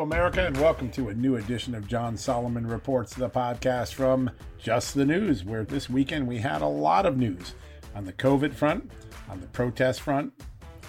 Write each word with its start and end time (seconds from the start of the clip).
America, 0.00 0.46
and 0.46 0.56
welcome 0.56 0.90
to 0.90 1.10
a 1.10 1.14
new 1.14 1.36
edition 1.36 1.74
of 1.74 1.86
John 1.86 2.16
Solomon 2.16 2.66
Reports, 2.66 3.14
the 3.14 3.28
podcast 3.28 3.92
from 3.92 4.30
Just 4.56 4.94
the 4.94 5.04
News, 5.04 5.44
where 5.44 5.62
this 5.62 5.90
weekend 5.90 6.26
we 6.26 6.38
had 6.38 6.62
a 6.62 6.66
lot 6.66 7.04
of 7.04 7.18
news 7.18 7.54
on 7.94 8.06
the 8.06 8.12
COVID 8.14 8.54
front, 8.54 8.90
on 9.28 9.40
the 9.40 9.46
protest 9.48 10.00
front, 10.00 10.32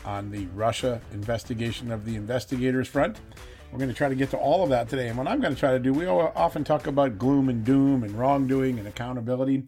on 0.06 0.32
the 0.32 0.46
Russia 0.56 1.02
investigation 1.12 1.92
of 1.92 2.06
the 2.06 2.16
investigators 2.16 2.88
front. 2.88 3.20
We're 3.72 3.80
going 3.80 3.90
to 3.90 3.96
try 3.96 4.08
to 4.08 4.16
get 4.16 4.30
to 4.30 4.38
all 4.38 4.64
of 4.64 4.70
that 4.70 4.88
today. 4.88 5.10
And 5.10 5.18
what 5.18 5.28
I'm 5.28 5.42
going 5.42 5.54
to 5.54 5.60
try 5.60 5.72
to 5.72 5.80
do, 5.80 5.92
we 5.92 6.06
often 6.06 6.64
talk 6.64 6.88
about 6.88 7.18
gloom 7.18 7.50
and 7.50 7.66
doom 7.66 8.04
and 8.04 8.18
wrongdoing 8.18 8.80
and 8.80 8.88
accountability. 8.88 9.64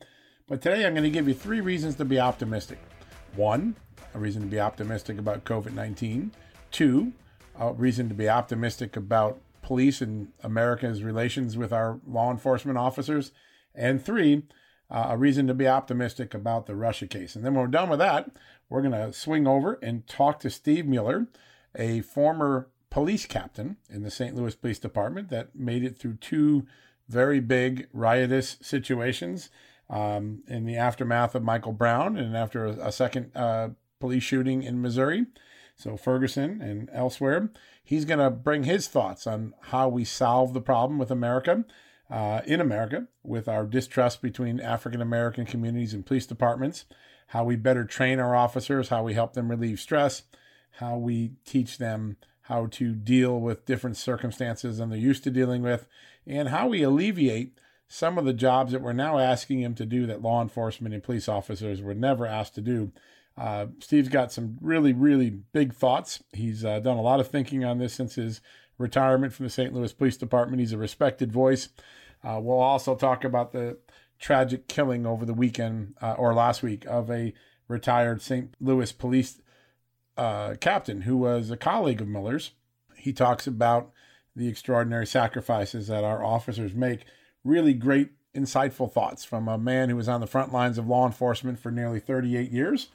But 0.48 0.62
today 0.62 0.86
I'm 0.86 0.94
going 0.94 1.04
to 1.04 1.10
give 1.10 1.28
you 1.28 1.34
three 1.34 1.60
reasons 1.60 1.96
to 1.96 2.06
be 2.06 2.18
optimistic. 2.18 2.80
One, 3.36 3.76
a 4.14 4.20
reason 4.20 4.42
to 4.42 4.48
be 4.48 4.62
optimistic 4.62 5.18
about 5.18 5.44
COVID 5.44 5.74
19. 5.74 6.32
Two, 6.72 7.12
a 7.60 7.74
reason 7.74 8.10
to 8.10 8.16
be 8.16 8.30
optimistic 8.30 8.96
about 8.96 9.40
police 9.62 10.02
and 10.02 10.32
America's 10.44 11.04
relations 11.04 11.58
with 11.58 11.72
our 11.72 12.00
law 12.08 12.32
enforcement 12.32 12.78
officers. 12.78 13.32
And 13.74 14.04
three, 14.04 14.44
uh, 14.92 15.08
a 15.10 15.18
reason 15.18 15.48
to 15.48 15.54
be 15.54 15.68
optimistic 15.68 16.34
about 16.34 16.66
the 16.68 16.76
Russia 16.76 17.08
case. 17.08 17.36
And 17.36 17.44
then 17.44 17.54
when 17.54 17.64
we're 17.64 17.72
done 17.72 17.90
with 17.90 18.00
that, 18.00 18.30
we're 18.70 18.82
going 18.82 18.92
to 18.92 19.14
swing 19.14 19.48
over 19.48 19.80
and 19.82 20.06
talk 20.08 20.40
to 20.42 20.50
Steve 20.50 20.86
Miller, 20.86 21.28
a 21.76 22.02
former 22.02 22.68
police 22.90 23.26
captain 23.26 23.78
in 23.90 24.04
the 24.04 24.12
St. 24.12 24.36
Louis 24.36 24.56
Police 24.56 24.80
Department 24.80 25.30
that 25.30 25.56
made 25.56 25.84
it 25.84 25.98
through 25.98 26.16
two 26.16 26.68
very 27.10 27.40
big 27.40 27.88
riotous 27.92 28.58
situations 28.62 29.50
um, 29.90 30.44
in 30.48 30.66
the 30.66 30.78
aftermath 30.78 31.36
of 31.36 31.44
Michael 31.44 31.74
Brown 31.74 32.18
and 32.18 32.38
after 32.38 32.66
a, 32.66 32.88
a 32.88 32.92
second 32.92 33.36
uh, 33.36 33.70
police 34.00 34.24
shooting 34.24 34.64
in 34.64 34.82
Missouri 34.82 35.26
so 35.76 35.98
Ferguson 35.98 36.62
and 36.62 36.90
elsewhere. 36.94 37.50
He's 37.84 38.06
going 38.06 38.20
to 38.20 38.30
bring 38.30 38.64
his 38.64 38.88
thoughts 38.88 39.28
on 39.28 39.54
how 39.62 39.90
we 39.90 40.06
solve 40.06 40.54
the 40.54 40.62
problem 40.62 40.98
with 40.98 41.12
America, 41.12 41.66
uh, 42.10 42.42
in 42.46 42.62
America, 42.62 43.08
with 43.24 43.48
our 43.48 43.66
distrust 43.66 44.22
between 44.22 44.60
African 44.60 45.02
American 45.02 45.46
communities 45.46 45.94
and 45.94 46.06
police 46.06 46.26
departments, 46.26 46.86
how 47.28 47.44
we 47.44 47.56
better 47.56 47.86
train 47.86 48.20
our 48.20 48.36
officers, 48.36 48.90
how 48.90 49.04
we 49.04 49.14
help 49.14 49.34
them 49.34 49.50
relieve 49.50 49.80
stress, 49.80 50.24
how 50.72 50.98
we 50.98 51.34
teach 51.46 51.78
them 51.78 52.18
how 52.48 52.68
to 52.68 52.94
deal 52.94 53.40
with 53.40 53.66
different 53.66 53.96
circumstances 53.96 54.78
than 54.78 54.90
they're 54.90 55.00
used 55.00 55.24
to 55.24 55.32
dealing 55.32 55.62
with, 55.62 55.88
and 56.28 56.50
how 56.50 56.68
we 56.68 56.84
alleviate 56.84 57.58
some 57.88 58.18
of 58.18 58.26
the 58.26 58.34
jobs 58.34 58.72
that 58.72 58.82
we're 58.82 58.92
now 58.92 59.18
asking 59.20 59.62
them 59.62 59.76
to 59.76 59.86
do 59.86 60.06
that 60.06 60.22
law 60.22 60.42
enforcement 60.42 60.94
and 60.94 61.04
police 61.04 61.30
officers 61.30 61.82
were 61.82 61.94
never 61.94 62.26
asked 62.26 62.56
to 62.56 62.62
do 62.62 62.92
uh, 63.38 63.68
Steve's 63.80 64.10
got 64.10 64.32
some 64.32 64.58
really, 64.62 64.94
really 64.94 65.30
big 65.30 65.74
thoughts. 65.74 66.24
He's 66.34 66.64
uh, 66.64 66.80
done 66.80 66.98
a 66.98 67.02
lot 67.02 67.20
of 67.20 67.28
thinking 67.28 67.66
on 67.66 67.80
this 67.80 67.94
since 67.94 68.16
his 68.16 68.42
retirement 68.78 69.34
from 69.34 69.46
the 69.46 69.50
St. 69.50 69.74
Louis 69.74 69.94
Police 69.94 70.18
Department. 70.18 70.60
He's 70.60 70.74
a 70.74 70.78
respected 70.78 71.32
voice. 71.32 71.70
Uh, 72.24 72.40
we'll 72.42 72.60
also 72.60 72.96
talk 72.96 73.24
about 73.24 73.52
the 73.52 73.78
tragic 74.20 74.68
killing 74.68 75.06
over 75.06 75.26
the 75.26 75.34
weekend 75.34 75.96
uh, 76.02 76.14
or 76.14 76.34
last 76.34 76.64
week 76.64 76.86
of 76.86 77.10
a 77.10 77.34
retired 77.68 78.22
St. 78.22 78.54
Louis 78.62 78.92
police 78.92 79.42
uh, 80.16 80.56
captain 80.62 81.02
who 81.02 81.18
was 81.18 81.50
a 81.50 81.58
colleague 81.58 82.02
of 82.02 82.08
Miller's. 82.08 82.52
He 82.96 83.12
talks 83.12 83.48
about 83.48 83.92
the 84.36 84.48
extraordinary 84.48 85.08
sacrifices 85.08 85.88
that 85.88 86.04
our 86.04 86.24
officers 86.24 86.74
make. 86.74 87.06
Really 87.44 87.74
great, 87.74 88.12
insightful 88.36 88.92
thoughts 88.92 89.26
from 89.26 89.48
a 89.48 89.58
man 89.58 89.90
who 89.90 89.96
was 89.96 90.08
on 90.08 90.22
the 90.22 90.28
front 90.28 90.54
lines 90.54 90.78
of 90.78 90.88
law 90.88 91.06
enforcement 91.06 91.60
for 91.60 91.72
nearly 91.72 92.00
38 92.00 92.52
years 92.52 92.90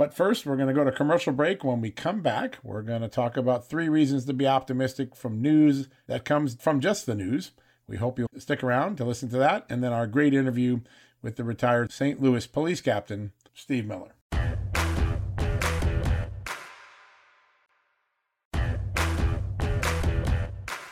but 0.00 0.14
first, 0.14 0.46
we're 0.46 0.56
going 0.56 0.66
to 0.66 0.72
go 0.72 0.82
to 0.82 0.90
commercial 0.90 1.30
break. 1.30 1.62
When 1.62 1.82
we 1.82 1.90
come 1.90 2.22
back, 2.22 2.56
we're 2.62 2.80
going 2.80 3.02
to 3.02 3.08
talk 3.08 3.36
about 3.36 3.68
three 3.68 3.86
reasons 3.86 4.24
to 4.24 4.32
be 4.32 4.46
optimistic 4.46 5.14
from 5.14 5.42
news 5.42 5.88
that 6.06 6.24
comes 6.24 6.54
from 6.54 6.80
just 6.80 7.04
the 7.04 7.14
news. 7.14 7.50
We 7.86 7.98
hope 7.98 8.18
you'll 8.18 8.28
stick 8.38 8.64
around 8.64 8.96
to 8.96 9.04
listen 9.04 9.28
to 9.28 9.36
that. 9.36 9.66
And 9.68 9.84
then 9.84 9.92
our 9.92 10.06
great 10.06 10.32
interview 10.32 10.80
with 11.20 11.36
the 11.36 11.44
retired 11.44 11.92
St. 11.92 12.18
Louis 12.18 12.46
police 12.46 12.80
captain, 12.80 13.32
Steve 13.52 13.84
Miller. 13.84 14.14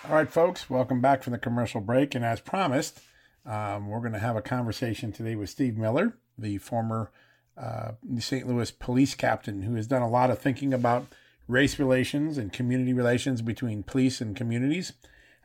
All 0.04 0.16
right, 0.16 0.30
folks, 0.30 0.68
welcome 0.68 1.00
back 1.00 1.22
from 1.22 1.32
the 1.32 1.38
commercial 1.38 1.80
break. 1.80 2.14
And 2.14 2.26
as 2.26 2.40
promised, 2.40 3.00
um, 3.46 3.88
we're 3.88 4.00
going 4.00 4.12
to 4.12 4.18
have 4.18 4.36
a 4.36 4.42
conversation 4.42 5.12
today 5.12 5.34
with 5.34 5.48
Steve 5.48 5.78
Miller, 5.78 6.18
the 6.36 6.58
former 6.58 7.10
uh, 7.58 7.92
St. 8.18 8.46
Louis 8.46 8.70
police 8.70 9.14
captain 9.14 9.62
who 9.62 9.74
has 9.74 9.86
done 9.86 10.02
a 10.02 10.08
lot 10.08 10.30
of 10.30 10.38
thinking 10.38 10.72
about 10.72 11.06
race 11.48 11.78
relations 11.78 12.38
and 12.38 12.52
community 12.52 12.92
relations 12.92 13.42
between 13.42 13.82
police 13.82 14.20
and 14.20 14.36
communities. 14.36 14.92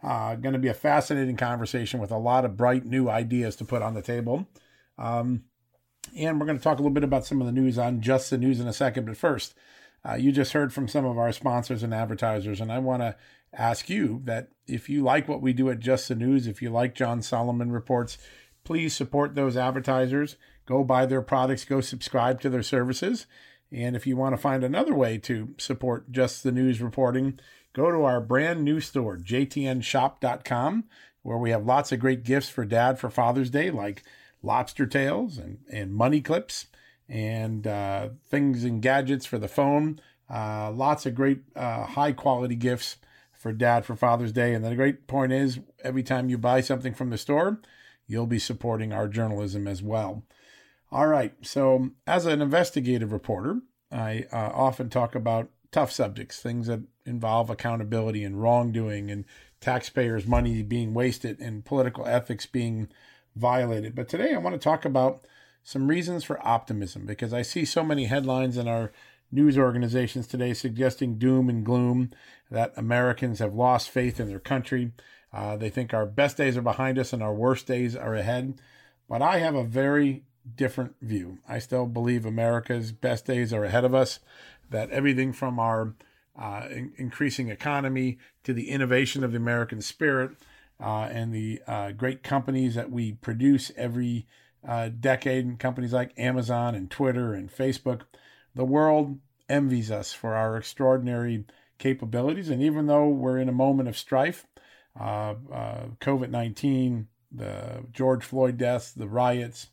Uh, 0.03 0.35
going 0.35 0.53
to 0.53 0.59
be 0.59 0.67
a 0.67 0.73
fascinating 0.73 1.37
conversation 1.37 1.99
with 1.99 2.11
a 2.11 2.17
lot 2.17 2.43
of 2.43 2.57
bright 2.57 2.85
new 2.85 3.09
ideas 3.09 3.55
to 3.55 3.65
put 3.65 3.81
on 3.81 3.93
the 3.93 4.01
table. 4.01 4.45
Um, 4.97 5.43
and 6.15 6.39
we're 6.39 6.45
going 6.45 6.57
to 6.57 6.63
talk 6.63 6.77
a 6.77 6.81
little 6.81 6.93
bit 6.93 7.05
about 7.05 7.25
some 7.25 7.39
of 7.39 7.47
the 7.47 7.53
news 7.53 7.77
on 7.77 8.01
just 8.01 8.29
the 8.29 8.37
news 8.37 8.59
in 8.59 8.67
a 8.67 8.73
second. 8.73 9.05
But 9.05 9.15
first, 9.15 9.55
uh, 10.07 10.15
you 10.15 10.33
just 10.33 10.51
heard 10.51 10.73
from 10.73 10.89
some 10.89 11.05
of 11.05 11.17
our 11.17 11.31
sponsors 11.31 11.81
and 11.81 11.93
advertisers, 11.93 12.59
and 12.59 12.71
I 12.71 12.79
want 12.79 13.01
to 13.01 13.15
ask 13.53 13.89
you 13.89 14.21
that 14.25 14.49
if 14.67 14.89
you 14.89 15.03
like 15.03 15.29
what 15.29 15.41
we 15.41 15.53
do 15.53 15.69
at 15.69 15.79
Just 15.79 16.09
the 16.09 16.15
News, 16.15 16.47
if 16.47 16.61
you 16.61 16.69
like 16.69 16.95
John 16.95 17.21
Solomon 17.21 17.71
reports, 17.71 18.17
please 18.65 18.93
support 18.93 19.35
those 19.35 19.55
advertisers 19.55 20.35
go 20.65 20.83
buy 20.83 21.05
their 21.05 21.21
products, 21.21 21.65
go 21.65 21.81
subscribe 21.81 22.41
to 22.41 22.49
their 22.49 22.63
services. 22.63 23.25
And 23.71 23.95
if 23.95 24.05
you 24.05 24.15
want 24.15 24.33
to 24.33 24.41
find 24.41 24.63
another 24.63 24.93
way 24.93 25.17
to 25.19 25.55
support 25.57 26.11
just 26.11 26.43
the 26.43 26.51
news 26.51 26.81
reporting, 26.81 27.39
go 27.73 27.91
to 27.91 28.03
our 28.03 28.21
brand 28.21 28.63
new 28.63 28.79
store, 28.79 29.17
jtnshop.com, 29.17 30.83
where 31.23 31.37
we 31.37 31.49
have 31.49 31.65
lots 31.65 31.91
of 31.91 31.99
great 31.99 32.23
gifts 32.23 32.49
for 32.49 32.65
dad 32.65 32.99
for 32.99 33.09
Father's 33.09 33.49
Day, 33.49 33.71
like 33.71 34.03
lobster 34.43 34.85
tails 34.85 35.37
and, 35.37 35.59
and 35.71 35.93
money 35.93 36.21
clips 36.21 36.67
and 37.09 37.65
uh, 37.65 38.09
things 38.27 38.63
and 38.63 38.81
gadgets 38.81 39.25
for 39.25 39.39
the 39.39 39.47
phone. 39.47 39.99
Uh, 40.29 40.71
lots 40.71 41.05
of 41.05 41.15
great 41.15 41.41
uh, 41.55 41.85
high 41.85 42.11
quality 42.11 42.55
gifts 42.55 42.97
for 43.31 43.51
dad 43.51 43.85
for 43.85 43.95
Father's 43.95 44.31
Day. 44.31 44.53
And 44.53 44.63
the 44.63 44.75
great 44.75 45.07
point 45.07 45.31
is, 45.33 45.59
every 45.83 46.03
time 46.03 46.29
you 46.29 46.37
buy 46.37 46.61
something 46.61 46.93
from 46.93 47.09
the 47.09 47.17
store, 47.17 47.59
you'll 48.07 48.27
be 48.27 48.39
supporting 48.39 48.93
our 48.93 49.07
journalism 49.07 49.67
as 49.67 49.81
well. 49.81 50.23
All 50.93 51.07
right. 51.07 51.33
So, 51.41 51.89
as 52.05 52.27
an 52.27 52.39
investigative 52.39 53.11
reporter, 53.11 53.61
I 53.91 54.27
uh, 54.31 54.51
often 54.53 54.91
talk 54.91 55.15
about 55.15 55.49
tough 55.71 55.91
subjects, 55.91 56.39
things 56.39 56.67
that 56.67 56.81
involve 57.03 57.49
accountability 57.49 58.23
and 58.23 58.39
wrongdoing 58.39 59.09
and 59.09 59.25
taxpayers' 59.59 60.27
money 60.27 60.61
being 60.61 60.93
wasted 60.93 61.39
and 61.39 61.65
political 61.65 62.05
ethics 62.05 62.45
being 62.45 62.89
violated. 63.35 63.95
But 63.95 64.07
today 64.07 64.35
I 64.35 64.37
want 64.37 64.53
to 64.53 64.59
talk 64.59 64.85
about 64.85 65.25
some 65.63 65.87
reasons 65.87 66.23
for 66.23 66.45
optimism 66.45 67.07
because 67.07 67.33
I 67.33 67.41
see 67.41 67.65
so 67.65 67.83
many 67.83 68.05
headlines 68.05 68.55
in 68.55 68.67
our 68.67 68.91
news 69.31 69.57
organizations 69.57 70.27
today 70.27 70.53
suggesting 70.53 71.17
doom 71.17 71.49
and 71.49 71.65
gloom 71.65 72.11
that 72.51 72.71
Americans 72.77 73.39
have 73.39 73.55
lost 73.55 73.89
faith 73.89 74.19
in 74.19 74.27
their 74.27 74.39
country. 74.39 74.91
Uh, 75.33 75.57
they 75.57 75.71
think 75.71 75.91
our 75.91 76.05
best 76.05 76.37
days 76.37 76.55
are 76.55 76.61
behind 76.61 76.99
us 76.99 77.13
and 77.13 77.23
our 77.23 77.33
worst 77.33 77.65
days 77.65 77.95
are 77.95 78.13
ahead. 78.13 78.61
But 79.09 79.23
I 79.23 79.39
have 79.39 79.55
a 79.55 79.63
very 79.63 80.25
different 80.55 80.95
view. 81.01 81.39
I 81.47 81.59
still 81.59 81.85
believe 81.85 82.25
America's 82.25 82.91
best 82.91 83.25
days 83.25 83.53
are 83.53 83.63
ahead 83.63 83.85
of 83.85 83.93
us, 83.93 84.19
that 84.69 84.89
everything 84.89 85.33
from 85.33 85.59
our 85.59 85.95
uh, 86.39 86.67
in- 86.69 86.93
increasing 86.97 87.49
economy 87.49 88.17
to 88.43 88.53
the 88.53 88.69
innovation 88.69 89.23
of 89.23 89.31
the 89.31 89.37
American 89.37 89.81
spirit 89.81 90.31
uh, 90.79 91.07
and 91.11 91.33
the 91.33 91.61
uh, 91.67 91.91
great 91.91 92.23
companies 92.23 92.75
that 92.75 92.91
we 92.91 93.13
produce 93.13 93.71
every 93.77 94.25
uh, 94.67 94.89
decade, 94.99 95.45
and 95.45 95.59
companies 95.59 95.93
like 95.93 96.17
Amazon 96.17 96.75
and 96.75 96.89
Twitter 96.89 97.33
and 97.33 97.51
Facebook, 97.51 98.01
the 98.55 98.65
world 98.65 99.19
envies 99.49 99.91
us 99.91 100.13
for 100.13 100.35
our 100.35 100.57
extraordinary 100.57 101.45
capabilities. 101.77 102.49
And 102.49 102.61
even 102.61 102.87
though 102.87 103.07
we're 103.07 103.39
in 103.39 103.49
a 103.49 103.53
moment 103.53 103.89
of 103.89 103.97
strife, 103.97 104.45
uh, 104.99 105.35
uh, 105.51 105.85
COVID 105.99 106.29
19, 106.29 107.07
the 107.31 107.83
George 107.91 108.23
Floyd 108.23 108.57
deaths, 108.57 108.91
the 108.91 109.07
riots, 109.07 109.67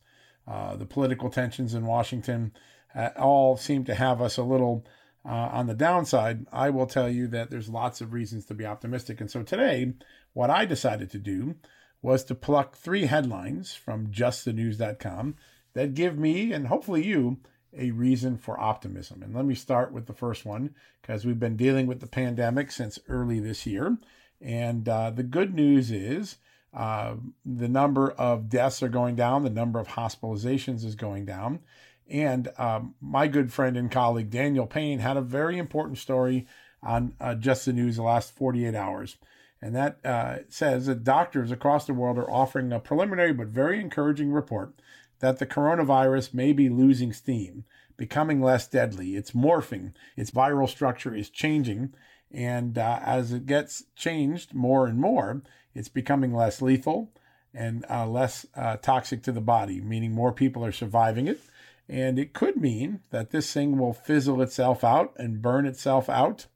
uh, 0.51 0.75
the 0.75 0.87
political 0.87 1.31
tensions 1.31 1.75
in 1.75 1.87
Washington 1.87 2.53
uh, 2.95 3.11
all 3.17 3.57
seem 3.57 3.85
to 3.85 3.95
have 3.95 4.21
us 4.21 4.37
a 4.37 4.43
little 4.43 4.85
uh, 5.25 5.29
on 5.29 5.69
the 5.69 5.75
downside. 5.75 6.45
I 6.53 6.71
will 6.71 6.87
tell 6.87 7.09
you 7.09 7.29
that 7.29 7.51
there's 7.51 7.69
lots 7.69 8.01
of 8.01 8.13
reasons 8.13 8.47
to 8.47 8.55
be 8.55 8.67
optimistic. 8.67 9.21
And 9.21 9.31
so 9.31 9.45
today, 9.45 9.93
what 10.33 10.51
I 10.51 10.65
decided 10.65 11.11
to 11.13 11.19
do 11.19 11.55
was 12.03 12.25
to 12.25 12.35
pluck 12.35 12.77
three 12.77 13.07
headlines 13.07 13.75
from 13.75 14.09
justthenews.com 14.09 15.37
that 15.75 15.95
give 15.95 16.19
me 16.19 16.53
and 16.53 16.67
hopefully 16.67 17.07
you 17.07 17.39
a 17.77 17.93
reason 17.93 18.37
for 18.37 18.59
optimism. 18.59 19.23
And 19.23 19.33
let 19.33 19.45
me 19.45 19.55
start 19.55 19.93
with 19.93 20.07
the 20.07 20.13
first 20.13 20.45
one 20.45 20.75
because 21.01 21.25
we've 21.25 21.39
been 21.39 21.57
dealing 21.57 21.87
with 21.87 22.01
the 22.01 22.09
pandemic 22.09 22.73
since 22.73 22.99
early 23.09 23.39
this 23.39 23.67
year. 23.67 23.99
And 24.41 24.89
uh, 24.89 25.11
the 25.11 25.23
good 25.23 25.55
news 25.55 25.93
is 25.93 26.39
uh, 26.73 27.15
the 27.45 27.69
number 27.69 28.11
of 28.13 28.49
deaths 28.49 28.83
are 28.83 28.89
going 28.89 29.17
down, 29.17 29.43
the 29.43 29.51
number 29.51 29.79
of 29.79 29.89
hospitalizations 29.89 30.85
is 30.85 30.95
going 30.95 31.25
down. 31.25 31.61
And 32.09 32.49
um, 32.59 32.95
my 33.01 33.29
good 33.29 33.53
friend 33.53 33.77
and 33.77 33.91
colleague 33.91 34.31
Daniel 34.31 34.67
Payne 34.67 34.99
had 34.99 35.17
a 35.17 35.23
very 35.23 35.59
important 35.59 35.99
story 35.99 36.47
on 36.83 37.15
uh, 37.21 37.35
Just 37.35 37.67
the 37.67 37.73
News 37.73 37.97
the 37.97 38.03
last 38.03 38.35
48 38.35 38.75
hours. 38.75 39.17
And 39.63 39.75
that 39.77 40.05
uh, 40.05 40.39
says 40.49 40.87
that 40.87 41.05
doctors 41.05 41.51
across 41.51 41.87
the 41.87 41.95
world 41.95 42.19
are 42.19 42.31
offering 42.31 42.73
a 42.73 42.81
preliminary 42.81 43.33
but 43.33 43.49
very 43.49 43.81
encouraging 43.81 44.33
report 44.33 44.75
that 45.21 45.39
the 45.39 45.47
coronavirus 45.47 46.33
may 46.33 46.53
be 46.53 46.69
losing 46.69 47.13
steam, 47.13 47.65
becoming 47.97 48.41
less 48.41 48.67
deadly. 48.67 49.17
It's 49.17 49.33
morphing, 49.33 49.93
its 50.17 50.31
viral 50.31 50.69
structure 50.69 51.15
is 51.15 51.29
changing. 51.29 51.95
And 52.33 52.79
uh, 52.79 53.01
as 53.05 53.33
it 53.33 53.47
gets 53.47 53.85
changed 53.97 54.55
more 54.55 54.87
and 54.87 54.99
more, 54.99 55.43
it's 55.75 55.89
becoming 55.89 56.35
less 56.35 56.63
lethal 56.63 57.11
and 57.53 57.85
uh, 57.91 58.07
less 58.07 58.47
uh, 58.55 58.77
toxic 58.77 59.23
to 59.25 59.33
the 59.33 59.41
body, 59.41 59.81
meaning 59.81 60.13
more 60.13 60.33
people 60.33 60.65
are 60.65 60.73
surviving 60.73 61.27
it. 61.27 61.41
And 61.89 62.19
it 62.19 62.33
could 62.33 62.57
mean 62.57 63.01
that 63.11 63.31
this 63.31 63.53
thing 63.53 63.77
will 63.77 63.93
fizzle 63.93 64.41
itself 64.43 64.85
out 64.85 65.13
and 65.17 65.43
burn 65.43 65.67
itself 65.67 66.09
out 66.09 66.47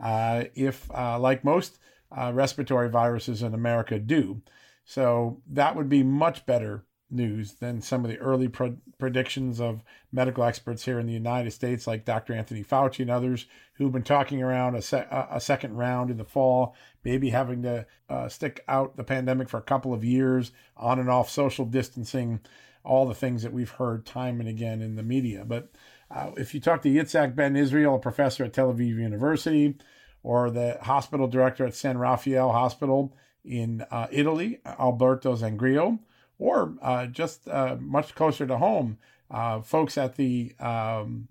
uh, 0.00 0.44
if, 0.54 0.90
uh, 0.90 1.18
like 1.18 1.44
most 1.44 1.78
uh, 2.10 2.32
respiratory 2.34 2.88
viruses 2.88 3.42
in 3.42 3.52
America, 3.52 3.98
do. 3.98 4.40
So 4.86 5.42
that 5.46 5.76
would 5.76 5.90
be 5.90 6.02
much 6.02 6.46
better 6.46 6.84
news 7.10 7.54
than 7.54 7.80
some 7.80 8.04
of 8.04 8.10
the 8.10 8.18
early 8.18 8.48
pro- 8.48 8.76
predictions 8.98 9.60
of 9.60 9.82
medical 10.12 10.44
experts 10.44 10.84
here 10.84 10.98
in 10.98 11.06
the 11.06 11.12
United 11.12 11.50
States, 11.52 11.86
like 11.86 12.04
Dr. 12.04 12.34
Anthony 12.34 12.62
Fauci 12.62 13.00
and 13.00 13.10
others, 13.10 13.46
who've 13.74 13.92
been 13.92 14.02
talking 14.02 14.42
around 14.42 14.74
a, 14.74 14.82
se- 14.82 15.06
a 15.10 15.40
second 15.40 15.76
round 15.76 16.10
in 16.10 16.18
the 16.18 16.24
fall, 16.24 16.74
maybe 17.04 17.30
having 17.30 17.62
to 17.62 17.86
uh, 18.08 18.28
stick 18.28 18.62
out 18.68 18.96
the 18.96 19.04
pandemic 19.04 19.48
for 19.48 19.58
a 19.58 19.62
couple 19.62 19.94
of 19.94 20.04
years, 20.04 20.52
on 20.76 20.98
and 20.98 21.10
off 21.10 21.30
social 21.30 21.64
distancing, 21.64 22.40
all 22.84 23.06
the 23.06 23.14
things 23.14 23.42
that 23.42 23.52
we've 23.52 23.70
heard 23.70 24.04
time 24.04 24.40
and 24.40 24.48
again 24.48 24.82
in 24.82 24.96
the 24.96 25.02
media. 25.02 25.44
But 25.44 25.70
uh, 26.10 26.30
if 26.36 26.54
you 26.54 26.60
talk 26.60 26.82
to 26.82 26.88
Yitzhak 26.88 27.34
Ben 27.34 27.56
Israel, 27.56 27.96
a 27.96 27.98
professor 27.98 28.44
at 28.44 28.52
Tel 28.52 28.72
Aviv 28.72 28.96
University, 28.96 29.76
or 30.22 30.50
the 30.50 30.78
hospital 30.82 31.26
director 31.28 31.64
at 31.64 31.74
San 31.74 31.96
Raffaele 31.96 32.52
Hospital 32.52 33.14
in 33.44 33.84
uh, 33.90 34.08
Italy, 34.10 34.60
Alberto 34.66 35.34
Zangrillo, 35.36 35.98
or 36.38 36.74
uh, 36.82 37.06
just 37.06 37.48
uh, 37.48 37.76
much 37.80 38.14
closer 38.14 38.46
to 38.46 38.58
home, 38.58 38.98
uh, 39.30 39.60
folks 39.60 39.98
at 39.98 40.16
the 40.16 40.54
um, 40.60 41.28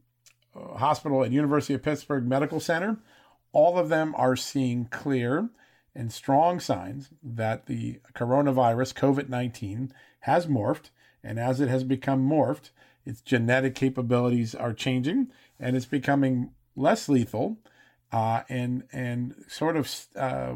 hospital 0.53 1.23
at 1.23 1.31
University 1.31 1.73
of 1.73 1.83
Pittsburgh 1.83 2.25
Medical 2.25 2.59
Center, 2.59 2.97
all 3.51 3.77
of 3.77 3.89
them 3.89 4.13
are 4.17 4.35
seeing 4.35 4.85
clear 4.85 5.49
and 5.95 6.11
strong 6.11 6.59
signs 6.59 7.09
that 7.23 7.65
the 7.65 7.99
coronavirus, 8.13 8.93
COVID 8.93 9.29
19, 9.29 9.91
has 10.21 10.45
morphed. 10.45 10.91
And 11.23 11.39
as 11.39 11.59
it 11.59 11.69
has 11.69 11.83
become 11.83 12.27
morphed, 12.27 12.69
its 13.05 13.21
genetic 13.21 13.73
capabilities 13.73 14.53
are 14.53 14.73
changing 14.73 15.31
and 15.59 15.75
it's 15.75 15.85
becoming 15.85 16.51
less 16.75 17.09
lethal 17.09 17.57
uh, 18.11 18.41
and, 18.47 18.83
and 18.91 19.33
sort 19.47 19.75
of 19.75 19.89
uh, 20.15 20.53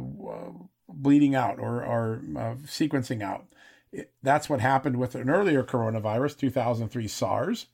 bleeding 0.87 1.33
out 1.33 1.59
or, 1.59 1.83
or 1.83 2.21
uh, 2.37 2.55
sequencing 2.65 3.23
out 3.23 3.45
that's 4.23 4.49
what 4.49 4.61
happened 4.61 4.97
with 4.97 5.15
an 5.15 5.29
earlier 5.29 5.63
coronavirus, 5.63 6.37
2003 6.37 7.07
SARS. 7.07 7.67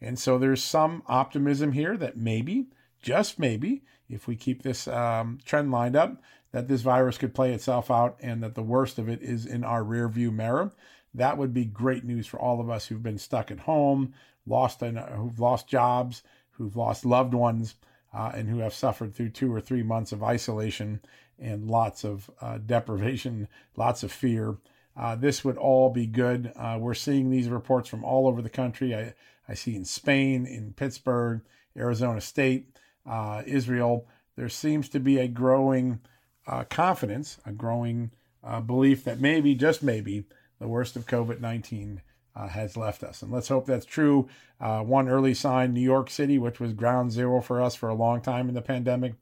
And 0.00 0.18
so 0.18 0.38
there's 0.38 0.62
some 0.62 1.02
optimism 1.06 1.72
here 1.72 1.96
that 1.96 2.16
maybe, 2.16 2.66
just 3.02 3.38
maybe, 3.38 3.82
if 4.08 4.26
we 4.26 4.36
keep 4.36 4.62
this 4.62 4.86
um, 4.86 5.38
trend 5.44 5.70
lined 5.70 5.96
up, 5.96 6.20
that 6.52 6.68
this 6.68 6.82
virus 6.82 7.18
could 7.18 7.34
play 7.34 7.52
itself 7.52 7.90
out 7.90 8.16
and 8.20 8.42
that 8.42 8.54
the 8.54 8.62
worst 8.62 8.98
of 8.98 9.08
it 9.08 9.22
is 9.22 9.46
in 9.46 9.64
our 9.64 9.82
rear 9.82 10.08
view 10.08 10.30
mirror. 10.30 10.72
That 11.12 11.38
would 11.38 11.52
be 11.52 11.64
great 11.64 12.04
news 12.04 12.26
for 12.26 12.38
all 12.38 12.60
of 12.60 12.70
us 12.70 12.86
who've 12.86 13.02
been 13.02 13.18
stuck 13.18 13.50
at 13.50 13.60
home, 13.60 14.14
lost 14.46 14.82
uh, 14.82 14.90
who've 14.90 15.40
lost 15.40 15.68
jobs, 15.68 16.22
who've 16.52 16.76
lost 16.76 17.04
loved 17.04 17.34
ones, 17.34 17.76
uh, 18.12 18.32
and 18.34 18.48
who 18.48 18.58
have 18.58 18.74
suffered 18.74 19.14
through 19.14 19.30
two 19.30 19.52
or 19.52 19.60
three 19.60 19.82
months 19.82 20.12
of 20.12 20.22
isolation 20.22 21.00
and 21.38 21.68
lots 21.68 22.04
of 22.04 22.30
uh, 22.40 22.58
deprivation, 22.58 23.48
lots 23.76 24.02
of 24.02 24.12
fear, 24.12 24.56
uh, 24.96 25.16
this 25.16 25.44
would 25.44 25.56
all 25.56 25.90
be 25.90 26.06
good. 26.06 26.52
Uh, 26.56 26.78
we're 26.80 26.94
seeing 26.94 27.30
these 27.30 27.48
reports 27.48 27.88
from 27.88 28.04
all 28.04 28.28
over 28.28 28.40
the 28.40 28.50
country. 28.50 28.94
I, 28.94 29.14
I 29.48 29.54
see 29.54 29.74
in 29.74 29.84
Spain, 29.84 30.46
in 30.46 30.72
Pittsburgh, 30.72 31.42
Arizona 31.76 32.20
State, 32.20 32.78
uh, 33.06 33.42
Israel. 33.46 34.06
There 34.36 34.48
seems 34.48 34.88
to 34.90 35.00
be 35.00 35.18
a 35.18 35.28
growing 35.28 36.00
uh, 36.46 36.64
confidence, 36.64 37.38
a 37.44 37.52
growing 37.52 38.12
uh, 38.42 38.60
belief 38.60 39.04
that 39.04 39.20
maybe, 39.20 39.54
just 39.54 39.82
maybe, 39.82 40.24
the 40.60 40.68
worst 40.68 40.94
of 40.96 41.06
COVID 41.06 41.40
19 41.40 42.00
uh, 42.36 42.48
has 42.48 42.76
left 42.76 43.02
us. 43.02 43.22
And 43.22 43.32
let's 43.32 43.48
hope 43.48 43.66
that's 43.66 43.86
true. 43.86 44.28
one 44.58 45.08
early 45.08 45.34
sign 45.34 45.72
New 45.72 45.80
York 45.80 46.08
City, 46.08 46.38
which 46.38 46.60
was 46.60 46.72
ground 46.72 47.10
zero 47.10 47.40
for 47.40 47.60
us 47.60 47.74
for 47.74 47.88
a 47.88 47.94
long 47.94 48.20
time 48.20 48.48
in 48.48 48.54
the 48.54 48.62
pandemic, 48.62 49.14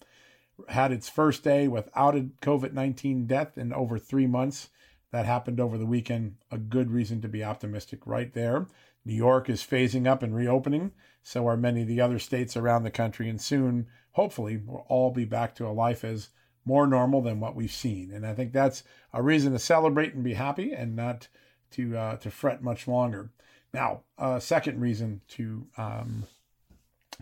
had 0.69 0.93
its 0.93 1.09
first 1.09 1.43
day 1.43 1.67
without 1.67 2.15
a 2.15 2.29
COVID 2.43 2.73
19 2.75 3.27
death 3.27 3.57
in 3.57 3.73
over 3.73 3.99
three 3.99 4.27
months. 4.27 4.69
That 5.13 5.27
happened 5.27 5.61
over 5.61 5.77
the 5.79 5.87
weekend. 5.87 6.37
A 6.51 6.59
good 6.59 6.91
reason 6.91 7.21
to 7.21 7.29
be 7.29 7.45
optimistic 7.45 8.07
right 8.07 8.33
there. 8.33 8.67
New 9.05 9.15
York 9.15 9.51
is 9.51 9.61
phasing 9.63 10.07
up 10.07 10.23
and 10.23 10.35
reopening. 10.35 10.93
So 11.23 11.47
are 11.47 11.57
many 11.57 11.83
of 11.83 11.89
the 11.89 12.01
other 12.01 12.19
states 12.19 12.57
around 12.57 12.83
the 12.83 12.91
country. 12.91 13.29
And 13.29 13.41
soon, 13.41 13.87
hopefully, 14.13 14.57
we'll 14.57 14.87
all 14.89 15.11
be 15.11 15.27
back 15.27 15.55
to 15.57 15.67
a 15.67 15.71
life 15.71 16.03
as 16.03 16.31
more 16.65 16.87
normal 16.87 17.21
than 17.21 17.41
what 17.41 17.55
we've 17.55 17.73
seen. 17.73 18.11
And 18.11 18.27
I 18.27 18.35
think 18.35 18.53
that's 18.53 18.85
a 19.13 19.23
reason 19.23 19.53
to 19.53 19.59
celebrate 19.59 20.15
and 20.15 20.25
be 20.25 20.35
happy 20.35 20.73
and 20.73 20.97
not 20.97 21.29
to, 21.73 21.97
uh, 21.97 22.17
to 22.17 22.31
fret 22.31 22.63
much 22.63 22.89
longer. 22.89 23.31
Now, 23.75 24.03
a 24.17 24.41
second 24.41 24.81
reason 24.81 25.23
to 25.31 25.67
um, 25.77 26.25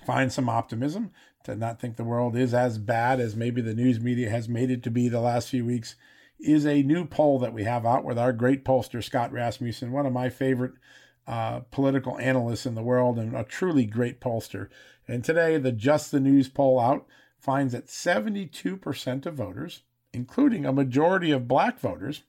find 0.05 0.33
some 0.33 0.49
optimism, 0.49 1.11
to 1.45 1.57
not 1.57 1.81
think 1.81 1.97
the 1.97 2.05
world 2.05 2.37
is 2.37 2.53
as 2.55 2.79
bad 2.79 3.19
as 3.19 3.35
maybe 3.35 3.61
the 3.61 3.75
news 3.75 3.99
media 3.99 4.31
has 4.31 4.49
made 4.49 4.71
it 4.71 4.83
to 4.85 4.91
be 4.91 5.09
the 5.09 5.21
last 5.21 5.49
few 5.49 5.65
weeks 5.65 5.97
is 6.43 6.67
a 6.67 6.83
new 6.83 7.05
poll 7.05 7.39
that 7.39 7.53
we 7.53 7.65
have 7.65 7.85
out 7.85 8.05
with 8.05 8.19
our 8.19 8.33
great 8.33 8.65
pollster, 8.65 9.03
Scott 9.03 9.33
Rasmussen, 9.33 9.93
one 9.93 10.07
of 10.07 10.13
my 10.13 10.29
favorite 10.29 10.73
uh, 11.27 11.61
political 11.71 12.19
analysts 12.19 12.67
in 12.67 12.75
the 12.75 12.83
world 12.83 13.19
and 13.19 13.37
a 13.37 13.45
truly 13.45 13.85
great 13.85 14.21
pollster. 14.21 14.69
And 15.07 15.25
today, 15.25 15.59
the 15.59 15.73
Just 15.73 16.11
the 16.11 16.21
News 16.21 16.49
poll 16.49 16.81
out 16.81 17.07
finds 17.39 17.73
that 17.73 17.87
72% 17.87 19.27
of 19.27 19.35
voters, 19.35 19.83
including 20.13 20.67
a 20.67 20.73
majority 20.73 21.31
of 21.31 21.49
black 21.49 21.79
voters, 21.79 22.23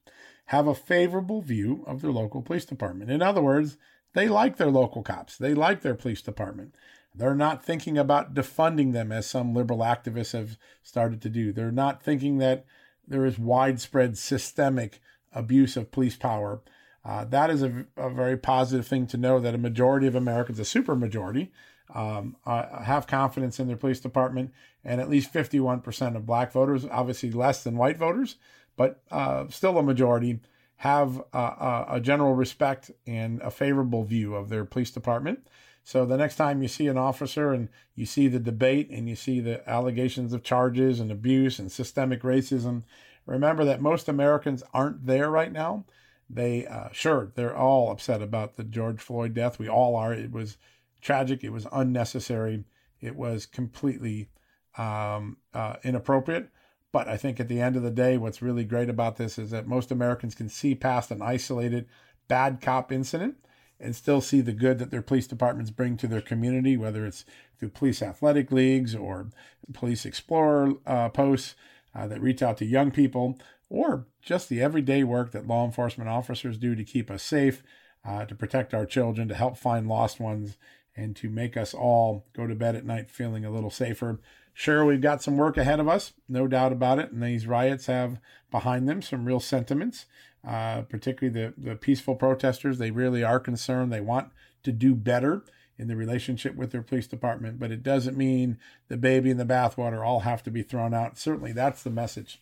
have 0.45 0.67
a 0.67 0.75
favorable 0.75 1.41
view 1.41 1.83
of 1.87 2.01
their 2.01 2.11
local 2.11 2.41
police 2.41 2.65
department. 2.65 3.09
In 3.09 3.21
other 3.21 3.41
words, 3.41 3.77
they 4.13 4.27
like 4.27 4.57
their 4.57 4.71
local 4.71 5.03
cops, 5.03 5.37
they 5.37 5.53
like 5.53 5.81
their 5.81 5.95
police 5.95 6.21
department. 6.21 6.75
They're 7.13 7.35
not 7.35 7.63
thinking 7.63 7.97
about 7.97 8.33
defunding 8.33 8.93
them 8.93 9.11
as 9.11 9.27
some 9.27 9.53
liberal 9.53 9.79
activists 9.79 10.31
have 10.31 10.57
started 10.81 11.21
to 11.21 11.29
do. 11.29 11.51
They're 11.51 11.71
not 11.71 12.01
thinking 12.01 12.37
that 12.37 12.65
there 13.07 13.25
is 13.25 13.39
widespread 13.39 14.17
systemic 14.17 15.01
abuse 15.33 15.77
of 15.77 15.91
police 15.91 16.15
power. 16.15 16.61
Uh, 17.03 17.25
that 17.25 17.49
is 17.49 17.63
a, 17.63 17.85
a, 17.97 18.09
very 18.09 18.37
positive 18.37 18.85
thing 18.85 19.07
to 19.07 19.17
know 19.17 19.39
that 19.39 19.55
a 19.55 19.57
majority 19.57 20.05
of 20.05 20.15
Americans, 20.15 20.59
a 20.59 20.65
super 20.65 20.95
majority, 20.95 21.51
um, 21.95 22.35
uh, 22.45 22.83
have 22.83 23.07
confidence 23.07 23.59
in 23.59 23.67
their 23.67 23.77
police 23.77 23.99
department, 23.99 24.51
and 24.83 25.01
at 25.01 25.09
least 25.09 25.33
51% 25.33 26.15
of 26.15 26.25
black 26.25 26.51
voters, 26.51 26.85
obviously 26.85 27.31
less 27.31 27.63
than 27.63 27.75
white 27.75 27.97
voters, 27.97 28.35
but 28.77 29.01
uh, 29.09 29.47
still 29.49 29.77
a 29.77 29.83
majority, 29.83 30.39
have 30.77 31.21
a 31.31 31.99
general 32.01 32.33
respect 32.33 32.89
and 33.05 33.39
a 33.41 33.51
favorable 33.51 34.03
view 34.03 34.33
of 34.33 34.49
their 34.49 34.65
police 34.65 34.89
department. 34.89 35.47
So 35.83 36.05
the 36.05 36.17
next 36.17 36.35
time 36.35 36.61
you 36.61 36.67
see 36.67 36.87
an 36.87 36.97
officer 36.97 37.51
and 37.51 37.69
you 37.95 38.05
see 38.05 38.27
the 38.27 38.39
debate 38.39 38.89
and 38.89 39.09
you 39.09 39.15
see 39.15 39.39
the 39.39 39.67
allegations 39.69 40.33
of 40.33 40.43
charges 40.43 40.99
and 40.99 41.11
abuse 41.11 41.59
and 41.59 41.71
systemic 41.71 42.21
racism, 42.21 42.83
remember 43.25 43.65
that 43.65 43.81
most 43.81 44.07
Americans 44.07 44.63
aren't 44.73 45.05
there 45.05 45.29
right 45.29 45.51
now. 45.51 45.85
They, 46.29 46.65
uh, 46.65 46.89
sure, 46.91 47.31
they're 47.35 47.55
all 47.55 47.91
upset 47.91 48.21
about 48.21 48.55
the 48.55 48.63
George 48.63 49.01
Floyd 49.01 49.33
death. 49.33 49.59
We 49.59 49.67
all 49.67 49.95
are. 49.95 50.13
It 50.13 50.31
was 50.31 50.57
tragic. 51.01 51.43
It 51.43 51.49
was 51.49 51.67
unnecessary. 51.73 52.63
It 53.01 53.15
was 53.15 53.45
completely 53.45 54.29
um, 54.77 55.37
uh, 55.53 55.75
inappropriate. 55.83 56.49
But 56.91 57.07
I 57.07 57.17
think 57.17 57.39
at 57.39 57.47
the 57.47 57.59
end 57.59 57.75
of 57.75 57.83
the 57.83 57.91
day, 57.91 58.17
what's 58.17 58.41
really 58.41 58.63
great 58.63 58.89
about 58.89 59.17
this 59.17 59.37
is 59.37 59.51
that 59.51 59.67
most 59.67 59.91
Americans 59.91 60.35
can 60.35 60.49
see 60.49 60.75
past 60.75 61.11
an 61.11 61.21
isolated 61.21 61.87
bad 62.27 62.61
cop 62.61 62.91
incident 62.91 63.35
and 63.81 63.95
still 63.95 64.21
see 64.21 64.41
the 64.41 64.53
good 64.53 64.77
that 64.79 64.91
their 64.91 65.01
police 65.01 65.27
departments 65.27 65.71
bring 65.71 65.97
to 65.97 66.07
their 66.07 66.21
community, 66.21 66.77
whether 66.77 67.05
it's 67.05 67.25
through 67.57 67.69
police 67.69 68.01
athletic 68.01 68.51
leagues 68.51 68.95
or 68.95 69.29
police 69.73 70.05
explorer 70.05 70.73
uh, 70.85 71.09
posts 71.09 71.55
uh, 71.95 72.07
that 72.07 72.21
reach 72.21 72.41
out 72.41 72.57
to 72.57 72.65
young 72.65 72.91
people, 72.91 73.39
or 73.69 74.05
just 74.21 74.49
the 74.49 74.61
everyday 74.61 75.03
work 75.03 75.31
that 75.31 75.47
law 75.47 75.65
enforcement 75.65 76.09
officers 76.09 76.57
do 76.57 76.75
to 76.75 76.83
keep 76.83 77.09
us 77.09 77.23
safe, 77.23 77.63
uh, 78.05 78.25
to 78.25 78.35
protect 78.35 78.73
our 78.73 78.85
children, 78.85 79.27
to 79.27 79.35
help 79.35 79.57
find 79.57 79.87
lost 79.87 80.19
ones, 80.19 80.57
and 80.95 81.15
to 81.15 81.29
make 81.29 81.57
us 81.57 81.73
all 81.73 82.25
go 82.33 82.45
to 82.45 82.55
bed 82.55 82.75
at 82.75 82.85
night 82.85 83.09
feeling 83.09 83.45
a 83.45 83.51
little 83.51 83.69
safer. 83.69 84.19
Sure, 84.53 84.83
we've 84.83 85.01
got 85.01 85.23
some 85.23 85.37
work 85.37 85.57
ahead 85.57 85.79
of 85.79 85.87
us, 85.87 86.13
no 86.27 86.47
doubt 86.47 86.73
about 86.73 86.99
it. 86.99 87.11
And 87.11 87.23
these 87.23 87.47
riots 87.47 87.85
have 87.85 88.19
behind 88.51 88.87
them 88.87 89.01
some 89.01 89.25
real 89.25 89.39
sentiments, 89.39 90.05
uh, 90.45 90.81
particularly 90.83 91.39
the, 91.39 91.53
the 91.57 91.75
peaceful 91.75 92.15
protesters. 92.15 92.77
They 92.77 92.91
really 92.91 93.23
are 93.23 93.39
concerned. 93.39 93.91
They 93.91 94.01
want 94.01 94.31
to 94.63 94.71
do 94.71 94.95
better 94.95 95.43
in 95.77 95.87
the 95.87 95.95
relationship 95.95 96.55
with 96.55 96.71
their 96.71 96.81
police 96.81 97.07
department, 97.07 97.59
but 97.59 97.71
it 97.71 97.81
doesn't 97.81 98.17
mean 98.17 98.57
the 98.87 98.97
baby 98.97 99.31
and 99.31 99.39
the 99.39 99.45
bathwater 99.45 100.05
all 100.05 100.21
have 100.21 100.43
to 100.43 100.51
be 100.51 100.61
thrown 100.61 100.93
out. 100.93 101.17
Certainly, 101.17 101.53
that's 101.53 101.81
the 101.81 101.89
message 101.89 102.39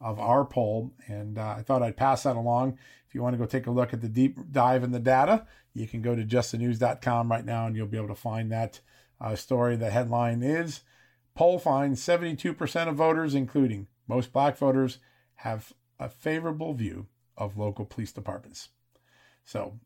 of 0.00 0.18
our 0.18 0.44
poll. 0.44 0.92
And 1.06 1.38
uh, 1.38 1.54
I 1.58 1.62
thought 1.62 1.82
I'd 1.82 1.96
pass 1.96 2.24
that 2.24 2.36
along. 2.36 2.78
If 3.06 3.14
you 3.14 3.22
want 3.22 3.34
to 3.34 3.38
go 3.38 3.46
take 3.46 3.66
a 3.66 3.70
look 3.70 3.92
at 3.92 4.00
the 4.00 4.08
deep 4.08 4.38
dive 4.50 4.82
in 4.82 4.92
the 4.92 4.98
data, 4.98 5.46
you 5.74 5.86
can 5.86 6.02
go 6.02 6.14
to 6.16 6.24
justthenews.com 6.24 7.30
right 7.30 7.44
now 7.44 7.66
and 7.66 7.76
you'll 7.76 7.86
be 7.86 7.96
able 7.96 8.08
to 8.08 8.14
find 8.14 8.50
that 8.50 8.80
uh, 9.20 9.36
story. 9.36 9.76
The 9.76 9.90
headline 9.90 10.42
is 10.42 10.80
Poll 11.34 11.58
finds 11.58 12.00
72% 12.02 12.88
of 12.88 12.96
voters, 12.96 13.34
including 13.34 13.86
most 14.08 14.32
black 14.32 14.56
voters, 14.58 14.98
have 15.36 15.72
a 15.98 16.08
favorable 16.08 16.74
view 16.74 17.06
of 17.40 17.56
local 17.56 17.84
police 17.84 18.12
departments. 18.12 18.68
So 19.44 19.80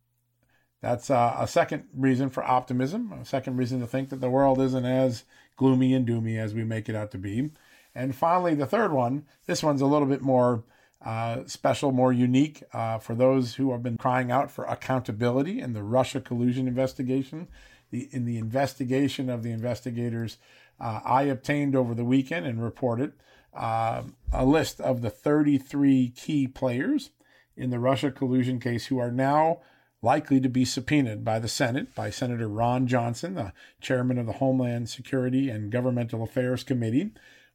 that's 0.83 1.09
uh, 1.09 1.37
a 1.39 1.49
second 1.49 1.85
reason 1.97 2.29
for 2.29 2.45
optimism, 2.45 3.11
a 3.13 3.25
second 3.25 3.57
reason 3.57 3.81
to 3.81 3.87
think 3.87 4.11
that 4.11 4.21
the 4.21 4.29
world 4.29 4.61
isn't 4.61 4.85
as 4.85 5.25
gloomy 5.57 5.95
and 5.95 6.07
doomy 6.07 6.39
as 6.39 6.53
we 6.53 6.65
make 6.65 6.91
it 6.91 6.95
out 6.95 7.11
to 7.13 7.19
be. 7.19 7.53
And 7.95 8.15
finally, 8.15 8.55
the 8.55 8.67
third 8.67 8.93
one, 8.93 9.25
this 9.47 9.63
one's 9.63 9.81
a 9.81 9.87
little 9.87 10.09
bit 10.09 10.21
more 10.21 10.65
uh, 11.03 11.45
special, 11.47 11.93
more 11.93 12.13
unique 12.13 12.63
uh, 12.73 12.99
for 12.99 13.15
those 13.15 13.55
who 13.55 13.73
have 13.73 13.83
been 13.83 13.97
crying 13.97 14.31
out 14.31 14.51
for 14.51 14.65
accountability 14.65 15.61
in 15.61 15.73
the 15.73 15.83
Russia 15.83 16.21
collusion 16.21 16.67
investigation. 16.67 17.49
The, 17.91 18.09
in 18.11 18.25
the 18.25 18.39
investigation 18.39 19.31
of 19.31 19.43
the 19.43 19.53
investigators 19.53 20.39
uh, 20.81 21.01
I 21.05 21.23
obtained 21.23 21.77
over 21.77 21.95
the 21.95 22.05
weekend 22.05 22.47
and 22.47 22.63
reported 22.63 23.13
uh, 23.55 24.03
a 24.33 24.45
list 24.45 24.81
of 24.81 25.01
the 25.01 25.11
33 25.11 26.09
key 26.11 26.49
players 26.49 27.11
in 27.57 27.71
the 27.71 27.79
Russia 27.79 28.11
collusion 28.11 28.61
case 28.61 28.87
who 28.87 28.99
are 28.99 29.11
now 29.11 29.61
likely 30.03 30.39
to 30.41 30.49
be 30.49 30.65
subpoenaed 30.65 31.25
by 31.25 31.39
the 31.39 31.49
Senate, 31.49 31.95
by 31.95 32.11
Senator 32.11 32.47
Ron 32.47 32.87
Johnson, 32.87 33.35
the 33.35 33.53
chairman 33.81 34.19
of 34.19 34.27
the 34.27 34.33
Homeland 34.33 34.89
Security 34.91 35.49
and 35.49 35.73
Governmental 35.73 36.23
Affairs 36.23 36.63
Committee. 36.63 37.13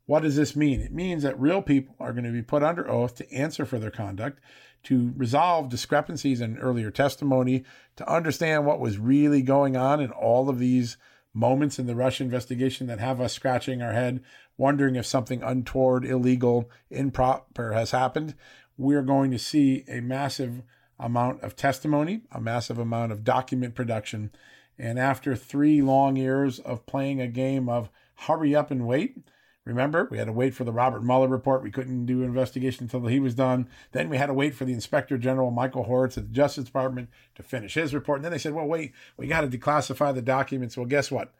What 0.08 0.24
does 0.24 0.36
this 0.36 0.56
mean? 0.56 0.82
It 0.82 0.92
means 0.92 1.22
that 1.22 1.40
real 1.40 1.62
people 1.62 1.96
are 2.00 2.12
going 2.12 2.24
to 2.24 2.32
be 2.32 2.42
put 2.42 2.64
under 2.64 2.90
oath 2.90 3.16
to 3.18 3.32
answer 3.32 3.66
for 3.66 3.78
their 3.78 3.92
conduct, 3.92 4.40
to 4.84 5.14
resolve 5.16 5.70
discrepancies 5.70 6.42
in 6.42 6.58
earlier 6.58 6.90
testimony, 6.90 7.64
to 7.98 8.12
understand 8.12 8.66
what 8.66 8.80
was 8.80 8.98
really 8.98 9.44
going 9.44 9.78
on 9.78 10.00
in 10.00 10.10
all 10.10 10.50
of 10.50 10.58
these 10.58 10.98
moments 11.32 11.78
in 11.78 11.86
the 11.86 11.96
Russia 11.96 12.24
investigation 12.24 12.88
that 12.88 13.00
have 13.00 13.22
us 13.22 13.34
scratching 13.34 13.84
our 13.84 13.94
head, 13.94 14.24
wondering 14.58 14.96
if 14.96 15.06
something 15.06 15.44
untoward, 15.44 16.04
illegal, 16.04 16.70
improper 16.90 17.74
has 17.74 17.92
happened. 17.92 18.34
We're 18.80 19.02
going 19.02 19.30
to 19.32 19.38
see 19.38 19.84
a 19.90 20.00
massive 20.00 20.64
amount 20.98 21.44
of 21.44 21.58
testimony, 21.58 22.22
a 22.32 22.40
massive 22.40 22.80
amount 22.80 23.12
of 23.12 23.26
document 23.26 23.76
production. 23.76 24.32
And 24.78 24.98
after 24.98 25.36
three 25.36 25.82
long 25.82 26.16
years 26.16 26.60
of 26.60 26.86
playing 26.86 27.20
a 27.20 27.28
game 27.28 27.68
of 27.68 27.90
hurry 28.16 28.56
up 28.56 28.72
and 28.72 28.88
wait, 28.88 29.18
Remember, 29.66 30.08
we 30.10 30.18
had 30.18 30.26
to 30.26 30.34
wait 30.34 30.56
for 30.56 30.64
the 30.64 30.72
Robert 30.72 31.04
Mueller 31.04 31.28
report. 31.28 31.62
We 31.62 31.70
couldn't 31.70 32.08
do 32.08 32.24
investigation 32.24 32.86
until 32.86 33.06
he 33.06 33.20
was 33.20 33.36
done. 33.36 33.68
Then 33.92 34.10
we 34.10 34.18
had 34.18 34.26
to 34.26 34.34
wait 34.34 34.56
for 34.56 34.66
the 34.66 34.74
Inspector 34.74 35.16
General, 35.20 35.52
Michael 35.52 35.84
Horowitz 35.84 36.18
at 36.18 36.30
the 36.30 36.34
Justice 36.34 36.64
Department, 36.64 37.10
to 37.36 37.44
finish 37.44 37.76
his 37.76 37.94
report. 37.94 38.18
And 38.18 38.26
then 38.26 38.32
they 38.32 38.40
said, 38.40 38.54
well, 38.54 38.66
wait, 38.66 38.94
we 39.16 39.28
got 39.28 39.42
to 39.42 39.48
declassify 39.48 40.16
the 40.16 40.24
documents. 40.24 40.76
Well, 40.76 40.88
guess 40.88 41.12
what? 41.12 41.34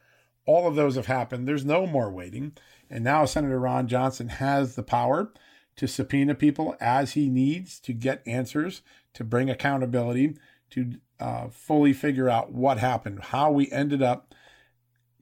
All 0.46 0.68
of 0.68 0.76
those 0.76 0.96
have 0.96 1.08
happened. 1.08 1.48
There's 1.48 1.66
no 1.66 1.88
more 1.88 2.12
waiting. 2.12 2.52
And 2.88 3.04
now 3.04 3.26
Senator 3.26 3.60
Ron 3.60 3.88
Johnson 3.88 4.28
has 4.28 4.76
the 4.76 4.84
power 4.84 5.32
to 5.80 5.88
subpoena 5.88 6.36
people 6.36 6.76
as 6.82 7.14
he 7.14 7.30
needs 7.30 7.80
to 7.80 7.94
get 7.94 8.22
answers, 8.28 8.82
to 9.14 9.24
bring 9.24 9.50
accountability, 9.50 10.36
to 10.70 10.96
uh, 11.22 11.48
fully 11.48 11.94
figure 11.94 12.30
out 12.30 12.52
what 12.52 12.80
happened, 12.80 13.24
how 13.24 13.50
we 13.50 13.72
ended 13.72 14.02
up 14.02 14.36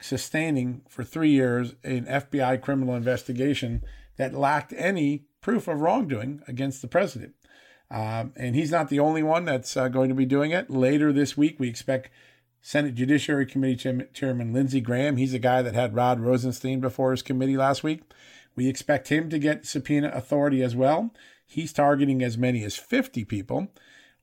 sustaining 0.02 0.82
for 0.90 1.04
three 1.04 1.30
years 1.30 1.76
an 1.84 2.06
FBI 2.06 2.60
criminal 2.60 2.96
investigation 2.96 3.84
that 4.16 4.34
lacked 4.34 4.74
any 4.76 5.26
proof 5.42 5.68
of 5.68 5.80
wrongdoing 5.80 6.42
against 6.48 6.82
the 6.82 6.88
president. 6.88 7.36
Um, 7.92 8.34
and 8.36 8.56
he's 8.56 8.72
not 8.72 8.90
the 8.90 9.00
only 9.00 9.22
one 9.22 9.46
that's 9.46 9.78
uh, 9.78 9.90
going 9.90 10.10
to 10.10 10.16
be 10.16 10.26
doing 10.26 10.50
it. 10.50 10.72
Later 10.72 11.14
this 11.14 11.38
week, 11.38 11.60
we 11.60 11.70
expect 11.70 12.10
Senate 12.64 12.96
Judiciary 12.96 13.46
Committee 13.46 14.08
Chairman 14.12 14.54
Lindsey 14.54 14.82
Graham. 14.82 15.18
He's 15.18 15.36
a 15.36 15.40
guy 15.40 15.62
that 15.62 15.76
had 15.76 15.94
Rod 15.94 16.20
Rosenstein 16.20 16.80
before 16.80 17.12
his 17.12 17.22
committee 17.22 17.58
last 17.58 17.84
week. 17.84 18.02
We 18.58 18.68
expect 18.68 19.08
him 19.08 19.30
to 19.30 19.40
get 19.40 19.66
subpoena 19.66 20.12
authority 20.14 20.62
as 20.62 20.76
well. 20.76 21.14
He's 21.46 21.72
targeting 21.72 22.22
as 22.22 22.38
many 22.38 22.66
as 22.66 22.76
50 22.76 23.24
people 23.24 23.70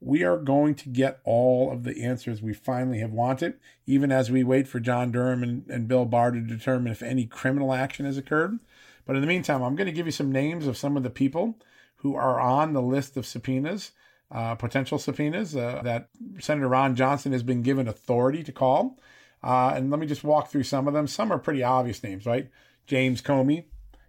we 0.05 0.23
are 0.23 0.37
going 0.37 0.75
to 0.75 0.89
get 0.91 1.21
all 1.25 1.73
of 1.73 1.83
the 1.85 2.03
answers 2.03 2.43
we 2.43 2.53
finally 2.53 2.99
have 2.99 3.13
wanted, 3.13 3.55
even 3.87 4.13
as 4.13 4.31
we 4.31 4.45
wait 4.45 4.69
for 4.69 4.79
John 4.79 5.11
Durham 5.11 5.43
and, 5.43 5.65
and 5.69 5.89
Bill 5.89 6.05
Barr 6.05 6.31
to 6.31 6.41
determine 6.41 6.93
if 6.93 7.03
any 7.03 7.25
criminal 7.25 7.73
action 7.73 8.05
has 8.05 8.19
occurred. 8.19 8.59
But 9.07 9.17
in 9.17 9.23
the 9.23 9.29
meantime, 9.29 9.63
I'm 9.63 9.77
going 9.77 9.87
to 9.87 9.93
give 9.93 10.07
you 10.07 10.13
some 10.13 10.31
names 10.31 10.67
of 10.67 10.77
some 10.77 10.97
of 10.97 11.03
the 11.03 11.11
people 11.11 11.59
who 11.97 12.15
are 12.17 12.39
on 12.39 12.75
the 12.75 12.83
list 12.83 13.17
of 13.17 13.25
subpoenas, 13.25 13.93
uh, 14.31 14.55
potential 14.57 14.99
subpoenas 14.99 15.57
uh, 15.57 15.81
that 15.85 16.11
Senator 16.39 16.69
Ron 16.69 16.97
Johnson 16.97 17.33
has 17.33 17.43
been 17.43 17.63
given 17.63 17.89
authority 17.89 18.43
to 18.43 18.53
call. 18.53 18.99
Uh, 19.43 19.73
and 19.75 19.91
let 19.91 20.01
me 20.01 20.07
just 20.07 20.25
walk 20.25 20.51
through 20.51 20.65
some 20.65 20.87
of 20.87 20.93
them. 20.93 21.07
Some 21.07 21.33
are 21.33 21.39
pretty 21.39 21.63
obvious 21.63 22.03
names, 22.03 22.27
right? 22.27 22.51
James 22.87 23.23
Comey, 23.23 23.65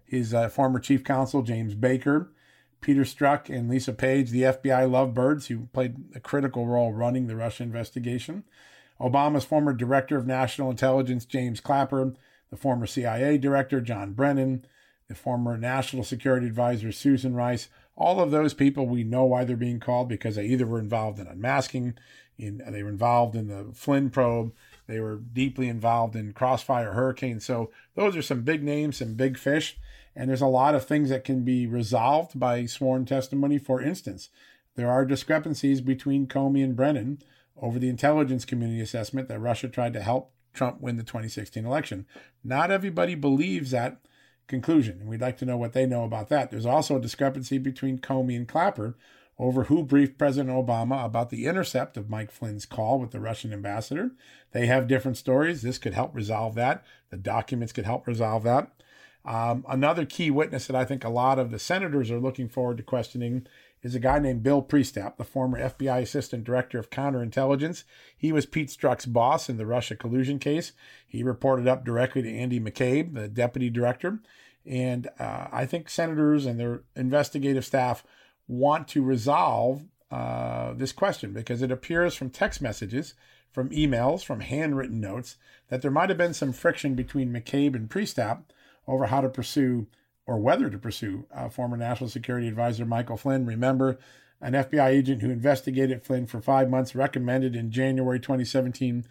his 0.06 0.32
uh, 0.32 0.48
former 0.48 0.78
chief 0.78 1.04
counsel, 1.04 1.42
James 1.42 1.74
Baker, 1.74 2.30
Peter 2.80 3.02
Strzok 3.02 3.48
and 3.54 3.68
Lisa 3.68 3.92
Page, 3.92 4.30
the 4.30 4.42
FBI 4.42 4.90
lovebirds 4.90 5.48
who 5.48 5.66
played 5.72 5.96
a 6.14 6.20
critical 6.20 6.66
role 6.66 6.92
running 6.92 7.26
the 7.26 7.36
Russia 7.36 7.64
investigation. 7.64 8.44
Obama's 9.00 9.44
former 9.44 9.72
director 9.72 10.16
of 10.16 10.26
national 10.26 10.70
intelligence, 10.70 11.24
James 11.24 11.60
Clapper, 11.60 12.14
the 12.50 12.56
former 12.56 12.86
CIA 12.86 13.38
director, 13.38 13.80
John 13.80 14.12
Brennan, 14.12 14.64
the 15.08 15.14
former 15.14 15.56
national 15.56 16.04
security 16.04 16.46
advisor, 16.46 16.92
Susan 16.92 17.34
Rice. 17.34 17.68
All 17.96 18.20
of 18.20 18.30
those 18.30 18.54
people, 18.54 18.86
we 18.86 19.04
know 19.04 19.24
why 19.24 19.44
they're 19.44 19.56
being 19.56 19.80
called 19.80 20.08
because 20.08 20.36
they 20.36 20.46
either 20.46 20.66
were 20.66 20.78
involved 20.78 21.18
in 21.18 21.26
unmasking, 21.26 21.94
in, 22.38 22.62
they 22.68 22.82
were 22.82 22.88
involved 22.88 23.34
in 23.34 23.48
the 23.48 23.72
Flynn 23.74 24.10
probe, 24.10 24.52
they 24.86 25.00
were 25.00 25.16
deeply 25.16 25.68
involved 25.68 26.14
in 26.14 26.32
Crossfire 26.32 26.92
Hurricane. 26.92 27.40
So 27.40 27.70
those 27.94 28.16
are 28.16 28.22
some 28.22 28.42
big 28.42 28.62
names, 28.62 28.98
some 28.98 29.14
big 29.14 29.38
fish. 29.38 29.76
And 30.16 30.30
there's 30.30 30.40
a 30.40 30.46
lot 30.46 30.74
of 30.74 30.86
things 30.86 31.10
that 31.10 31.24
can 31.24 31.44
be 31.44 31.66
resolved 31.66 32.40
by 32.40 32.64
sworn 32.64 33.04
testimony. 33.04 33.58
For 33.58 33.82
instance, 33.82 34.30
there 34.74 34.90
are 34.90 35.04
discrepancies 35.04 35.82
between 35.82 36.26
Comey 36.26 36.64
and 36.64 36.74
Brennan 36.74 37.18
over 37.56 37.78
the 37.78 37.90
intelligence 37.90 38.44
community 38.46 38.80
assessment 38.80 39.28
that 39.28 39.38
Russia 39.38 39.68
tried 39.68 39.92
to 39.92 40.02
help 40.02 40.32
Trump 40.54 40.80
win 40.80 40.96
the 40.96 41.02
2016 41.02 41.64
election. 41.64 42.06
Not 42.42 42.70
everybody 42.70 43.14
believes 43.14 43.70
that 43.70 44.00
conclusion, 44.46 45.00
and 45.00 45.08
we'd 45.08 45.20
like 45.20 45.36
to 45.38 45.44
know 45.44 45.56
what 45.56 45.74
they 45.74 45.86
know 45.86 46.04
about 46.04 46.28
that. 46.30 46.50
There's 46.50 46.66
also 46.66 46.96
a 46.96 47.00
discrepancy 47.00 47.58
between 47.58 47.98
Comey 47.98 48.36
and 48.36 48.48
Clapper 48.48 48.96
over 49.38 49.64
who 49.64 49.82
briefed 49.82 50.16
President 50.16 50.54
Obama 50.54 51.04
about 51.04 51.28
the 51.28 51.44
intercept 51.44 51.98
of 51.98 52.08
Mike 52.08 52.30
Flynn's 52.30 52.64
call 52.64 52.98
with 52.98 53.10
the 53.10 53.20
Russian 53.20 53.52
ambassador. 53.52 54.12
They 54.52 54.66
have 54.66 54.88
different 54.88 55.18
stories. 55.18 55.60
This 55.60 55.76
could 55.78 55.92
help 55.92 56.14
resolve 56.14 56.54
that. 56.54 56.84
The 57.10 57.18
documents 57.18 57.72
could 57.72 57.84
help 57.84 58.06
resolve 58.06 58.44
that. 58.44 58.70
Um, 59.26 59.64
another 59.68 60.06
key 60.06 60.30
witness 60.30 60.68
that 60.68 60.76
I 60.76 60.84
think 60.84 61.04
a 61.04 61.08
lot 61.08 61.38
of 61.38 61.50
the 61.50 61.58
senators 61.58 62.10
are 62.12 62.20
looking 62.20 62.48
forward 62.48 62.76
to 62.76 62.84
questioning 62.84 63.46
is 63.82 63.94
a 63.94 64.00
guy 64.00 64.18
named 64.20 64.42
Bill 64.42 64.62
Priestap, 64.62 65.16
the 65.16 65.24
former 65.24 65.60
FBI 65.60 66.00
Assistant 66.00 66.44
Director 66.44 66.78
of 66.78 66.90
Counterintelligence. 66.90 67.82
He 68.16 68.32
was 68.32 68.46
Pete 68.46 68.68
Strzok's 68.68 69.06
boss 69.06 69.48
in 69.48 69.56
the 69.56 69.66
Russia 69.66 69.96
collusion 69.96 70.38
case. 70.38 70.72
He 71.06 71.22
reported 71.22 71.66
up 71.66 71.84
directly 71.84 72.22
to 72.22 72.32
Andy 72.32 72.60
McCabe, 72.60 73.14
the 73.14 73.28
Deputy 73.28 73.68
Director. 73.68 74.20
And 74.64 75.08
uh, 75.18 75.48
I 75.52 75.66
think 75.66 75.88
senators 75.88 76.46
and 76.46 76.58
their 76.58 76.82
investigative 76.94 77.64
staff 77.64 78.04
want 78.48 78.88
to 78.88 79.02
resolve 79.02 79.84
uh, 80.10 80.72
this 80.74 80.92
question 80.92 81.32
because 81.32 81.62
it 81.62 81.72
appears 81.72 82.14
from 82.14 82.30
text 82.30 82.62
messages, 82.62 83.14
from 83.50 83.70
emails, 83.70 84.24
from 84.24 84.40
handwritten 84.40 85.00
notes 85.00 85.36
that 85.68 85.82
there 85.82 85.90
might 85.90 86.08
have 86.08 86.18
been 86.18 86.34
some 86.34 86.52
friction 86.52 86.94
between 86.94 87.32
McCabe 87.32 87.74
and 87.74 87.90
Priestap 87.90 88.44
over 88.86 89.06
how 89.06 89.20
to 89.20 89.28
pursue 89.28 89.86
or 90.26 90.38
whether 90.38 90.68
to 90.68 90.78
pursue 90.78 91.26
uh, 91.34 91.48
former 91.48 91.76
National 91.76 92.10
Security 92.10 92.48
Advisor 92.48 92.84
Michael 92.84 93.16
Flynn. 93.16 93.46
Remember, 93.46 93.98
an 94.40 94.52
FBI 94.52 94.88
agent 94.88 95.22
who 95.22 95.30
investigated 95.30 96.02
Flynn 96.02 96.26
for 96.26 96.40
five 96.40 96.68
months 96.68 96.94
recommended 96.94 97.54
in 97.54 97.70
January 97.70 98.20
2017 98.20 99.06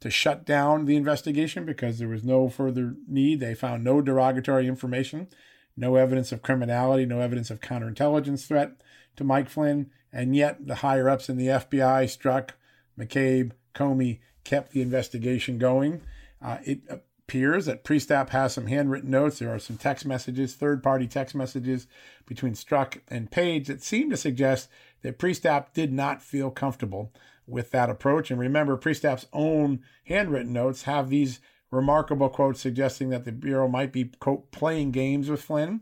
to 0.00 0.10
shut 0.10 0.44
down 0.44 0.84
the 0.84 0.96
investigation 0.96 1.64
because 1.64 1.98
there 1.98 2.08
was 2.08 2.24
no 2.24 2.48
further 2.48 2.94
need. 3.08 3.40
They 3.40 3.54
found 3.54 3.82
no 3.82 4.00
derogatory 4.02 4.66
information, 4.66 5.28
no 5.76 5.96
evidence 5.96 6.32
of 6.32 6.42
criminality, 6.42 7.06
no 7.06 7.20
evidence 7.20 7.50
of 7.50 7.60
counterintelligence 7.60 8.46
threat 8.46 8.72
to 9.16 9.24
Mike 9.24 9.48
Flynn. 9.48 9.90
And 10.12 10.36
yet, 10.36 10.66
the 10.66 10.76
higher 10.76 11.08
ups 11.08 11.28
in 11.28 11.36
the 11.36 11.48
FBI, 11.48 12.04
Strzok, 12.04 12.50
McCabe, 12.98 13.52
Comey, 13.74 14.18
kept 14.44 14.72
the 14.72 14.82
investigation 14.82 15.58
going. 15.58 16.02
Uh, 16.42 16.58
it 16.64 16.80
appears 17.26 17.66
that 17.66 17.82
Priestap 17.82 18.28
has 18.28 18.54
some 18.54 18.68
handwritten 18.68 19.10
notes. 19.10 19.40
There 19.40 19.52
are 19.52 19.58
some 19.58 19.76
text 19.76 20.06
messages, 20.06 20.54
third 20.54 20.80
party 20.80 21.08
text 21.08 21.34
messages 21.34 21.88
between 22.24 22.52
Strzok 22.52 23.00
and 23.08 23.30
Page 23.30 23.66
that 23.66 23.82
seem 23.82 24.10
to 24.10 24.16
suggest 24.16 24.68
that 25.02 25.18
Priestap 25.18 25.72
did 25.74 25.92
not 25.92 26.22
feel 26.22 26.52
comfortable 26.52 27.12
with 27.44 27.72
that 27.72 27.90
approach. 27.90 28.30
And 28.30 28.38
remember, 28.38 28.76
Priestap's 28.76 29.26
own 29.32 29.82
handwritten 30.04 30.52
notes 30.52 30.84
have 30.84 31.08
these 31.08 31.40
remarkable 31.72 32.28
quotes 32.28 32.60
suggesting 32.60 33.08
that 33.08 33.24
the 33.24 33.32
Bureau 33.32 33.66
might 33.66 33.92
be, 33.92 34.04
quote, 34.04 34.52
playing 34.52 34.92
games 34.92 35.28
with 35.28 35.42
Flynn. 35.42 35.80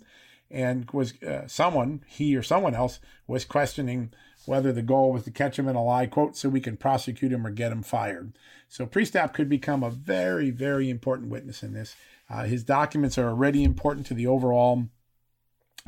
And 0.50 0.90
was 0.92 1.20
uh, 1.22 1.46
someone, 1.46 2.04
he 2.06 2.34
or 2.36 2.42
someone 2.42 2.74
else, 2.74 3.00
was 3.26 3.44
questioning 3.44 4.12
whether 4.46 4.72
the 4.72 4.82
goal 4.82 5.12
was 5.12 5.24
to 5.24 5.30
catch 5.30 5.58
him 5.58 5.68
in 5.68 5.76
a 5.76 5.82
lie, 5.82 6.06
quote, 6.06 6.36
so 6.36 6.48
we 6.48 6.60
can 6.60 6.76
prosecute 6.76 7.32
him 7.32 7.46
or 7.46 7.50
get 7.50 7.72
him 7.72 7.82
fired. 7.82 8.36
So 8.68 8.86
Priestap 8.86 9.32
could 9.32 9.48
become 9.48 9.82
a 9.82 9.90
very, 9.90 10.50
very 10.50 10.90
important 10.90 11.30
witness 11.30 11.62
in 11.62 11.72
this. 11.72 11.96
Uh, 12.28 12.44
his 12.44 12.64
documents 12.64 13.18
are 13.18 13.28
already 13.28 13.64
important 13.64 14.06
to 14.06 14.14
the 14.14 14.26
overall 14.26 14.88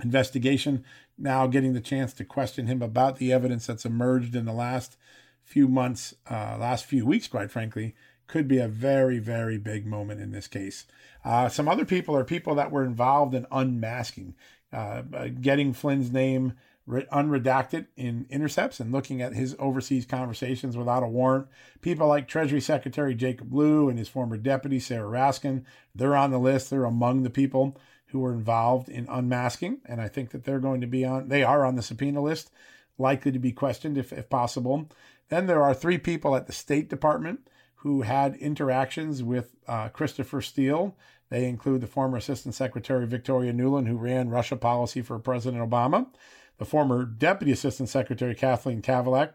investigation. 0.03 0.85
Now, 1.19 1.47
getting 1.47 1.73
the 1.73 1.81
chance 1.81 2.13
to 2.15 2.25
question 2.25 2.67
him 2.67 2.83
about 2.83 3.17
the 3.17 3.33
evidence 3.33 3.67
that's 3.67 3.87
emerged 3.87 4.37
in 4.37 4.45
the 4.45 4.53
last 4.53 4.97
few 5.43 5.69
months, 5.69 6.15
uh, 6.31 6.57
last 6.59 6.85
few 6.85 7.07
weeks, 7.07 7.29
quite 7.29 7.51
frankly, 7.51 7.95
could 8.27 8.49
be 8.49 8.59
a 8.59 8.69
very, 8.69 9.19
very 9.19 9.57
big 9.57 9.87
moment 9.87 10.21
in 10.21 10.33
this 10.33 10.49
case. 10.49 10.85
Uh, 11.25 11.49
some 11.49 11.69
other 11.69 11.85
people 11.85 12.17
are 12.17 12.25
people 12.25 12.55
that 12.57 12.71
were 12.71 12.85
involved 12.85 13.35
in 13.35 13.47
unmasking, 13.51 14.35
uh, 14.73 15.03
uh 15.15 15.29
getting 15.41 15.73
Flynn's 15.73 16.13
name 16.13 16.55
unredacted 16.89 17.87
in 17.97 18.27
intercepts 18.31 18.79
and 18.81 18.93
looking 18.93 19.21
at 19.21 19.35
his 19.35 19.57
overseas 19.59 20.07
conversations 20.07 20.77
without 20.77 21.03
a 21.03 21.09
warrant. 21.09 21.49
People 21.81 22.07
like 22.07 22.29
Treasury 22.29 22.61
Secretary 22.61 23.15
Jacob 23.15 23.53
Lew 23.53 23.89
and 23.89 23.99
his 23.99 24.09
former 24.09 24.37
deputy 24.37 24.79
Sarah 24.79 25.09
Raskin, 25.09 25.65
they're 25.95 26.17
on 26.17 26.31
the 26.31 26.39
list. 26.39 26.71
They're 26.71 26.85
among 26.85 27.23
the 27.23 27.31
people 27.31 27.77
who 28.09 28.21
were 28.21 28.33
involved 28.33 28.89
in 28.89 29.07
unmasking, 29.09 29.81
and 29.85 30.01
I 30.01 30.09
think 30.09 30.31
that 30.31 30.45
they're 30.45 30.61
going 30.61 30.81
to 30.81 30.87
be 30.87 31.05
on. 31.05 31.29
They 31.29 31.43
are 31.43 31.65
on 31.65 31.75
the 31.75 31.83
subpoena 31.83 32.23
list, 32.23 32.53
likely 32.99 33.33
to 33.33 33.39
be 33.39 33.53
questioned 33.53 33.99
if, 33.99 34.13
if 34.13 34.31
possible. 34.31 34.89
Then 35.29 35.47
there 35.47 35.63
are 35.63 35.75
three 35.75 35.99
people 35.99 36.37
at 36.37 36.47
the 36.47 36.53
State 36.53 36.89
Department 36.89 37.51
who 37.81 38.03
had 38.03 38.37
interactions 38.37 39.23
with 39.23 39.57
uh, 39.67 39.89
Christopher 39.89 40.41
Steele. 40.41 40.97
They 41.31 41.49
include 41.49 41.81
the 41.81 41.89
former 41.89 42.17
Assistant 42.17 42.55
Secretary 42.55 43.07
Victoria 43.07 43.53
Nuland, 43.53 43.89
who 43.89 43.97
ran 43.97 44.31
Russia 44.31 44.57
policy 44.57 45.03
for 45.03 45.19
President 45.19 45.69
Obama 45.69 46.07
the 46.59 46.65
former 46.65 47.05
Deputy 47.05 47.53
Assistant 47.53 47.89
Secretary 47.89 48.35
Kathleen 48.35 48.83
Kavalec, 48.83 49.33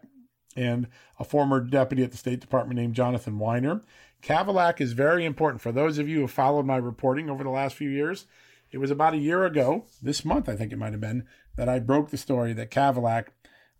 and 0.56 0.88
a 1.18 1.24
former 1.24 1.60
deputy 1.60 2.02
at 2.02 2.10
the 2.10 2.16
State 2.16 2.40
Department 2.40 2.78
named 2.78 2.94
Jonathan 2.94 3.38
Winer. 3.38 3.82
Kavalec 4.22 4.80
is 4.80 4.92
very 4.92 5.24
important 5.24 5.60
for 5.60 5.72
those 5.72 5.98
of 5.98 6.08
you 6.08 6.20
who 6.20 6.28
followed 6.28 6.66
my 6.66 6.76
reporting 6.76 7.30
over 7.30 7.42
the 7.42 7.50
last 7.50 7.74
few 7.74 7.88
years. 7.88 8.26
It 8.70 8.78
was 8.78 8.90
about 8.90 9.14
a 9.14 9.18
year 9.18 9.44
ago, 9.44 9.86
this 10.00 10.24
month 10.24 10.48
I 10.48 10.56
think 10.56 10.72
it 10.72 10.78
might 10.78 10.92
have 10.92 11.00
been, 11.00 11.26
that 11.56 11.68
I 11.68 11.78
broke 11.78 12.10
the 12.10 12.16
story 12.16 12.52
that 12.54 12.70
Kavalec 12.70 13.28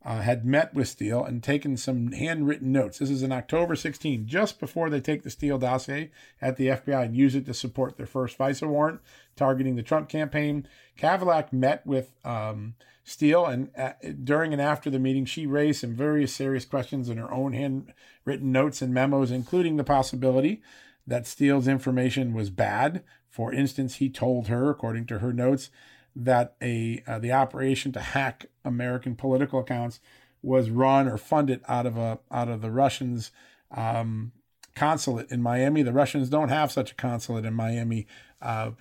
uh, 0.05 0.21
had 0.21 0.45
met 0.45 0.75
with 0.75 0.89
Steele 0.89 1.25
and 1.25 1.43
taken 1.43 1.77
some 1.77 2.13
handwritten 2.13 2.73
notes. 2.73 2.99
This 2.99 3.11
is 3.11 3.23
in 3.23 3.33
October 3.33 3.77
16, 3.77 4.27
just 4.27 4.59
before 4.59 4.91
they 4.91 5.01
take 5.01 5.23
the 5.23 5.31
Steele 5.31 5.59
dossier 5.59 6.11
at 6.41 6.57
the 6.57 6.69
FBI 6.69 7.05
and 7.05 7.17
use 7.17 7.35
it 7.35 7.47
to 7.47 7.55
support 7.55 7.97
their 7.97 8.07
first 8.07 8.37
FISA 8.37 8.67
warrant 8.67 9.01
targeting 9.37 9.77
the 9.77 9.83
Trump 9.83 10.09
campaign. 10.09 10.67
Kavalec 10.99 11.53
met 11.53 11.87
with 11.87 12.13
um, 12.25 12.75
Steele, 13.05 13.47
and 13.47 13.71
uh, 13.77 13.93
during 14.25 14.53
and 14.53 14.61
after 14.61 14.91
the 14.91 14.99
meeting, 14.99 15.25
she 15.25 15.47
raised 15.47 15.81
some 15.81 15.95
very 15.95 16.27
serious 16.27 16.65
questions 16.65 17.09
in 17.09 17.19
her 17.19 17.33
own 17.33 17.53
handwritten 17.53 18.53
notes 18.53 18.83
and 18.83 18.93
memos, 18.93 19.31
including 19.31 19.77
the 19.77 19.85
possibility 19.85 20.63
that 21.07 21.27
Steele's 21.27 21.69
information 21.69 22.35
was 22.35 22.51
bad. 22.51 23.03
For 23.29 23.53
instance, 23.53 23.97
he 23.97 24.11
told 24.11 24.49
her, 24.49 24.71
according 24.71 25.07
to 25.07 25.19
her 25.21 25.33
notes, 25.33 25.71
that 26.15 26.55
a 26.63 27.03
uh, 27.07 27.19
the 27.19 27.33
operation 27.33 27.93
to 27.93 28.01
hack 28.01 28.47
American 28.65 29.15
political 29.15 29.61
accounts 29.61 30.01
was 30.43 30.71
run 30.71 31.09
or 31.09 31.17
funded 31.17 31.61
out 31.69 31.87
of 31.87 31.97
a 31.97 32.19
out 32.31 32.49
of 32.49 32.61
the 32.61 32.71
Russians 32.71 33.31
um, 33.71 34.33
consulate 34.75 35.31
in 35.31 35.43
Miami. 35.43 35.83
The 35.83 35.93
Russians 35.93 36.29
don't 36.29 36.49
have 36.49 36.73
such 36.73 36.93
a 36.93 36.95
consulate 36.95 37.45
in 37.45 37.55
Miami. 37.55 38.07
Uh, 38.41 38.73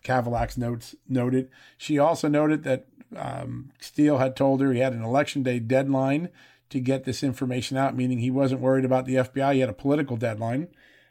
notes 0.57 0.95
noted. 1.07 1.49
She 1.77 1.99
also 1.99 2.27
noted 2.27 2.63
that 2.63 2.87
um, 3.15 3.71
Steele 3.79 4.17
had 4.17 4.35
told 4.35 4.61
her 4.61 4.73
he 4.73 4.79
had 4.79 4.93
an 4.93 5.03
election 5.03 5.43
day 5.43 5.59
deadline 5.59 6.29
to 6.69 6.79
get 6.79 7.03
this 7.03 7.21
information 7.21 7.77
out, 7.77 7.95
meaning 7.95 8.19
he 8.19 8.31
wasn't 8.31 8.61
worried 8.61 8.85
about 8.85 9.05
the 9.05 9.15
FBI. 9.15 9.55
He 9.55 9.59
had 9.59 9.69
a 9.69 9.73
political 9.73 10.17
deadline. 10.17 10.69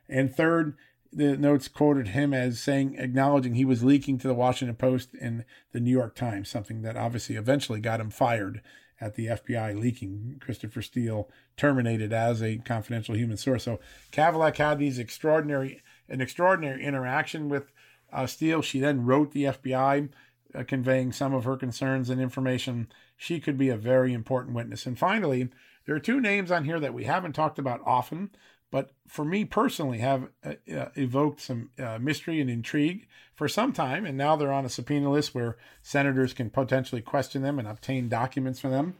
And 0.08 0.34
third, 0.34 0.76
the 1.12 1.36
notes 1.36 1.68
quoted 1.68 2.08
him 2.08 2.32
as 2.32 2.60
saying, 2.60 2.96
acknowledging 2.96 3.54
he 3.54 3.64
was 3.64 3.82
leaking 3.82 4.18
to 4.18 4.28
the 4.28 4.34
Washington 4.34 4.76
Post 4.76 5.10
and 5.20 5.44
the 5.72 5.80
New 5.80 5.90
York 5.90 6.14
Times, 6.14 6.48
something 6.48 6.82
that 6.82 6.96
obviously 6.96 7.36
eventually 7.36 7.80
got 7.80 8.00
him 8.00 8.10
fired 8.10 8.62
at 9.00 9.14
the 9.14 9.26
FBI 9.26 9.80
leaking 9.80 10.40
Christopher 10.40 10.82
Steele 10.82 11.28
terminated 11.56 12.12
as 12.12 12.42
a 12.42 12.58
confidential 12.58 13.16
human 13.16 13.36
source. 13.36 13.64
So 13.64 13.80
Kavalec 14.12 14.56
had 14.56 14.78
these 14.78 14.98
extraordinary, 14.98 15.82
an 16.08 16.20
extraordinary 16.20 16.84
interaction 16.84 17.48
with 17.48 17.72
uh, 18.12 18.26
Steele. 18.26 18.62
She 18.62 18.78
then 18.78 19.04
wrote 19.04 19.32
the 19.32 19.44
FBI 19.44 20.10
uh, 20.54 20.64
conveying 20.64 21.12
some 21.12 21.32
of 21.32 21.44
her 21.44 21.56
concerns 21.56 22.10
and 22.10 22.20
information. 22.20 22.88
She 23.16 23.40
could 23.40 23.56
be 23.56 23.68
a 23.68 23.76
very 23.76 24.12
important 24.12 24.54
witness. 24.54 24.86
And 24.86 24.98
finally, 24.98 25.48
there 25.86 25.94
are 25.94 26.00
two 26.00 26.20
names 26.20 26.50
on 26.50 26.64
here 26.64 26.80
that 26.80 26.94
we 26.94 27.04
haven't 27.04 27.32
talked 27.32 27.58
about 27.58 27.80
often, 27.86 28.30
but 28.70 28.90
for 29.06 29.24
me 29.24 29.44
personally 29.44 29.98
have 29.98 30.28
uh, 30.44 30.54
uh, 30.74 30.88
evoked 30.94 31.40
some 31.40 31.70
uh, 31.78 31.98
mystery 32.00 32.40
and 32.40 32.50
intrigue 32.50 33.06
for 33.34 33.48
some 33.48 33.72
time 33.72 34.04
and 34.04 34.16
now 34.16 34.36
they're 34.36 34.52
on 34.52 34.64
a 34.64 34.70
subpoena 34.70 35.10
list 35.10 35.34
where 35.34 35.56
senators 35.82 36.32
can 36.32 36.50
potentially 36.50 37.02
question 37.02 37.42
them 37.42 37.58
and 37.58 37.66
obtain 37.68 38.08
documents 38.08 38.60
from 38.60 38.70
them. 38.70 38.94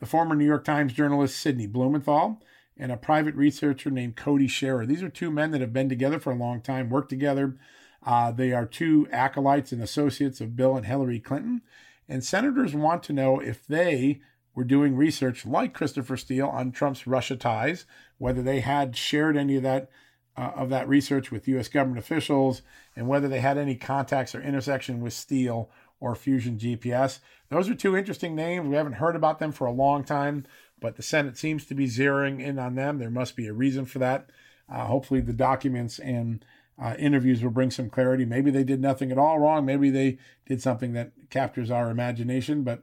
The 0.00 0.06
former 0.06 0.34
new 0.34 0.46
york 0.46 0.64
times 0.64 0.92
journalist 0.92 1.38
sidney 1.38 1.66
blumenthal 1.66 2.40
and 2.76 2.90
a 2.90 2.96
private 2.96 3.34
researcher 3.34 3.90
named 3.90 4.16
cody 4.16 4.48
shearer. 4.48 4.84
These 4.84 5.02
are 5.02 5.08
two 5.08 5.30
men 5.30 5.52
that 5.52 5.60
have 5.60 5.72
been 5.72 5.88
together 5.88 6.18
for 6.18 6.32
a 6.32 6.36
long 6.36 6.60
time 6.60 6.90
worked 6.90 7.10
together. 7.10 7.56
Uh, 8.04 8.32
they 8.32 8.52
are 8.52 8.66
two 8.66 9.08
acolytes 9.10 9.72
and 9.72 9.82
associates 9.82 10.40
of 10.40 10.56
bill 10.56 10.76
and 10.76 10.86
hillary 10.86 11.20
clinton. 11.20 11.62
And 12.08 12.22
senators 12.22 12.74
want 12.74 13.02
to 13.04 13.12
know 13.12 13.40
if 13.40 13.66
they 13.66 14.20
were 14.54 14.64
doing 14.64 14.94
research 14.96 15.46
like 15.46 15.74
Christopher 15.74 16.16
Steele 16.16 16.48
on 16.48 16.70
Trump's 16.70 17.06
Russia 17.06 17.36
ties, 17.36 17.86
whether 18.18 18.42
they 18.42 18.60
had 18.60 18.96
shared 18.96 19.36
any 19.36 19.56
of 19.56 19.62
that 19.62 19.90
uh, 20.36 20.52
of 20.56 20.68
that 20.70 20.88
research 20.88 21.30
with 21.30 21.46
U.S. 21.48 21.68
government 21.68 21.98
officials, 21.98 22.62
and 22.96 23.06
whether 23.06 23.28
they 23.28 23.40
had 23.40 23.56
any 23.56 23.76
contacts 23.76 24.34
or 24.34 24.42
intersection 24.42 25.00
with 25.00 25.12
Steele 25.12 25.70
or 26.00 26.14
Fusion 26.14 26.58
GPS. 26.58 27.20
Those 27.50 27.68
are 27.70 27.74
two 27.74 27.96
interesting 27.96 28.34
names. 28.34 28.68
We 28.68 28.74
haven't 28.74 28.94
heard 28.94 29.14
about 29.14 29.38
them 29.38 29.52
for 29.52 29.66
a 29.66 29.72
long 29.72 30.02
time, 30.02 30.44
but 30.80 30.96
the 30.96 31.02
Senate 31.02 31.38
seems 31.38 31.64
to 31.66 31.74
be 31.74 31.86
zeroing 31.86 32.40
in 32.40 32.58
on 32.58 32.74
them. 32.74 32.98
There 32.98 33.10
must 33.10 33.36
be 33.36 33.46
a 33.46 33.52
reason 33.52 33.84
for 33.84 34.00
that. 34.00 34.30
Uh, 34.68 34.86
hopefully, 34.86 35.20
the 35.20 35.32
documents 35.32 35.98
and 35.98 36.44
uh, 36.82 36.94
interviews 36.98 37.42
will 37.42 37.50
bring 37.50 37.70
some 37.70 37.88
clarity. 37.88 38.24
Maybe 38.24 38.50
they 38.50 38.64
did 38.64 38.80
nothing 38.80 39.12
at 39.12 39.18
all 39.18 39.38
wrong. 39.38 39.64
Maybe 39.64 39.90
they 39.90 40.18
did 40.46 40.60
something 40.60 40.92
that 40.94 41.12
captures 41.30 41.70
our 41.70 41.90
imagination, 41.90 42.64
but 42.64 42.82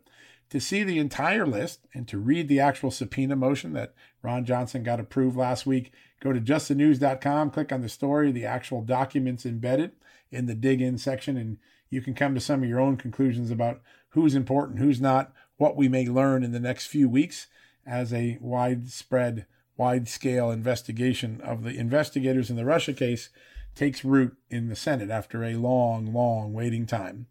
To 0.51 0.59
see 0.59 0.83
the 0.83 0.99
entire 0.99 1.45
list 1.45 1.87
and 1.93 2.07
to 2.07 2.17
read 2.17 2.47
the 2.47 2.59
actual 2.59 2.91
subpoena 2.91 3.35
motion 3.35 3.73
that 3.73 3.93
Ron 4.21 4.45
Johnson 4.45 4.83
got 4.83 4.99
approved 4.99 5.35
last 5.35 5.65
week, 5.65 5.91
go 6.19 6.31
to 6.31 6.39
justthenews.com, 6.39 7.51
click 7.51 7.71
on 7.71 7.81
the 7.81 7.89
story, 7.89 8.31
the 8.31 8.45
actual 8.45 8.81
documents 8.81 9.45
embedded 9.45 9.91
in 10.31 10.45
the 10.45 10.55
dig 10.55 10.81
in 10.81 10.97
section, 10.97 11.37
and 11.37 11.57
you 11.89 12.01
can 12.01 12.13
come 12.13 12.33
to 12.35 12.41
some 12.41 12.63
of 12.63 12.69
your 12.69 12.79
own 12.79 12.97
conclusions 12.97 13.51
about 13.51 13.81
who's 14.09 14.35
important, 14.35 14.79
who's 14.79 15.01
not, 15.01 15.33
what 15.57 15.75
we 15.75 15.87
may 15.87 16.07
learn 16.07 16.43
in 16.43 16.51
the 16.51 16.59
next 16.59 16.87
few 16.87 17.09
weeks 17.09 17.47
as 17.85 18.13
a 18.13 18.37
widespread, 18.41 19.45
wide 19.77 20.07
scale 20.07 20.51
investigation 20.51 21.41
of 21.41 21.63
the 21.63 21.77
investigators 21.77 22.49
in 22.49 22.55
the 22.55 22.65
Russia 22.65 22.93
case 22.93 23.29
takes 23.75 24.03
root 24.03 24.35
in 24.49 24.67
the 24.67 24.75
Senate 24.75 25.09
after 25.09 25.43
a 25.43 25.55
long, 25.55 26.13
long 26.13 26.53
waiting 26.53 26.85
time. 26.85 27.27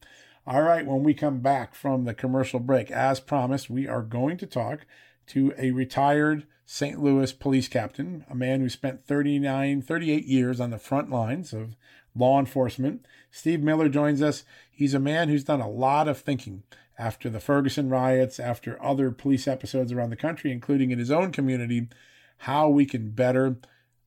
All 0.47 0.63
right, 0.63 0.87
when 0.87 1.03
we 1.03 1.15
come 1.15 1.41
back 1.41 1.75
from 1.75 2.05
the 2.05 2.15
commercial 2.15 2.61
break, 2.61 2.91
as 2.91 3.21
promised, 3.21 3.69
we 3.71 3.87
are 3.87 4.03
going 4.03 4.37
to 4.39 4.47
talk 4.47 4.87
to 5.29 5.53
a 5.59 5.71
retired 5.71 6.47
St. 6.73 7.03
Louis 7.03 7.33
police 7.33 7.67
captain, 7.67 8.25
a 8.31 8.35
man 8.37 8.61
who 8.61 8.69
spent 8.69 9.05
39, 9.05 9.83
38 9.83 10.25
years 10.25 10.61
on 10.61 10.71
the 10.71 10.79
front 10.79 11.11
lines 11.11 11.53
of 11.53 11.75
law 12.15 12.39
enforcement. 12.39 13.05
Steve 13.29 13.61
Miller 13.61 13.89
joins 13.89 14.23
us. 14.23 14.45
He's 14.71 14.95
a 14.95 15.01
man 15.01 15.29
who's 15.29 15.43
done 15.43 15.61
a 15.61 15.69
lot 15.69 16.07
of 16.07 16.21
thinking 16.21 16.63
after 16.97 17.29
the 17.29 17.41
Ferguson 17.41 17.89
riots, 17.89 18.39
after 18.39 18.81
other 18.81 19.11
police 19.11 19.49
episodes 19.49 19.91
around 19.91 20.11
the 20.11 20.17
country, 20.17 20.53
including 20.53 20.93
in 20.93 21.01
his 21.01 21.11
own 21.11 21.33
community, 21.33 21.89
how 22.37 22.69
we 22.69 22.87
can 22.87 23.11
better 23.11 23.57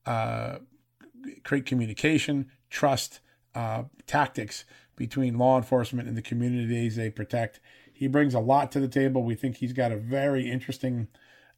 uh, 0.06 0.56
create 1.44 1.66
communication, 1.66 2.50
trust, 2.70 3.20
uh, 3.54 3.82
tactics 4.06 4.64
between 4.96 5.36
law 5.36 5.58
enforcement 5.58 6.08
and 6.08 6.16
the 6.16 6.22
communities 6.22 6.96
they 6.96 7.10
protect. 7.10 7.60
He 7.92 8.06
brings 8.06 8.32
a 8.32 8.40
lot 8.40 8.72
to 8.72 8.80
the 8.80 8.88
table. 8.88 9.22
We 9.22 9.34
think 9.34 9.58
he's 9.58 9.74
got 9.74 9.92
a 9.92 9.98
very 9.98 10.50
interesting 10.50 11.08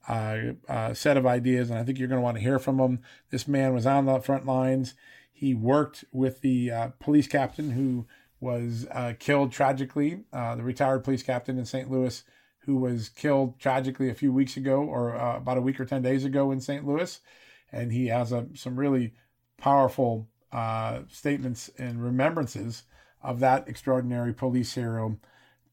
uh, 0.09 0.38
uh, 0.69 0.95
set 0.95 1.16
of 1.16 1.27
ideas, 1.27 1.71
and 1.71 1.79
I 1.79 1.85
think 1.85 1.99
you're 1.99 2.09
going 2.09 2.21
to 2.21 2.25
want 2.25 2.37
to 2.37 2.42
hear 2.42 2.59
from 2.59 2.79
him. 2.79 3.01
This 3.31 3.49
man 3.49 3.75
was 3.75 3.87
on 3.87 4.07
the 4.07 4.21
front 4.21 4.47
lines. 4.47 4.95
He 5.33 5.55
worked 5.55 6.05
with 6.12 6.40
the 6.40 6.71
uh, 6.71 6.88
police 7.01 7.27
captain 7.27 7.73
who 7.73 8.07
was 8.40 8.87
uh, 8.92 9.14
killed 9.19 9.53
tragically, 9.53 10.25
uh, 10.33 10.55
the 10.57 10.62
retired 10.62 11.05
police 11.05 11.23
captain 11.23 11.59
in 11.59 11.64
St. 11.64 11.90
Louis, 11.90 12.23
who 12.61 12.77
was 12.77 13.09
killed 13.09 13.59
tragically 13.59 14.09
a 14.09 14.14
few 14.14 14.33
weeks 14.33 14.57
ago, 14.57 14.83
or 14.83 15.14
about 15.14 15.59
a 15.59 15.62
week 15.62 15.81
or 15.81 15.85
10 15.85 16.03
days 16.03 16.25
ago 16.25 16.51
in 16.51 16.61
St. 16.61 16.87
Louis. 16.87 17.21
And 17.73 17.92
he 17.92 18.07
has 18.07 18.33
a, 18.33 18.47
some 18.55 18.77
really 18.77 19.14
powerful 19.57 20.29
statements 21.09 21.71
and 21.79 22.03
remembrances 22.03 22.85
of 23.23 23.40
that 23.40 23.69
extraordinary 23.69 24.33
police 24.33 24.75
hero, 24.75 25.19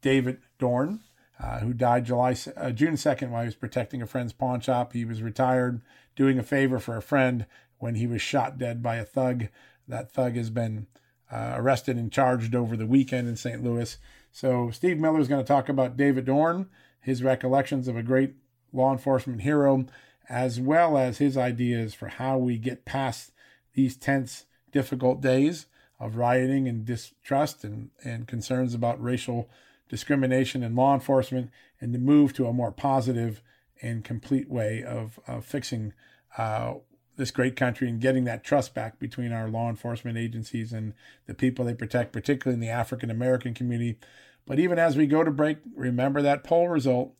David 0.02 0.40
Dorn, 0.58 1.02
uh, 1.42 1.60
who 1.60 1.74
died 1.74 2.06
July 2.06 2.36
uh, 2.56 2.72
June 2.72 2.94
2nd 2.94 3.30
while 3.30 3.42
he 3.42 3.48
was 3.48 3.56
protecting 3.56 4.02
a 4.02 4.08
friend's 4.08 4.34
pawn 4.34 4.60
shop. 4.60 4.94
He 4.94 5.06
was 5.06 5.22
retired, 5.22 5.82
doing 6.16 6.38
a 6.38 6.44
favor 6.44 6.80
for 6.80 6.96
a 6.96 7.02
friend 7.02 7.46
when 7.80 7.96
he 7.96 8.08
was 8.08 8.22
shot 8.22 8.58
dead 8.58 8.84
by 8.84 8.96
a 8.96 9.06
thug. 9.06 9.48
That 9.88 10.12
thug 10.12 10.36
has 10.36 10.50
been 10.50 10.88
uh, 11.32 11.54
arrested 11.56 11.98
and 11.98 12.12
charged 12.12 12.56
over 12.56 12.78
the 12.78 12.86
weekend 12.86 13.28
in 13.28 13.36
St. 13.36 13.64
Louis. 13.64 13.98
So 14.32 14.72
Steve 14.72 15.00
Miller 15.00 15.20
is 15.20 15.28
going 15.28 15.44
to 15.44 15.48
talk 15.48 15.70
about 15.70 15.98
David 15.98 16.26
Dorn, 16.26 16.70
his 17.02 17.24
recollections 17.24 17.88
of 17.88 17.98
a 17.98 18.04
great 18.04 18.34
law 18.72 18.92
enforcement 18.92 19.42
hero, 19.42 19.86
as 20.30 20.60
well 20.60 20.98
as 20.98 21.18
his 21.18 21.38
ideas 21.38 21.94
for 21.94 22.08
how 22.08 22.38
we 22.38 22.58
get 22.58 22.86
past 22.86 23.32
these 23.74 23.98
tense, 23.98 24.46
difficult 24.72 25.22
days 25.22 25.66
of 26.00 26.16
rioting 26.16 26.68
and 26.68 26.86
distrust 26.86 27.64
and, 27.64 27.90
and 28.04 28.28
concerns 28.28 28.74
about 28.74 29.02
racial 29.02 29.50
discrimination 29.90 30.64
in 30.64 30.76
law 30.76 30.94
enforcement 30.94 31.50
and 31.80 31.94
to 31.94 32.00
move 32.00 32.34
to 32.34 32.48
a 32.48 32.54
more 32.54 32.72
positive 32.72 33.42
and 33.82 34.04
complete 34.04 34.50
way 34.50 34.84
of, 34.84 35.20
of 35.28 35.46
fixing 35.46 35.94
uh, 36.38 36.76
this 37.18 37.32
great 37.32 37.56
country 37.56 37.88
and 37.88 38.02
getting 38.02 38.24
that 38.24 38.44
trust 38.44 38.74
back 38.74 39.00
between 39.00 39.32
our 39.32 39.48
law 39.48 39.70
enforcement 39.70 40.18
agencies 40.18 40.74
and 40.74 40.94
the 41.28 41.34
people 41.34 41.66
they 41.66 41.74
protect, 41.74 42.12
particularly 42.12 42.56
in 42.56 42.60
the 42.60 42.70
African 42.70 43.12
American 43.12 43.54
community. 43.54 43.98
But 44.46 44.60
even 44.60 44.80
as 44.80 44.98
we 44.98 45.06
go 45.06 45.24
to 45.24 45.32
break, 45.32 45.58
remember 45.76 46.22
that 46.22 46.44
poll 46.44 46.70
result 46.70 47.14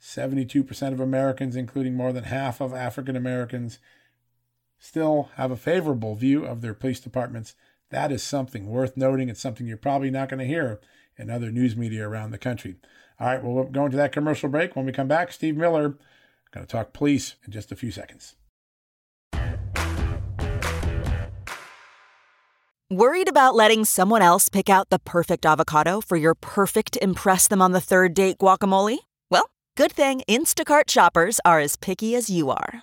72% 0.00 0.92
of 0.92 1.00
Americans, 1.00 1.54
including 1.54 1.94
more 1.94 2.12
than 2.12 2.24
half 2.24 2.60
of 2.60 2.74
African 2.74 3.14
Americans, 3.14 3.78
still 4.78 5.30
have 5.36 5.52
a 5.52 5.56
favorable 5.56 6.16
view 6.16 6.44
of 6.44 6.60
their 6.60 6.74
police 6.74 6.98
departments. 6.98 7.54
That 7.90 8.10
is 8.10 8.22
something 8.22 8.66
worth 8.66 8.96
noting. 8.96 9.28
It's 9.28 9.40
something 9.40 9.66
you're 9.66 9.76
probably 9.76 10.10
not 10.10 10.28
going 10.28 10.40
to 10.40 10.46
hear 10.46 10.80
in 11.16 11.30
other 11.30 11.50
news 11.50 11.76
media 11.76 12.08
around 12.08 12.30
the 12.30 12.38
country. 12.38 12.76
All 13.20 13.26
right, 13.26 13.42
well, 13.42 13.52
we're 13.52 13.64
going 13.64 13.90
to 13.90 13.96
that 13.96 14.12
commercial 14.12 14.48
break. 14.48 14.74
When 14.74 14.86
we 14.86 14.92
come 14.92 15.08
back, 15.08 15.32
Steve 15.32 15.56
Miller, 15.56 15.96
going 16.50 16.66
to 16.66 16.70
talk 16.70 16.92
police 16.92 17.36
in 17.44 17.52
just 17.52 17.72
a 17.72 17.76
few 17.76 17.90
seconds. 17.90 18.36
Worried 22.90 23.28
about 23.28 23.54
letting 23.54 23.86
someone 23.86 24.20
else 24.20 24.50
pick 24.50 24.68
out 24.68 24.90
the 24.90 24.98
perfect 24.98 25.46
avocado 25.46 26.02
for 26.02 26.16
your 26.16 26.34
perfect 26.34 26.98
Impress 27.00 27.48
Them 27.48 27.62
on 27.62 27.72
the 27.72 27.80
Third 27.80 28.12
Date 28.12 28.38
guacamole? 28.38 28.98
Well, 29.30 29.48
good 29.76 29.92
thing 29.92 30.22
Instacart 30.28 30.90
shoppers 30.90 31.40
are 31.44 31.58
as 31.58 31.76
picky 31.76 32.14
as 32.14 32.28
you 32.28 32.50
are 32.50 32.82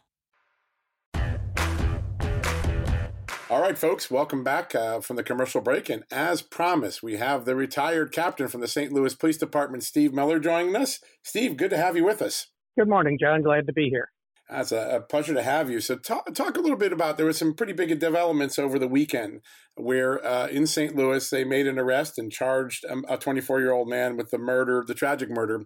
All 3.51 3.59
right, 3.59 3.77
folks, 3.77 4.09
welcome 4.09 4.45
back 4.45 4.73
uh, 4.73 5.01
from 5.01 5.17
the 5.17 5.23
commercial 5.23 5.59
break. 5.59 5.89
And 5.89 6.05
as 6.09 6.41
promised, 6.41 7.03
we 7.03 7.17
have 7.17 7.43
the 7.43 7.53
retired 7.53 8.13
captain 8.13 8.47
from 8.47 8.61
the 8.61 8.67
St. 8.67 8.93
Louis 8.93 9.13
Police 9.13 9.35
Department, 9.35 9.83
Steve 9.83 10.13
Miller, 10.13 10.39
joining 10.39 10.73
us. 10.77 11.01
Steve, 11.21 11.57
good 11.57 11.71
to 11.71 11.77
have 11.77 11.97
you 11.97 12.05
with 12.05 12.21
us. 12.21 12.47
Good 12.79 12.87
morning, 12.87 13.17
John. 13.19 13.41
Glad 13.41 13.67
to 13.67 13.73
be 13.73 13.89
here. 13.89 14.07
It's 14.49 14.71
a, 14.71 14.95
a, 14.95 15.01
pleasure 15.01 15.33
to 15.33 15.43
have 15.43 15.69
you. 15.69 15.81
So, 15.81 15.97
talk, 15.97 16.33
talk 16.33 16.55
a 16.55 16.61
little 16.61 16.77
bit 16.77 16.93
about 16.93 17.17
there 17.17 17.25
was 17.25 17.37
some 17.37 17.53
pretty 17.53 17.73
big 17.73 17.99
developments 17.99 18.57
over 18.57 18.79
the 18.79 18.87
weekend 18.87 19.41
where 19.75 20.25
uh, 20.25 20.47
in 20.47 20.65
St. 20.65 20.95
Louis 20.95 21.29
they 21.29 21.43
made 21.43 21.67
an 21.67 21.77
arrest 21.77 22.17
and 22.17 22.31
charged 22.31 22.85
a 23.09 23.17
24 23.17 23.59
year 23.59 23.73
old 23.73 23.89
man 23.89 24.15
with 24.15 24.31
the 24.31 24.37
murder, 24.37 24.81
the 24.87 24.93
tragic 24.93 25.29
murder 25.29 25.65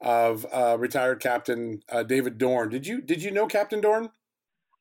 of 0.00 0.46
uh, 0.52 0.76
retired 0.78 1.18
Captain 1.18 1.80
uh, 1.90 2.04
David 2.04 2.38
Dorn. 2.38 2.68
Did 2.68 2.86
you 2.86 3.02
did 3.02 3.24
you 3.24 3.32
know 3.32 3.48
Captain 3.48 3.80
Dorn? 3.80 4.10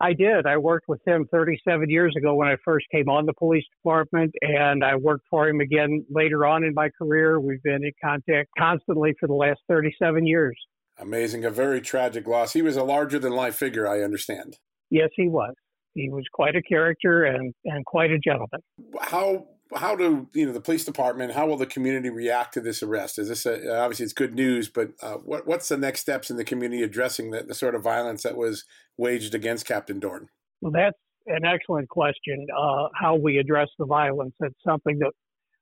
I 0.01 0.13
did. 0.13 0.45
I 0.45 0.58
worked 0.58 0.88
with 0.88 0.99
him 1.06 1.27
37 1.32 1.89
years 1.89 2.13
ago 2.17 2.36
when 2.36 2.47
I 2.47 2.56
first 2.65 2.86
came 2.91 3.10
on 3.10 3.25
the 3.25 3.34
police 3.34 3.65
department, 3.77 4.34
and 4.41 4.84
I 4.84 4.95
worked 4.95 5.25
for 5.29 5.47
him 5.47 5.60
again 5.60 6.06
later 6.10 6.45
on 6.45 6.63
in 6.63 6.73
my 6.73 6.89
career. 6.97 7.39
We've 7.39 7.63
been 7.63 7.84
in 7.84 7.91
contact 8.03 8.49
constantly 8.58 9.13
for 9.19 9.27
the 9.27 9.34
last 9.34 9.60
37 9.69 10.25
years. 10.25 10.58
Amazing. 10.97 11.45
A 11.45 11.49
very 11.49 11.82
tragic 11.82 12.27
loss. 12.27 12.53
He 12.53 12.62
was 12.62 12.75
a 12.75 12.84
larger 12.84 13.19
than 13.19 13.34
life 13.34 13.56
figure, 13.56 13.88
I 13.88 14.01
understand. 14.01 14.58
Yes, 14.89 15.10
he 15.15 15.27
was. 15.27 15.53
He 15.95 16.10
was 16.10 16.23
quite 16.32 16.56
a 16.56 16.62
character 16.62 17.23
and, 17.23 17.53
and 17.65 17.86
quite 17.86 18.12
a 18.12 18.19
gentleman. 18.19 18.62
How 18.99 19.45
how 19.75 19.95
do 19.95 20.27
you 20.33 20.45
know 20.45 20.51
the 20.51 20.62
police 20.62 20.86
department? 20.86 21.33
How 21.33 21.47
will 21.47 21.57
the 21.57 21.65
community 21.65 22.09
react 22.09 22.53
to 22.55 22.62
this 22.62 22.83
arrest? 22.83 23.19
Is 23.19 23.29
this 23.29 23.45
a, 23.45 23.77
obviously 23.77 24.05
it's 24.05 24.13
good 24.13 24.33
news, 24.33 24.69
but 24.69 24.91
uh, 25.01 25.15
what 25.15 25.47
what's 25.47 25.69
the 25.69 25.77
next 25.77 26.01
steps 26.01 26.29
in 26.29 26.38
the 26.38 26.43
community 26.43 26.83
addressing 26.83 27.31
the, 27.31 27.43
the 27.43 27.53
sort 27.53 27.75
of 27.75 27.83
violence 27.83 28.23
that 28.23 28.38
was 28.38 28.65
waged 28.97 29.36
against 29.36 29.65
Captain 29.65 29.99
Dorn? 29.99 30.29
Well, 30.62 30.71
that's 30.71 30.97
an 31.27 31.45
excellent 31.45 31.89
question. 31.89 32.45
Uh, 32.55 32.88
how 32.95 33.15
we 33.15 33.38
address 33.38 33.69
the 33.77 33.86
violence? 33.86 34.33
That's 34.39 34.53
something 34.65 34.99
that 34.99 35.12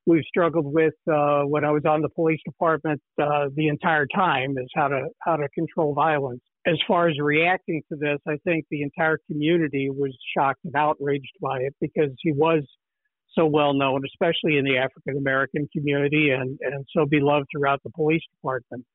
we've 0.05 0.23
struggled 0.27 0.71
with 0.73 0.93
uh, 1.11 1.43
when 1.43 1.63
I 1.63 1.71
was 1.71 1.83
on 1.85 2.01
the 2.01 2.09
police 2.09 2.41
department 2.45 3.01
uh, 3.21 3.49
the 3.55 3.67
entire 3.67 4.07
time. 4.07 4.57
Is 4.57 4.69
how 4.75 4.87
to 4.87 5.07
how 5.19 5.35
to 5.35 5.47
control 5.49 5.93
violence. 5.93 6.41
As 6.67 6.77
far 6.87 7.09
as 7.09 7.15
reacting 7.19 7.81
to 7.91 7.97
this, 7.97 8.19
I 8.27 8.37
think 8.43 8.65
the 8.69 8.83
entire 8.83 9.17
community 9.27 9.89
was 9.89 10.15
shocked 10.37 10.59
and 10.63 10.75
outraged 10.75 11.33
by 11.41 11.59
it 11.61 11.73
because 11.81 12.11
he 12.19 12.31
was 12.31 12.63
so 13.33 13.45
well 13.45 13.73
known, 13.73 14.01
especially 14.05 14.57
in 14.57 14.65
the 14.65 14.77
African 14.77 15.17
American 15.17 15.67
community, 15.75 16.31
and 16.31 16.57
and 16.61 16.85
so 16.95 17.05
beloved 17.05 17.47
throughout 17.51 17.81
the 17.83 17.89
police 17.91 18.23
department. 18.35 18.85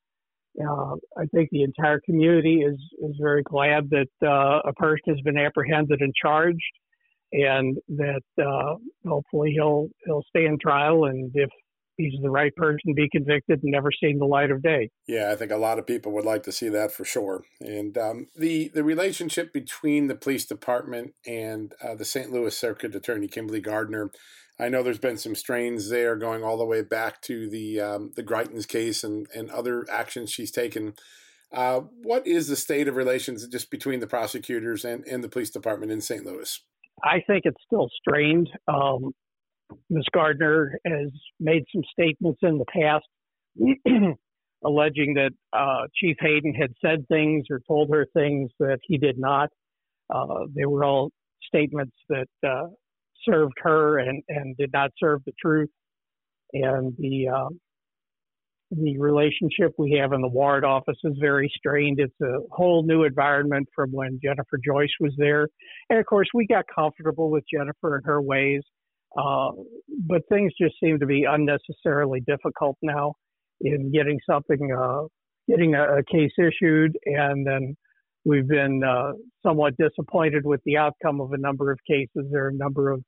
Uh, 0.59 0.95
I 1.19 1.27
think 1.35 1.51
the 1.51 1.63
entire 1.63 2.01
community 2.01 2.63
is 2.63 2.79
is 3.03 3.17
very 3.21 3.43
glad 3.43 3.91
that 3.91 4.09
uh, 4.23 4.61
a 4.69 4.73
person 4.75 5.15
has 5.15 5.21
been 5.21 5.39
apprehended 5.39 6.01
and 6.01 6.15
charged, 6.15 6.59
and 7.33 7.77
that 7.89 8.23
uh, 8.41 8.77
hopefully 9.07 9.53
he'll 9.53 9.89
he'll 10.05 10.25
stay 10.29 10.47
in 10.47 10.59
trial. 10.59 11.05
And 11.05 11.31
if 11.35 11.51
he's 11.97 12.15
the 12.23 12.31
right 12.31 12.55
person 12.57 12.81
to 12.89 12.95
be 12.95 13.09
convicted 13.11 13.63
and 13.63 13.73
never 13.73 13.91
seen 13.93 14.19
the 14.19 14.25
light 14.25 14.51
of 14.51 14.63
day. 14.63 14.91
Yeah, 15.07 15.31
I 15.33 15.37
think 15.37 15.51
a 15.51 15.57
lot 15.57 15.79
of 15.79 15.87
people 15.87 16.13
would 16.13 16.25
like 16.25 16.43
to 16.45 16.53
see 16.53 16.69
that 16.69 16.93
for 16.93 17.05
sure. 17.05 17.45
And 17.61 17.97
um, 17.99 18.27
the 18.37 18.69
the 18.69 18.85
relationship 18.85 19.53
between 19.53 20.07
the 20.07 20.15
police 20.15 20.45
department 20.45 21.15
and 21.27 21.75
uh, 21.83 21.95
the 21.95 22.05
St. 22.05 22.33
Louis 22.33 22.57
Circuit 22.57 22.95
Attorney 22.95 23.29
Kimberly 23.29 23.61
Gardner. 23.61 24.11
I 24.59 24.71
know 24.71 24.83
there's 24.83 24.99
been 24.99 25.19
some 25.19 25.35
strains 25.35 25.91
there 25.91 26.17
going 26.17 26.43
all 26.43 26.57
the 26.57 26.65
way 26.65 26.81
back 26.81 27.21
to 27.23 27.49
the 27.49 27.81
um, 27.81 28.13
the 28.17 28.23
Greitens 28.23 28.67
case 28.67 29.05
and, 29.05 29.27
and 29.35 29.51
other 29.51 29.85
actions 29.91 30.31
she's 30.31 30.51
taken. 30.51 30.95
Uh, 31.53 31.81
what 32.03 32.27
is 32.27 32.49
the 32.49 32.57
state 32.57 32.89
of 32.89 32.97
relations 32.97 33.47
just 33.47 33.71
between 33.71 34.01
the 34.01 34.07
prosecutors 34.07 34.85
and, 34.85 35.05
and 35.07 35.23
the 35.23 35.29
police 35.29 35.51
department 35.51 35.93
in 35.93 36.01
St. 36.01 36.25
Louis? 36.25 36.61
I 37.05 37.21
think 37.27 37.43
it's 37.45 37.63
still 37.67 37.89
strained. 38.01 38.49
Um, 38.67 39.13
Ms. 39.91 40.05
Gardner 40.13 40.79
has 40.87 41.11
made 41.41 41.65
some 41.73 41.83
statements 41.91 42.41
in 42.43 42.59
the 42.59 42.65
past 42.67 43.07
alleging 44.65 45.15
that 45.15 45.31
uh, 45.53 45.87
Chief 45.95 46.17
Hayden 46.21 46.55
had 46.55 46.73
said 46.85 47.07
things 47.09 47.47
or 47.51 47.61
told 47.67 47.91
her 47.91 48.07
things 48.13 48.51
that 48.59 48.79
he 48.83 48.99
did 48.99 49.19
not. 49.19 49.51
Uh, 50.13 50.47
they 50.55 50.65
were 50.65 50.85
all 50.85 51.11
statements 51.47 51.97
that 52.09 52.29
uh, 52.47 52.67
served 53.29 53.55
her 53.59 53.99
and, 53.99 54.23
and 54.29 54.57
did 54.57 54.71
not 54.73 54.91
serve 54.99 55.21
the 55.27 55.33
truth. 55.41 55.71
And 56.53 56.95
the 56.99 57.29
uh, 57.29 57.49
the 58.71 58.99
relationship 58.99 59.73
we 59.79 59.97
have 60.01 60.13
in 60.13 60.21
the 60.21 60.29
Ward 60.29 60.65
office 60.65 60.97
is 61.05 61.15
very 61.21 61.51
strained. 61.57 62.01
It's 62.01 62.21
a 62.21 62.39
whole 62.51 62.83
new 62.85 63.05
environment 63.05 63.69
from 63.75 63.93
when 63.93 64.19
Jennifer 64.23 64.59
Joyce 64.65 64.91
was 64.99 65.13
there. 65.19 65.49
And 65.89 65.99
of 65.99 66.07
course, 66.07 66.29
we 66.35 66.47
got 66.47 66.65
comfortable 66.73 67.31
with 67.31 67.45
Jennifer 67.53 67.97
and 67.97 68.05
her 68.05 68.21
ways. 68.21 68.63
Uh, 69.17 69.51
but 70.07 70.23
things 70.29 70.53
just 70.61 70.75
seem 70.83 70.99
to 71.01 71.07
be 71.07 71.25
unnecessarily 71.25 72.21
difficult 72.27 72.77
now 72.83 73.15
in 73.61 73.91
getting 73.93 74.19
something, 74.29 74.71
uh, 74.77 75.03
getting 75.49 75.75
a, 75.75 75.99
a, 75.99 76.03
case 76.05 76.33
issued. 76.39 76.97
And 77.07 77.47
then 77.47 77.77
we've 78.25 78.47
been 78.47 78.83
uh, 78.85 79.13
somewhat 79.45 79.75
disappointed 79.79 80.45
with 80.45 80.61
the 80.67 80.77
outcome 80.77 81.21
of 81.21 81.33
a 81.33 81.39
number 81.39 81.73
of 81.73 81.79
cases. 81.89 82.29
There 82.31 82.45
are 82.45 82.49
a 82.49 82.55
number 82.55 82.91
of 82.91 83.03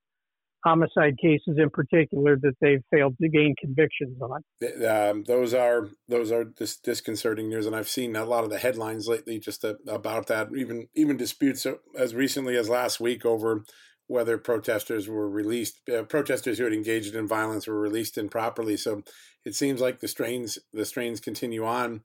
homicide 0.65 1.17
cases 1.23 1.57
in 1.57 1.71
particular 1.71 2.37
that 2.37 2.55
they've 2.61 2.83
failed 2.93 3.17
to 3.21 3.29
gain 3.29 3.55
convictions 3.61 4.19
on. 4.21 4.43
Um, 4.87 5.25
those 5.25 5.55
are 5.55 5.89
those 6.09 6.33
are 6.33 6.45
dis- 6.45 6.79
disconcerting 6.79 7.49
news, 7.49 7.67
and 7.67 7.77
I've 7.77 7.89
seen 7.89 8.17
a 8.17 8.25
lot 8.25 8.45
of 8.45 8.51
the 8.51 8.59
headlines 8.59 9.09
lately 9.09 9.39
just 9.39 9.65
a, 9.65 9.77
about 9.87 10.27
that. 10.29 10.49
Even 10.57 10.89
even 10.95 11.17
disputes 11.17 11.67
as 11.97 12.15
recently 12.15 12.57
as 12.57 12.69
last 12.69 12.99
week 13.01 13.25
over 13.25 13.65
whether 14.09 14.39
protesters 14.39 15.09
were 15.09 15.29
released, 15.29 15.89
uh, 15.89 16.03
protesters 16.03 16.59
who 16.59 16.65
had 16.65 16.73
engaged 16.73 17.15
in 17.15 17.29
violence 17.29 17.67
were 17.67 17.79
released 17.79 18.19
improperly. 18.19 18.77
So 18.77 19.03
it 19.45 19.55
seems 19.55 19.81
like 19.81 20.01
the 20.01 20.09
strains 20.09 20.59
the 20.73 20.85
strains 20.85 21.21
continue 21.21 21.65
on. 21.65 22.03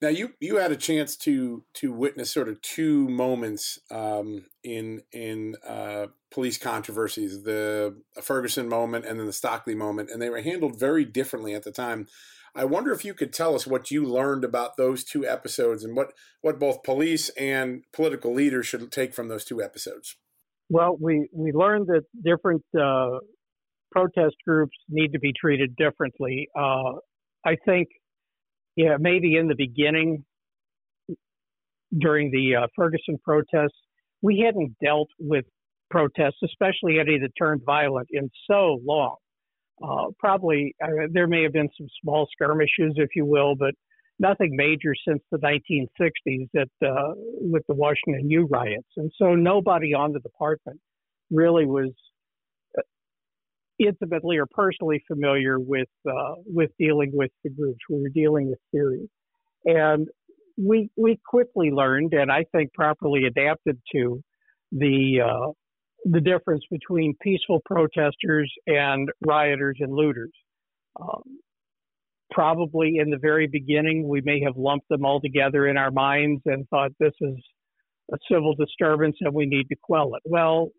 Now 0.00 0.08
you 0.08 0.34
you 0.40 0.56
had 0.56 0.72
a 0.72 0.76
chance 0.76 1.16
to 1.18 1.64
to 1.74 1.92
witness 1.92 2.30
sort 2.30 2.48
of 2.48 2.60
two 2.60 3.08
moments 3.08 3.78
um, 3.90 4.44
in 4.62 5.02
in 5.12 5.56
uh, 5.66 6.06
police 6.30 6.58
controversies: 6.58 7.44
the 7.44 7.96
Ferguson 8.20 8.68
moment 8.68 9.06
and 9.06 9.18
then 9.18 9.26
the 9.26 9.32
Stockley 9.32 9.74
moment, 9.74 10.10
and 10.10 10.20
they 10.20 10.30
were 10.30 10.42
handled 10.42 10.78
very 10.78 11.04
differently 11.04 11.54
at 11.54 11.62
the 11.62 11.72
time. 11.72 12.08
I 12.54 12.66
wonder 12.66 12.92
if 12.92 13.04
you 13.04 13.14
could 13.14 13.32
tell 13.32 13.54
us 13.54 13.66
what 13.66 13.90
you 13.90 14.04
learned 14.04 14.44
about 14.44 14.76
those 14.76 15.04
two 15.04 15.26
episodes 15.26 15.84
and 15.84 15.96
what 15.96 16.12
what 16.42 16.58
both 16.58 16.82
police 16.82 17.30
and 17.30 17.84
political 17.92 18.34
leaders 18.34 18.66
should 18.66 18.92
take 18.92 19.14
from 19.14 19.28
those 19.28 19.44
two 19.44 19.62
episodes. 19.62 20.16
Well, 20.72 20.96
we 20.98 21.28
we 21.34 21.52
learned 21.52 21.88
that 21.88 22.04
different 22.24 22.64
uh, 22.74 23.18
protest 23.90 24.36
groups 24.46 24.74
need 24.88 25.12
to 25.12 25.18
be 25.18 25.34
treated 25.38 25.76
differently. 25.76 26.48
Uh, 26.58 26.94
I 27.44 27.56
think 27.66 27.88
yeah, 28.74 28.96
maybe 28.98 29.36
in 29.36 29.48
the 29.48 29.54
beginning 29.54 30.24
during 31.98 32.30
the 32.30 32.56
uh, 32.56 32.66
Ferguson 32.74 33.18
protests, 33.22 33.76
we 34.22 34.42
hadn't 34.46 34.74
dealt 34.82 35.10
with 35.18 35.44
protests, 35.90 36.38
especially 36.42 36.98
any 36.98 37.18
that 37.18 37.32
turned 37.38 37.60
violent, 37.66 38.08
in 38.10 38.30
so 38.50 38.80
long. 38.82 39.16
Uh, 39.86 40.06
probably 40.18 40.74
uh, 40.82 40.88
there 41.12 41.26
may 41.26 41.42
have 41.42 41.52
been 41.52 41.68
some 41.76 41.88
small 42.02 42.26
skirmishes, 42.32 42.94
if 42.96 43.10
you 43.14 43.26
will, 43.26 43.54
but 43.54 43.74
nothing 44.22 44.56
major 44.56 44.94
since 45.06 45.22
the 45.30 45.38
1960s 45.38 46.48
at, 46.56 46.68
uh, 46.86 47.12
with 47.40 47.62
the 47.68 47.74
Washington 47.74 48.30
U 48.30 48.48
riots. 48.50 48.88
And 48.96 49.10
so 49.18 49.34
nobody 49.34 49.92
on 49.92 50.12
the 50.12 50.20
department 50.20 50.80
really 51.30 51.66
was 51.66 51.90
intimately 53.78 54.36
or 54.38 54.46
personally 54.46 55.02
familiar 55.06 55.58
with 55.58 55.88
uh, 56.08 56.34
with 56.46 56.70
dealing 56.78 57.10
with 57.12 57.30
the 57.44 57.50
groups. 57.50 57.80
We 57.88 58.00
were 58.00 58.08
dealing 58.08 58.50
with 58.50 58.58
theory, 58.70 59.08
and 59.64 60.08
we 60.56 60.90
we 60.96 61.18
quickly 61.26 61.70
learned, 61.70 62.12
and 62.14 62.30
I 62.30 62.44
think 62.52 62.72
properly 62.74 63.24
adapted 63.24 63.78
to 63.94 64.22
the 64.70 65.20
uh, 65.24 65.52
the 66.04 66.20
difference 66.20 66.64
between 66.70 67.14
peaceful 67.20 67.60
protesters 67.64 68.52
and 68.66 69.08
rioters 69.24 69.78
and 69.80 69.92
looters. 69.92 70.32
Um, 71.00 71.22
probably 72.32 72.96
in 72.98 73.10
the 73.10 73.18
very 73.18 73.46
beginning, 73.46 74.08
we 74.08 74.20
may 74.22 74.40
have 74.40 74.56
lumped 74.56 74.88
them 74.88 75.04
all 75.04 75.20
together 75.20 75.66
in 75.66 75.76
our 75.76 75.90
minds 75.90 76.42
and 76.46 76.68
thought 76.68 76.90
this 76.98 77.14
is 77.20 77.36
a 78.12 78.16
civil 78.30 78.54
disturbance 78.54 79.16
and 79.20 79.34
we 79.34 79.46
need 79.46 79.68
to 79.68 79.76
quell 79.82 80.14
it. 80.14 80.22
Well, 80.24 80.70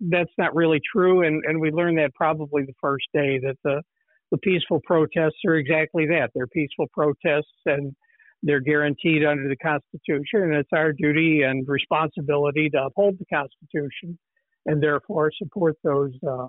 that's 0.00 0.32
not 0.38 0.54
really 0.54 0.80
true, 0.92 1.26
and 1.26 1.42
and 1.46 1.60
we 1.60 1.70
learned 1.70 1.98
that 1.98 2.14
probably 2.14 2.62
the 2.62 2.72
first 2.80 3.04
day 3.12 3.38
that 3.42 3.56
the 3.64 3.82
the 4.30 4.38
peaceful 4.38 4.80
protests 4.86 5.40
are 5.46 5.56
exactly 5.56 6.06
that. 6.06 6.30
They're 6.34 6.46
peaceful 6.46 6.86
protests, 6.94 7.60
and 7.66 7.94
they're 8.42 8.60
guaranteed 8.60 9.24
under 9.24 9.48
the 9.48 9.56
Constitution, 9.56 10.42
and 10.42 10.54
it's 10.54 10.70
our 10.72 10.92
duty 10.92 11.42
and 11.42 11.68
responsibility 11.68 12.70
to 12.70 12.84
uphold 12.84 13.16
the 13.18 13.26
Constitution, 13.26 14.18
and 14.66 14.82
therefore 14.82 15.30
support 15.36 15.76
those 15.84 16.12
uh, 16.26 16.46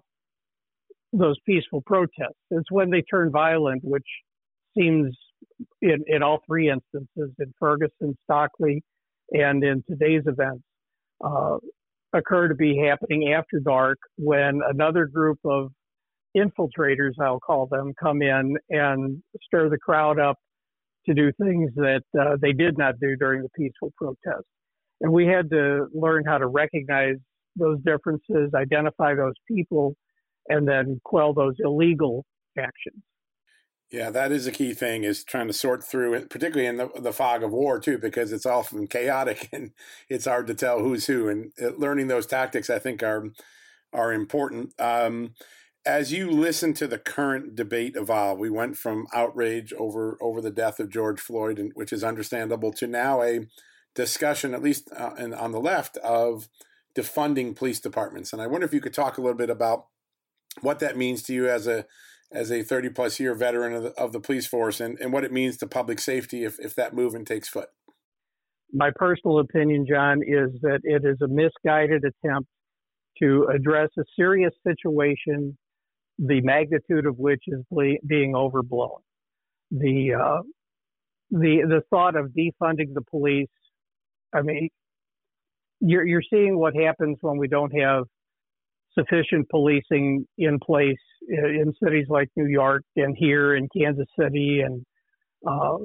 those 1.13 1.35
peaceful 1.45 1.81
protests. 1.85 2.39
It's 2.51 2.71
when 2.71 2.89
they 2.89 3.01
turn 3.01 3.31
violent, 3.31 3.83
which 3.83 4.07
seems 4.77 5.15
in 5.81 6.03
in 6.07 6.23
all 6.23 6.39
three 6.47 6.69
instances, 6.69 7.33
in 7.39 7.53
Ferguson, 7.59 8.17
Stockley, 8.23 8.83
and 9.31 9.63
in 9.63 9.83
today's 9.89 10.23
events, 10.25 10.63
uh, 11.23 11.57
occur 12.13 12.47
to 12.47 12.55
be 12.55 12.77
happening 12.77 13.33
after 13.33 13.59
dark 13.59 13.97
when 14.17 14.61
another 14.69 15.05
group 15.05 15.39
of 15.45 15.71
infiltrators, 16.35 17.13
I'll 17.19 17.39
call 17.39 17.67
them, 17.67 17.93
come 18.01 18.21
in 18.21 18.57
and 18.69 19.21
stir 19.43 19.69
the 19.69 19.77
crowd 19.77 20.19
up 20.19 20.37
to 21.05 21.13
do 21.13 21.31
things 21.41 21.71
that 21.75 22.03
uh, 22.19 22.37
they 22.41 22.53
did 22.53 22.77
not 22.77 22.95
do 23.01 23.15
during 23.15 23.41
the 23.41 23.49
peaceful 23.57 23.91
protest. 23.97 24.45
And 25.01 25.11
we 25.11 25.25
had 25.25 25.49
to 25.49 25.87
learn 25.93 26.23
how 26.25 26.37
to 26.37 26.47
recognize 26.47 27.15
those 27.55 27.79
differences, 27.83 28.51
identify 28.55 29.15
those 29.15 29.33
people, 29.47 29.95
and 30.49 30.67
then 30.67 30.99
quell 31.03 31.33
those 31.33 31.55
illegal 31.59 32.25
actions. 32.57 33.03
Yeah, 33.91 34.09
that 34.09 34.31
is 34.31 34.47
a 34.47 34.51
key 34.51 34.73
thing 34.73 35.03
is 35.03 35.23
trying 35.25 35.47
to 35.47 35.53
sort 35.53 35.83
through 35.83 36.13
it, 36.13 36.29
particularly 36.29 36.67
in 36.67 36.77
the, 36.77 36.89
the 36.97 37.11
fog 37.11 37.43
of 37.43 37.51
war 37.51 37.77
too, 37.77 37.97
because 37.97 38.31
it's 38.31 38.45
often 38.45 38.87
chaotic 38.87 39.49
and 39.53 39.71
it's 40.09 40.25
hard 40.25 40.47
to 40.47 40.53
tell 40.53 40.79
who's 40.79 41.07
who. 41.07 41.27
And 41.27 41.51
learning 41.77 42.07
those 42.07 42.25
tactics, 42.25 42.69
I 42.69 42.79
think, 42.79 43.03
are 43.03 43.29
are 43.93 44.13
important. 44.13 44.73
Um, 44.79 45.33
as 45.85 46.13
you 46.13 46.29
listen 46.29 46.73
to 46.75 46.87
the 46.87 46.99
current 46.99 47.55
debate 47.55 47.95
evolve, 47.95 48.39
we 48.39 48.49
went 48.49 48.77
from 48.77 49.07
outrage 49.13 49.73
over 49.73 50.17
over 50.21 50.39
the 50.39 50.51
death 50.51 50.79
of 50.79 50.89
George 50.89 51.19
Floyd, 51.19 51.59
and, 51.59 51.71
which 51.75 51.91
is 51.91 52.03
understandable, 52.03 52.71
to 52.73 52.87
now 52.87 53.21
a 53.21 53.47
discussion, 53.93 54.53
at 54.53 54.63
least 54.63 54.89
uh, 54.95 55.15
in, 55.17 55.33
on 55.33 55.51
the 55.51 55.59
left, 55.59 55.97
of 55.97 56.47
defunding 56.95 57.55
police 57.55 57.79
departments. 57.79 58.31
And 58.31 58.41
I 58.41 58.47
wonder 58.47 58.65
if 58.65 58.73
you 58.73 58.81
could 58.81 58.93
talk 58.93 59.17
a 59.17 59.21
little 59.21 59.37
bit 59.37 59.49
about 59.49 59.87
what 60.59 60.79
that 60.79 60.97
means 60.97 61.23
to 61.23 61.33
you 61.33 61.49
as 61.49 61.67
a 61.67 61.85
as 62.31 62.51
a 62.51 62.63
30 62.63 62.89
plus 62.89 63.19
year 63.19 63.35
veteran 63.35 63.73
of 63.73 63.83
the, 63.83 63.89
of 63.91 64.13
the 64.13 64.19
police 64.19 64.47
force 64.47 64.79
and, 64.79 64.97
and 64.99 65.11
what 65.11 65.23
it 65.23 65.31
means 65.31 65.57
to 65.57 65.67
public 65.67 65.99
safety 65.99 66.43
if, 66.45 66.59
if 66.59 66.73
that 66.75 66.93
movement 66.93 67.27
takes 67.27 67.49
foot. 67.49 67.69
My 68.73 68.89
personal 68.95 69.39
opinion, 69.39 69.85
John, 69.89 70.21
is 70.21 70.49
that 70.61 70.79
it 70.83 71.03
is 71.03 71.17
a 71.21 71.27
misguided 71.27 72.03
attempt 72.05 72.47
to 73.21 73.49
address 73.53 73.89
a 73.99 74.03
serious 74.15 74.53
situation, 74.65 75.57
the 76.17 76.39
magnitude 76.41 77.05
of 77.05 77.17
which 77.17 77.43
is 77.47 77.61
ble- 77.69 77.97
being 78.07 78.33
overblown. 78.33 79.01
The, 79.71 80.13
uh, 80.13 80.41
the, 81.31 81.63
the 81.67 81.81
thought 81.89 82.15
of 82.15 82.27
defunding 82.27 82.93
the 82.93 83.03
police, 83.09 83.49
I 84.33 84.41
mean, 84.41 84.69
you're, 85.81 86.07
you're 86.07 86.23
seeing 86.29 86.57
what 86.57 86.75
happens 86.75 87.17
when 87.19 87.37
we 87.37 87.49
don't 87.49 87.77
have 87.77 88.05
sufficient 88.97 89.49
policing 89.49 90.25
in 90.37 90.59
place 90.59 90.97
in 91.27 91.73
cities 91.83 92.07
like 92.09 92.29
New 92.35 92.47
York 92.47 92.83
and 92.95 93.15
here 93.17 93.55
in 93.55 93.67
Kansas 93.75 94.07
City 94.19 94.61
and 94.65 94.83
uh, 95.47 95.77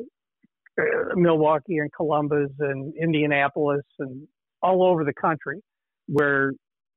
Milwaukee 1.15 1.79
and 1.79 1.91
Columbus 1.93 2.51
and 2.59 2.93
Indianapolis 3.01 3.85
and 3.99 4.27
all 4.63 4.85
over 4.85 5.05
the 5.05 5.15
country, 5.21 5.61
where 6.07 6.53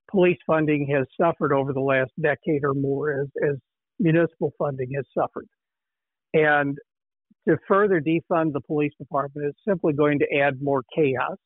police 0.10 0.38
funding 0.48 0.88
has 0.94 1.06
suffered 1.20 1.54
over 1.54 1.74
the 1.74 1.80
last 1.80 2.12
decade 2.22 2.64
or 2.64 2.74
more 2.74 3.22
as, 3.22 3.28
as 3.48 3.56
municipal 4.00 4.52
funding 4.58 4.90
has 4.96 5.06
suffered. 5.18 5.48
And 6.34 6.78
to 7.48 7.58
further 7.68 8.02
defund 8.02 8.54
the 8.54 8.62
police 8.66 8.94
department 9.00 9.48
is 9.48 9.56
simply 9.68 9.94
going 9.94 10.20
to 10.20 10.38
add 10.38 10.62
more 10.62 10.84
chaos. 10.96 11.38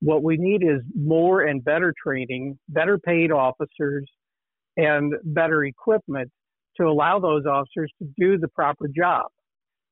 What 0.00 0.22
we 0.22 0.36
need 0.36 0.62
is 0.62 0.80
more 0.94 1.42
and 1.42 1.62
better 1.62 1.92
training, 2.02 2.58
better 2.68 2.98
paid 2.98 3.30
officers, 3.30 4.08
and 4.76 5.12
better 5.24 5.64
equipment 5.64 6.30
to 6.76 6.84
allow 6.84 7.18
those 7.18 7.44
officers 7.44 7.92
to 7.98 8.08
do 8.18 8.38
the 8.38 8.48
proper 8.48 8.88
job. 8.88 9.26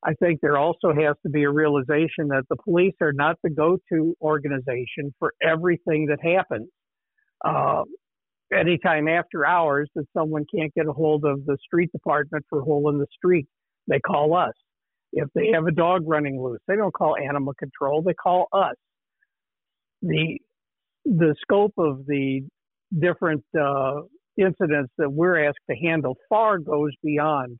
I 0.02 0.14
think 0.14 0.40
there 0.40 0.56
also 0.56 0.92
has 0.94 1.16
to 1.24 1.28
be 1.28 1.42
a 1.42 1.50
realization 1.50 2.28
that 2.28 2.44
the 2.48 2.56
police 2.64 2.94
are 3.00 3.12
not 3.12 3.36
the 3.42 3.50
go 3.50 3.78
to 3.92 4.14
organization 4.22 5.12
for 5.18 5.34
everything 5.42 6.06
that 6.06 6.22
happens. 6.22 6.68
Uh, 7.44 7.82
anytime 8.56 9.08
after 9.08 9.44
hours 9.44 9.90
that 9.96 10.04
someone 10.16 10.44
can't 10.54 10.72
get 10.74 10.86
a 10.86 10.92
hold 10.92 11.24
of 11.24 11.44
the 11.46 11.58
street 11.64 11.90
department 11.92 12.44
for 12.48 12.62
hole 12.62 12.88
in 12.90 12.98
the 12.98 13.06
street, 13.12 13.46
they 13.88 13.98
call 13.98 14.34
us. 14.36 14.52
If 15.12 15.28
they 15.34 15.48
have 15.52 15.66
a 15.66 15.72
dog 15.72 16.02
running 16.06 16.40
loose, 16.40 16.60
they 16.68 16.76
don't 16.76 16.94
call 16.94 17.16
animal 17.16 17.54
control, 17.58 18.02
they 18.02 18.14
call 18.14 18.46
us. 18.52 18.74
The 20.02 20.38
the 21.04 21.34
scope 21.40 21.74
of 21.78 22.06
the 22.06 22.42
different 22.98 23.44
uh, 23.58 24.02
incidents 24.36 24.92
that 24.98 25.10
we're 25.10 25.46
asked 25.46 25.58
to 25.70 25.76
handle 25.76 26.16
far 26.28 26.58
goes 26.58 26.92
beyond 27.02 27.58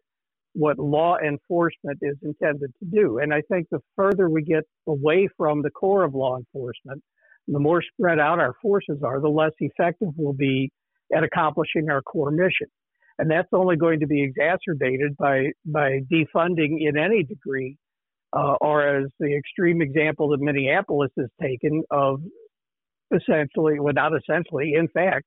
what 0.55 0.79
law 0.79 1.17
enforcement 1.19 1.99
is 2.03 2.17
intended 2.23 2.73
to 2.79 2.85
do. 2.91 3.19
And 3.19 3.33
I 3.33 3.43
think 3.51 3.67
the 3.71 3.81
further 3.97 4.29
we 4.29 4.43
get 4.43 4.65
away 4.87 5.29
from 5.37 5.63
the 5.63 5.71
core 5.71 6.05
of 6.05 6.15
law 6.15 6.37
enforcement, 6.37 7.03
the 7.47 7.59
more 7.59 7.83
spread 7.83 8.19
out 8.19 8.39
our 8.39 8.55
forces 8.61 8.99
are, 9.05 9.21
the 9.21 9.29
less 9.29 9.53
effective 9.61 10.09
we'll 10.17 10.33
be 10.33 10.71
at 11.15 11.25
accomplishing 11.25 11.89
our 11.91 12.03
core 12.03 12.31
mission. 12.31 12.67
And 13.19 13.31
that's 13.31 13.49
only 13.53 13.77
going 13.77 14.01
to 14.01 14.07
be 14.07 14.23
exacerbated 14.23 15.17
by, 15.17 15.47
by 15.65 16.01
defunding 16.13 16.77
in 16.81 16.97
any 16.97 17.25
degree, 17.25 17.77
uh, 18.33 18.57
or 18.61 18.87
as 18.87 19.07
the 19.19 19.37
extreme 19.37 19.81
example 19.81 20.29
that 20.31 20.41
Minneapolis 20.41 21.11
has 21.19 21.29
taken 21.41 21.83
of 21.91 22.21
essentially, 23.15 23.81
well, 23.81 23.95
not 23.95 24.13
essentially, 24.15 24.75
in 24.75 24.89
fact, 24.89 25.25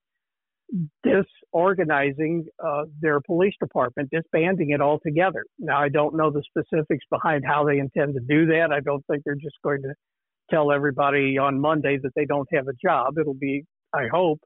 disorganizing 1.04 2.46
uh, 2.64 2.84
their 3.02 3.20
police 3.22 3.54
department, 3.60 4.10
disbanding 4.12 4.70
it 4.70 4.82
altogether. 4.82 5.44
Now, 5.60 5.82
I 5.82 5.90
don't 5.90 6.16
know 6.16 6.32
the 6.32 6.44
specifics 6.44 7.06
behind 7.10 7.44
how 7.46 7.66
they 7.66 7.80
intend 7.80 8.14
to 8.14 8.22
do 8.22 8.46
that. 8.48 8.72
I 8.72 8.80
don't 8.80 9.06
think 9.08 9.24
they're 9.26 9.36
just 9.36 9.58
going 9.64 9.82
to 9.82 9.94
tell 10.50 10.72
everybody 10.72 11.38
on 11.38 11.60
Monday 11.60 11.98
that 12.02 12.12
they 12.16 12.26
don't 12.26 12.48
have 12.54 12.68
a 12.68 12.74
job. 12.82 13.18
It'll 13.18 13.34
be, 13.34 13.64
I 13.94 14.08
hope, 14.12 14.40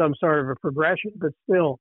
some 0.00 0.14
sort 0.18 0.40
of 0.40 0.48
a 0.50 0.54
progression, 0.60 1.12
but 1.16 1.32
still, 1.48 1.78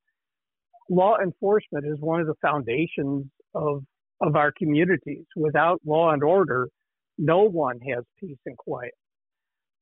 law 0.89 1.17
enforcement 1.21 1.85
is 1.85 1.97
one 1.99 2.19
of 2.19 2.27
the 2.27 2.33
foundations 2.41 3.25
of 3.53 3.83
of 4.21 4.35
our 4.35 4.51
communities. 4.51 5.25
Without 5.35 5.79
law 5.85 6.11
and 6.11 6.23
order, 6.23 6.69
no 7.17 7.43
one 7.43 7.79
has 7.79 8.03
peace 8.19 8.37
and 8.45 8.57
quiet. 8.57 8.93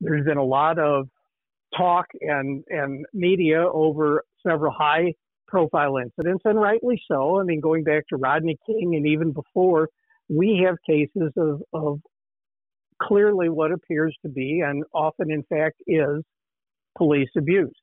There's 0.02 0.26
been 0.26 0.38
a 0.38 0.44
lot 0.44 0.80
of 0.80 1.08
talk 1.76 2.06
and 2.22 2.64
and 2.70 3.06
media 3.14 3.66
over 3.68 4.24
several 4.46 4.72
high 4.72 5.14
profile 5.48 5.98
incidents, 5.98 6.44
and 6.46 6.60
rightly 6.60 7.02
so. 7.10 7.40
I 7.40 7.44
mean, 7.44 7.62
going 7.62 7.84
back 7.84 8.04
to 8.10 8.18
Rodney 8.18 8.58
King 8.66 8.96
and 8.96 9.08
even 9.08 9.32
before, 9.32 9.90
we 10.28 10.66
have 10.66 10.76
cases 10.86 11.32
of, 11.38 11.62
of 11.74 12.00
clearly 13.02 13.50
what 13.50 13.72
appears 13.72 14.16
to 14.24 14.30
be, 14.30 14.62
and 14.66 14.84
often 14.94 15.32
in 15.32 15.44
fact 15.44 15.76
is, 15.88 16.24
police 16.98 17.30
abuse. 17.38 17.76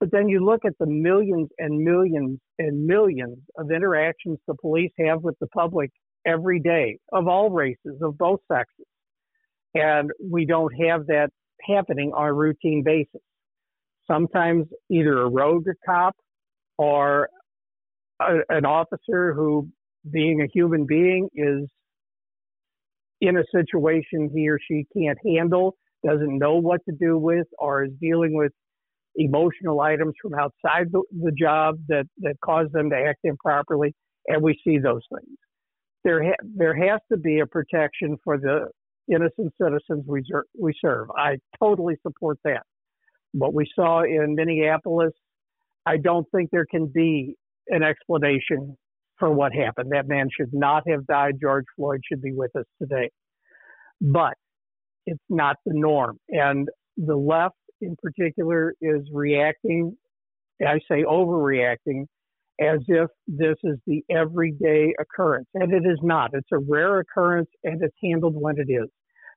But 0.00 0.10
then 0.12 0.28
you 0.28 0.44
look 0.44 0.64
at 0.64 0.74
the 0.78 0.86
millions 0.86 1.48
and 1.58 1.82
millions 1.82 2.38
and 2.58 2.86
millions 2.86 3.38
of 3.56 3.70
interactions 3.70 4.38
the 4.46 4.54
police 4.54 4.92
have 4.98 5.22
with 5.22 5.36
the 5.40 5.48
public 5.48 5.90
every 6.26 6.60
day 6.60 6.98
of 7.12 7.26
all 7.26 7.50
races, 7.50 8.00
of 8.02 8.16
both 8.16 8.40
sexes. 8.50 8.86
And 9.74 10.10
we 10.22 10.46
don't 10.46 10.72
have 10.86 11.06
that 11.06 11.30
happening 11.68 12.12
on 12.14 12.26
a 12.26 12.32
routine 12.32 12.82
basis. 12.84 13.20
Sometimes 14.10 14.66
either 14.90 15.20
a 15.20 15.28
rogue 15.28 15.66
cop 15.84 16.14
or 16.78 17.28
a, 18.20 18.38
an 18.48 18.64
officer 18.64 19.34
who, 19.34 19.68
being 20.10 20.40
a 20.42 20.46
human 20.52 20.86
being, 20.86 21.28
is 21.34 21.68
in 23.20 23.36
a 23.36 23.42
situation 23.52 24.30
he 24.32 24.48
or 24.48 24.58
she 24.66 24.86
can't 24.96 25.18
handle, 25.26 25.76
doesn't 26.06 26.38
know 26.38 26.56
what 26.56 26.80
to 26.88 26.94
do 26.98 27.18
with, 27.18 27.46
or 27.58 27.84
is 27.84 27.90
dealing 28.00 28.34
with 28.34 28.52
emotional 29.18 29.80
items 29.80 30.14
from 30.22 30.32
outside 30.34 30.86
the, 30.92 31.02
the 31.20 31.32
job 31.32 31.76
that, 31.88 32.04
that 32.18 32.36
cause 32.42 32.68
them 32.72 32.88
to 32.90 32.96
act 32.96 33.20
improperly. 33.24 33.94
And 34.28 34.42
we 34.42 34.58
see 34.64 34.78
those 34.78 35.02
things. 35.12 35.36
There, 36.04 36.22
ha- 36.22 36.46
there 36.56 36.74
has 36.74 37.00
to 37.10 37.18
be 37.18 37.40
a 37.40 37.46
protection 37.46 38.16
for 38.22 38.38
the 38.38 38.68
innocent 39.12 39.52
citizens 39.60 40.04
we, 40.06 40.22
ser- 40.30 40.46
we 40.58 40.72
serve. 40.80 41.08
I 41.16 41.38
totally 41.58 41.96
support 42.06 42.38
that. 42.44 42.62
What 43.32 43.52
we 43.52 43.66
saw 43.74 44.02
in 44.04 44.34
Minneapolis, 44.36 45.12
I 45.84 45.96
don't 45.96 46.26
think 46.34 46.50
there 46.50 46.66
can 46.70 46.86
be 46.86 47.34
an 47.66 47.82
explanation 47.82 48.76
for 49.18 49.30
what 49.30 49.52
happened. 49.52 49.90
That 49.92 50.06
man 50.06 50.28
should 50.34 50.50
not 50.52 50.84
have 50.88 51.06
died. 51.06 51.34
George 51.40 51.64
Floyd 51.76 52.00
should 52.08 52.22
be 52.22 52.32
with 52.32 52.54
us 52.56 52.66
today. 52.80 53.10
But 54.00 54.34
it's 55.06 55.18
not 55.28 55.56
the 55.66 55.72
norm. 55.74 56.18
And 56.28 56.68
the 56.96 57.16
left 57.16 57.56
in 57.80 57.96
particular 58.02 58.74
is 58.80 59.02
reacting, 59.12 59.96
I 60.60 60.78
say 60.90 61.04
overreacting, 61.04 62.06
as 62.60 62.80
if 62.88 63.08
this 63.26 63.56
is 63.62 63.78
the 63.86 64.02
everyday 64.10 64.92
occurrence. 64.98 65.46
And 65.54 65.72
it 65.72 65.88
is 65.88 65.98
not. 66.02 66.30
It's 66.34 66.48
a 66.52 66.58
rare 66.58 67.00
occurrence 67.00 67.48
and 67.64 67.80
it's 67.82 67.94
handled 68.02 68.34
when 68.34 68.58
it 68.58 68.70
is. 68.70 68.88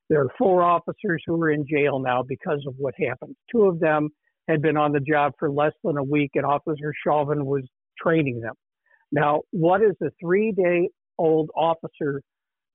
There 0.08 0.20
are 0.20 0.30
four 0.36 0.62
officers 0.62 1.22
who 1.26 1.40
are 1.40 1.50
in 1.50 1.64
jail 1.66 2.00
now 2.00 2.22
because 2.22 2.62
of 2.66 2.74
what 2.76 2.94
happened. 2.98 3.36
Two 3.50 3.64
of 3.64 3.78
them 3.78 4.08
had 4.48 4.60
been 4.60 4.76
on 4.76 4.92
the 4.92 5.00
job 5.00 5.32
for 5.38 5.50
less 5.50 5.72
than 5.84 5.96
a 5.96 6.02
week, 6.02 6.32
and 6.34 6.44
Officer 6.44 6.92
Chauvin 7.06 7.46
was 7.46 7.62
training 7.98 8.40
them. 8.40 8.54
Now, 9.12 9.42
what 9.52 9.82
is 9.82 9.94
a 10.02 10.10
three 10.20 10.52
day 10.52 10.88
old 11.18 11.50
officer 11.54 12.20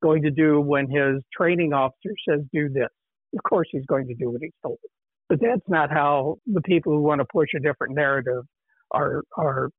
going 0.02 0.24
to 0.24 0.32
do 0.32 0.62
when 0.62 0.90
his 0.90 1.22
training 1.36 1.74
officer 1.74 2.14
says, 2.28 2.42
do 2.54 2.70
this? 2.70 2.90
Of 3.36 3.44
course, 3.44 3.68
he's 3.72 3.86
going 3.86 4.08
to 4.08 4.14
do 4.14 4.32
what 4.32 4.42
he's 4.42 4.52
told. 4.64 4.78
But 5.30 5.40
that's 5.42 5.68
not 5.68 5.92
how 5.92 6.38
the 6.46 6.62
people 6.62 6.94
who 6.94 7.02
want 7.02 7.20
to 7.20 7.26
push 7.26 7.50
a 7.56 7.60
different 7.60 7.96
narrative 7.96 8.44
are, 8.92 9.24
are 9.36 9.70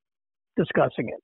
discussing 0.56 1.08
it. 1.08 1.20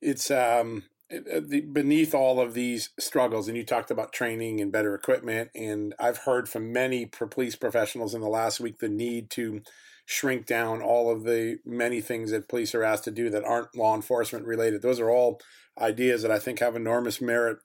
It's 0.00 0.30
um, 0.30 0.84
uh, 1.12 1.40
beneath 1.40 2.14
all 2.14 2.40
of 2.40 2.54
these 2.54 2.90
struggles, 2.98 3.48
and 3.48 3.56
you 3.56 3.64
talked 3.64 3.90
about 3.90 4.12
training 4.12 4.60
and 4.60 4.70
better 4.70 4.94
equipment, 4.94 5.50
and 5.54 5.94
I've 5.98 6.18
heard 6.18 6.48
from 6.48 6.72
many 6.72 7.06
police 7.06 7.56
professionals 7.56 8.14
in 8.14 8.20
the 8.20 8.28
last 8.28 8.60
week 8.60 8.78
the 8.78 8.88
need 8.88 9.30
to 9.30 9.62
shrink 10.04 10.46
down 10.46 10.80
all 10.80 11.10
of 11.10 11.24
the 11.24 11.58
many 11.66 12.00
things 12.00 12.30
that 12.30 12.48
police 12.48 12.74
are 12.74 12.82
asked 12.82 13.04
to 13.04 13.10
do 13.10 13.28
that 13.30 13.44
aren't 13.44 13.76
law 13.76 13.94
enforcement 13.94 14.46
related. 14.46 14.80
Those 14.82 15.00
are 15.00 15.10
all 15.10 15.40
ideas 15.78 16.22
that 16.22 16.30
I 16.30 16.38
think 16.38 16.60
have 16.60 16.76
enormous 16.76 17.20
merit. 17.20 17.58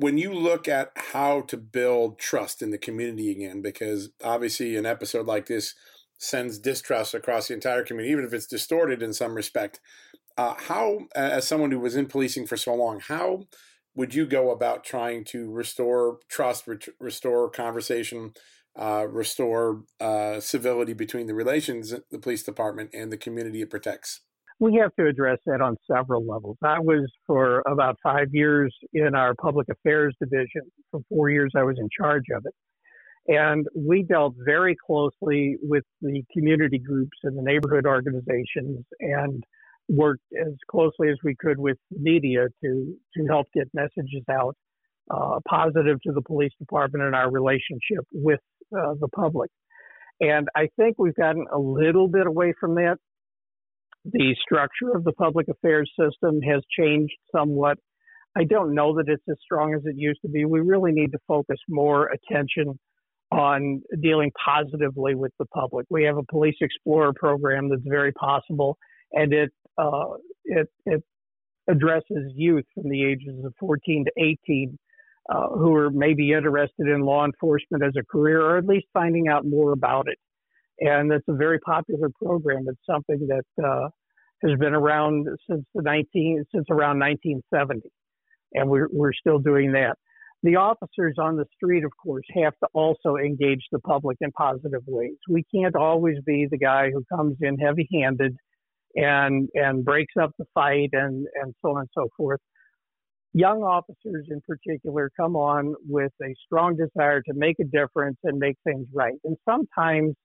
When 0.00 0.16
you 0.16 0.32
look 0.32 0.66
at 0.66 0.92
how 0.94 1.42
to 1.42 1.58
build 1.58 2.18
trust 2.18 2.62
in 2.62 2.70
the 2.70 2.78
community 2.78 3.30
again, 3.30 3.60
because 3.60 4.08
obviously 4.24 4.76
an 4.76 4.86
episode 4.86 5.26
like 5.26 5.44
this 5.44 5.74
sends 6.18 6.58
distrust 6.58 7.12
across 7.12 7.48
the 7.48 7.54
entire 7.54 7.84
community, 7.84 8.12
even 8.12 8.24
if 8.24 8.32
it's 8.32 8.46
distorted 8.46 9.02
in 9.02 9.12
some 9.12 9.34
respect 9.34 9.78
uh, 10.38 10.54
how, 10.56 11.00
as 11.14 11.46
someone 11.46 11.70
who 11.70 11.78
was 11.78 11.96
in 11.96 12.06
policing 12.06 12.46
for 12.46 12.56
so 12.56 12.74
long, 12.74 12.98
how 12.98 13.46
would 13.94 14.14
you 14.14 14.24
go 14.24 14.50
about 14.50 14.84
trying 14.84 15.22
to 15.22 15.50
restore 15.50 16.18
trust, 16.30 16.66
re- 16.66 16.78
restore 16.98 17.50
conversation, 17.50 18.32
uh, 18.74 19.06
restore 19.06 19.82
uh, 20.00 20.40
civility 20.40 20.94
between 20.94 21.26
the 21.26 21.34
relations, 21.34 21.92
the 22.10 22.18
police 22.18 22.42
department, 22.42 22.88
and 22.94 23.12
the 23.12 23.18
community 23.18 23.60
it 23.60 23.68
protects? 23.68 24.22
We 24.60 24.76
have 24.76 24.94
to 24.96 25.06
address 25.06 25.38
that 25.46 25.62
on 25.62 25.76
several 25.90 26.26
levels. 26.26 26.58
I 26.62 26.78
was 26.78 27.10
for 27.26 27.62
about 27.66 27.96
five 28.02 28.28
years 28.32 28.74
in 28.92 29.14
our 29.14 29.34
public 29.34 29.68
affairs 29.70 30.14
division. 30.20 30.70
For 30.90 31.00
four 31.08 31.30
years, 31.30 31.52
I 31.56 31.62
was 31.62 31.76
in 31.78 31.88
charge 31.98 32.24
of 32.36 32.44
it. 32.44 32.54
And 33.26 33.66
we 33.74 34.02
dealt 34.02 34.34
very 34.44 34.76
closely 34.86 35.56
with 35.62 35.84
the 36.02 36.22
community 36.32 36.78
groups 36.78 37.16
and 37.22 37.38
the 37.38 37.42
neighborhood 37.42 37.86
organizations 37.86 38.84
and 39.00 39.42
worked 39.88 40.24
as 40.38 40.52
closely 40.70 41.08
as 41.08 41.16
we 41.24 41.34
could 41.38 41.58
with 41.58 41.76
media 41.90 42.46
to 42.62 42.94
to 43.16 43.26
help 43.28 43.46
get 43.54 43.66
messages 43.74 44.24
out 44.30 44.56
uh, 45.10 45.40
positive 45.48 46.00
to 46.02 46.12
the 46.12 46.22
police 46.22 46.52
department 46.58 47.04
and 47.04 47.14
our 47.14 47.30
relationship 47.30 48.04
with 48.12 48.40
uh, 48.76 48.94
the 49.00 49.08
public. 49.08 49.50
And 50.20 50.48
I 50.54 50.68
think 50.76 50.96
we've 50.98 51.14
gotten 51.14 51.46
a 51.52 51.58
little 51.58 52.08
bit 52.08 52.26
away 52.26 52.52
from 52.60 52.74
that. 52.76 52.98
The 54.04 54.34
structure 54.40 54.94
of 54.94 55.04
the 55.04 55.12
public 55.12 55.48
affairs 55.48 55.90
system 55.98 56.40
has 56.42 56.62
changed 56.78 57.14
somewhat. 57.34 57.78
I 58.36 58.44
don't 58.44 58.74
know 58.74 58.94
that 58.96 59.08
it's 59.08 59.22
as 59.28 59.36
strong 59.42 59.74
as 59.74 59.82
it 59.84 59.94
used 59.96 60.20
to 60.22 60.28
be. 60.28 60.44
We 60.44 60.60
really 60.60 60.92
need 60.92 61.12
to 61.12 61.18
focus 61.26 61.58
more 61.68 62.10
attention 62.10 62.78
on 63.32 63.82
dealing 64.02 64.30
positively 64.44 65.14
with 65.14 65.32
the 65.38 65.46
public. 65.46 65.86
We 65.90 66.04
have 66.04 66.16
a 66.16 66.24
police 66.30 66.56
explorer 66.60 67.12
program 67.14 67.68
that's 67.68 67.82
very 67.84 68.12
possible 68.12 68.76
and 69.12 69.32
it 69.32 69.50
uh, 69.78 70.14
it, 70.44 70.68
it 70.86 71.02
addresses 71.68 72.32
youth 72.34 72.64
from 72.74 72.90
the 72.90 73.04
ages 73.04 73.44
of 73.44 73.54
14 73.60 74.04
to 74.04 74.22
18 74.48 74.78
uh, 75.28 75.48
who 75.50 75.74
are 75.74 75.90
maybe 75.90 76.32
interested 76.32 76.88
in 76.88 77.02
law 77.02 77.24
enforcement 77.24 77.84
as 77.84 77.92
a 77.98 78.04
career 78.04 78.42
or 78.42 78.58
at 78.58 78.66
least 78.66 78.86
finding 78.92 79.28
out 79.28 79.46
more 79.46 79.72
about 79.72 80.08
it. 80.08 80.18
And 80.80 81.12
it's 81.12 81.28
a 81.28 81.34
very 81.34 81.58
popular 81.60 82.08
program. 82.22 82.64
It's 82.66 82.80
something 82.88 83.28
that 83.28 83.64
uh, 83.64 83.88
has 84.42 84.58
been 84.58 84.74
around 84.74 85.26
since 85.48 85.64
the 85.74 85.82
19 85.82 86.44
since 86.54 86.64
around 86.70 86.98
1970, 86.98 87.90
and 88.54 88.70
we're 88.70 88.88
we're 88.90 89.12
still 89.12 89.38
doing 89.38 89.72
that. 89.72 89.96
The 90.42 90.56
officers 90.56 91.16
on 91.18 91.36
the 91.36 91.44
street, 91.54 91.84
of 91.84 91.90
course, 92.02 92.24
have 92.34 92.54
to 92.62 92.68
also 92.72 93.16
engage 93.16 93.62
the 93.70 93.78
public 93.80 94.16
in 94.22 94.32
positive 94.32 94.80
ways. 94.86 95.16
We 95.28 95.44
can't 95.54 95.76
always 95.76 96.16
be 96.24 96.46
the 96.50 96.56
guy 96.56 96.90
who 96.90 97.04
comes 97.14 97.36
in 97.42 97.58
heavy-handed 97.58 98.34
and 98.94 99.48
and 99.54 99.84
breaks 99.84 100.14
up 100.20 100.30
the 100.38 100.46
fight 100.54 100.90
and 100.92 101.26
and 101.34 101.54
so 101.62 101.72
on 101.72 101.80
and 101.80 101.88
so 101.94 102.08
forth. 102.16 102.40
Young 103.32 103.62
officers, 103.62 104.26
in 104.28 104.40
particular, 104.48 105.10
come 105.16 105.36
on 105.36 105.74
with 105.86 106.10
a 106.22 106.34
strong 106.46 106.76
desire 106.76 107.20
to 107.22 107.34
make 107.34 107.56
a 107.60 107.64
difference 107.64 108.16
and 108.24 108.38
make 108.38 108.56
things 108.64 108.88
right. 108.92 109.14
And 109.22 109.36
sometimes 109.48 110.16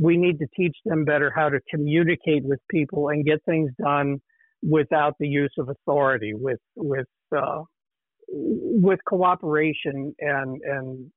we 0.00 0.16
need 0.16 0.38
to 0.38 0.46
teach 0.56 0.76
them 0.84 1.04
better 1.04 1.32
how 1.34 1.48
to 1.48 1.58
communicate 1.70 2.44
with 2.44 2.60
people 2.70 3.08
and 3.08 3.24
get 3.24 3.42
things 3.44 3.70
done 3.82 4.18
without 4.62 5.14
the 5.18 5.26
use 5.26 5.52
of 5.58 5.68
authority, 5.68 6.32
with 6.34 6.60
with 6.76 7.06
uh, 7.36 7.62
with 8.28 9.00
cooperation 9.06 10.14
and 10.18 10.60
and 10.62 11.10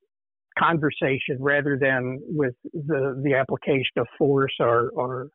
conversation 0.57 1.37
rather 1.39 1.77
than 1.79 2.19
with 2.23 2.55
the 2.73 3.21
the 3.23 3.35
application 3.35 3.97
of 3.97 4.07
force 4.17 4.55
or 4.59 4.89
or 4.95 5.27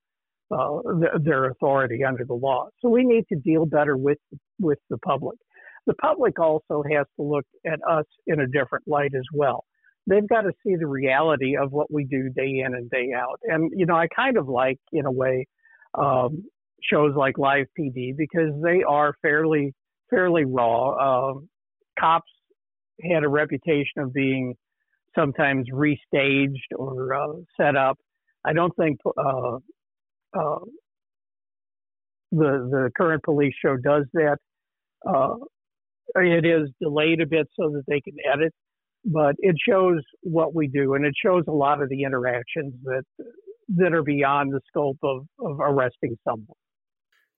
uh, 0.50 0.82
the, 0.82 1.20
their 1.22 1.46
authority 1.46 2.04
under 2.04 2.24
the 2.24 2.34
law. 2.34 2.68
So 2.80 2.88
we 2.88 3.04
need 3.04 3.24
to 3.32 3.38
deal 3.38 3.66
better 3.66 3.96
with 3.96 4.18
with 4.58 4.78
the 4.90 4.98
public. 4.98 5.38
The 5.86 5.94
public 5.94 6.38
also 6.38 6.82
has 6.92 7.06
to 7.16 7.22
look 7.22 7.46
at 7.66 7.80
us 7.88 8.04
in 8.26 8.40
a 8.40 8.46
different 8.46 8.86
light 8.86 9.14
as 9.14 9.24
well 9.32 9.64
they've 10.10 10.28
got 10.28 10.42
to 10.42 10.52
see 10.66 10.74
the 10.76 10.86
reality 10.86 11.56
of 11.56 11.70
what 11.70 11.90
we 11.90 12.04
do 12.04 12.28
day 12.30 12.62
in 12.66 12.74
and 12.74 12.90
day 12.90 13.10
out. 13.16 13.38
And, 13.44 13.70
you 13.74 13.86
know, 13.86 13.94
I 13.94 14.08
kind 14.14 14.36
of 14.36 14.48
like, 14.48 14.78
in 14.92 15.06
a 15.06 15.10
way, 15.10 15.46
um, 15.96 16.44
shows 16.82 17.14
like 17.16 17.38
Live 17.38 17.66
PD 17.78 18.16
because 18.16 18.50
they 18.62 18.82
are 18.82 19.14
fairly, 19.22 19.72
fairly 20.10 20.44
raw. 20.44 21.28
Um, 21.30 21.48
cops 21.98 22.30
had 23.08 23.22
a 23.22 23.28
reputation 23.28 24.02
of 24.02 24.12
being 24.12 24.54
sometimes 25.14 25.66
restaged 25.72 26.72
or 26.76 27.14
uh, 27.14 27.34
set 27.58 27.76
up. 27.76 27.96
I 28.44 28.52
don't 28.52 28.74
think 28.76 28.98
uh, 29.06 29.56
uh, 30.36 30.58
the 32.32 32.68
the 32.70 32.90
current 32.96 33.22
police 33.22 33.54
show 33.62 33.76
does 33.76 34.06
that. 34.14 34.38
Uh, 35.06 35.34
it 36.16 36.44
is 36.46 36.70
delayed 36.80 37.20
a 37.20 37.26
bit 37.26 37.48
so 37.58 37.70
that 37.70 37.82
they 37.86 38.00
can 38.00 38.14
edit 38.32 38.54
but 39.04 39.34
it 39.38 39.56
shows 39.68 40.00
what 40.22 40.54
we 40.54 40.68
do 40.68 40.94
and 40.94 41.04
it 41.04 41.14
shows 41.24 41.44
a 41.48 41.52
lot 41.52 41.82
of 41.82 41.88
the 41.88 42.02
interactions 42.02 42.74
that 42.84 43.02
that 43.76 43.92
are 43.92 44.02
beyond 44.02 44.52
the 44.52 44.60
scope 44.66 44.98
of, 45.02 45.26
of 45.38 45.60
arresting 45.60 46.16
someone. 46.24 46.56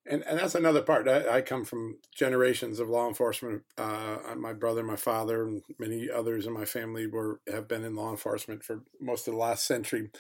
And, 0.05 0.25
and 0.27 0.39
that's 0.39 0.55
another 0.55 0.83
part. 0.83 1.07
I, 1.09 1.37
I 1.37 1.41
come 1.43 1.65
from 1.65 1.99
generations 2.15 2.81
of 2.81 2.89
law 2.89 3.07
enforcement. 3.07 3.63
Uh, 3.79 4.17
my 4.37 4.53
brother, 4.53 4.83
my 4.83 4.97
father, 4.97 5.47
and 5.47 5.63
many 5.79 6.11
others 6.11 6.47
in 6.47 6.53
my 6.53 6.65
family 6.65 7.07
were 7.07 7.41
have 7.53 7.69
been 7.69 7.85
in 7.85 7.95
law 7.95 8.11
enforcement 8.11 8.65
for 8.65 8.83
most 9.01 9.29
of 9.29 9.35
the 9.35 9.39
last 9.39 9.65
century. 9.67 10.11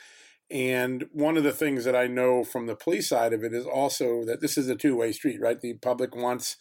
And 0.50 1.06
one 1.12 1.36
of 1.36 1.44
the 1.44 1.52
things 1.52 1.84
that 1.84 1.96
I 1.96 2.06
know 2.06 2.44
from 2.44 2.66
the 2.66 2.76
police 2.76 3.08
side 3.08 3.32
of 3.32 3.42
it 3.42 3.54
is 3.54 3.66
also 3.66 4.24
that 4.24 4.40
this 4.40 4.56
is 4.56 4.68
a 4.68 4.76
two 4.76 4.94
way 4.96 5.10
street, 5.10 5.40
right? 5.40 5.60
The 5.60 5.74
public 5.74 6.14
wants 6.14 6.56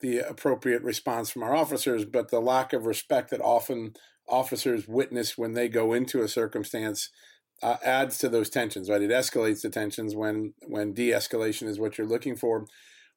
the 0.00 0.18
appropriate 0.18 0.82
response 0.82 1.30
from 1.30 1.42
our 1.42 1.54
officers, 1.54 2.04
but 2.04 2.30
the 2.30 2.40
lack 2.40 2.72
of 2.72 2.86
respect 2.86 3.30
that 3.30 3.40
often 3.40 3.94
officers 4.28 4.88
witness 4.88 5.36
when 5.36 5.52
they 5.52 5.68
go 5.68 5.92
into 5.92 6.22
a 6.22 6.28
circumstance 6.28 7.10
uh, 7.62 7.76
adds 7.84 8.18
to 8.18 8.28
those 8.28 8.50
tensions, 8.50 8.90
right? 8.90 9.02
It 9.02 9.10
escalates 9.10 9.62
the 9.62 9.70
tensions 9.70 10.16
when 10.16 10.54
when 10.66 10.92
de-escalation 10.94 11.68
is 11.68 11.78
what 11.78 11.96
you're 11.96 12.06
looking 12.06 12.36
for. 12.36 12.66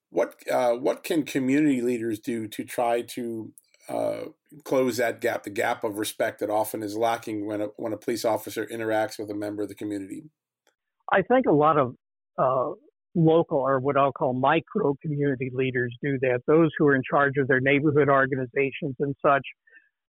What 0.10 0.36
uh, 0.52 0.74
what 0.74 1.04
can 1.04 1.24
community 1.24 1.82
leaders 1.82 2.20
do 2.20 2.48
to 2.50 2.64
try 2.64 3.02
to 3.02 3.54
uh, 3.90 4.22
close 4.64 4.98
that 4.98 5.20
gap, 5.20 5.44
the 5.44 5.50
gap 5.50 5.84
of 5.84 5.98
respect 5.98 6.40
that 6.40 6.50
often 6.50 6.84
is 6.84 6.96
lacking 6.96 7.46
when 7.46 7.62
a, 7.62 7.66
when 7.78 7.94
a 7.94 7.98
police 7.98 8.24
officer 8.24 8.66
interacts 8.66 9.18
with 9.20 9.30
a 9.30 9.36
member 9.36 9.64
of 9.64 9.70
the 9.70 9.76
community? 9.76 10.24
I 11.12 11.22
think 11.22 11.46
a 11.48 11.54
lot 11.54 11.78
of 11.78 11.96
uh, 12.38 12.72
local 13.16 13.60
or 13.60 13.80
what 13.80 13.98
I'll 13.98 14.12
call 14.12 14.34
micro 14.34 14.96
community 15.02 15.52
leaders 15.54 15.96
do 16.04 16.18
that. 16.22 16.42
Those 16.48 16.70
who 16.78 16.88
are 16.88 16.96
in 16.96 17.02
charge 17.10 17.34
of 17.38 17.48
their 17.48 17.62
neighborhood 17.62 18.10
organizations 18.10 18.96
and 19.00 19.16
such 19.26 19.46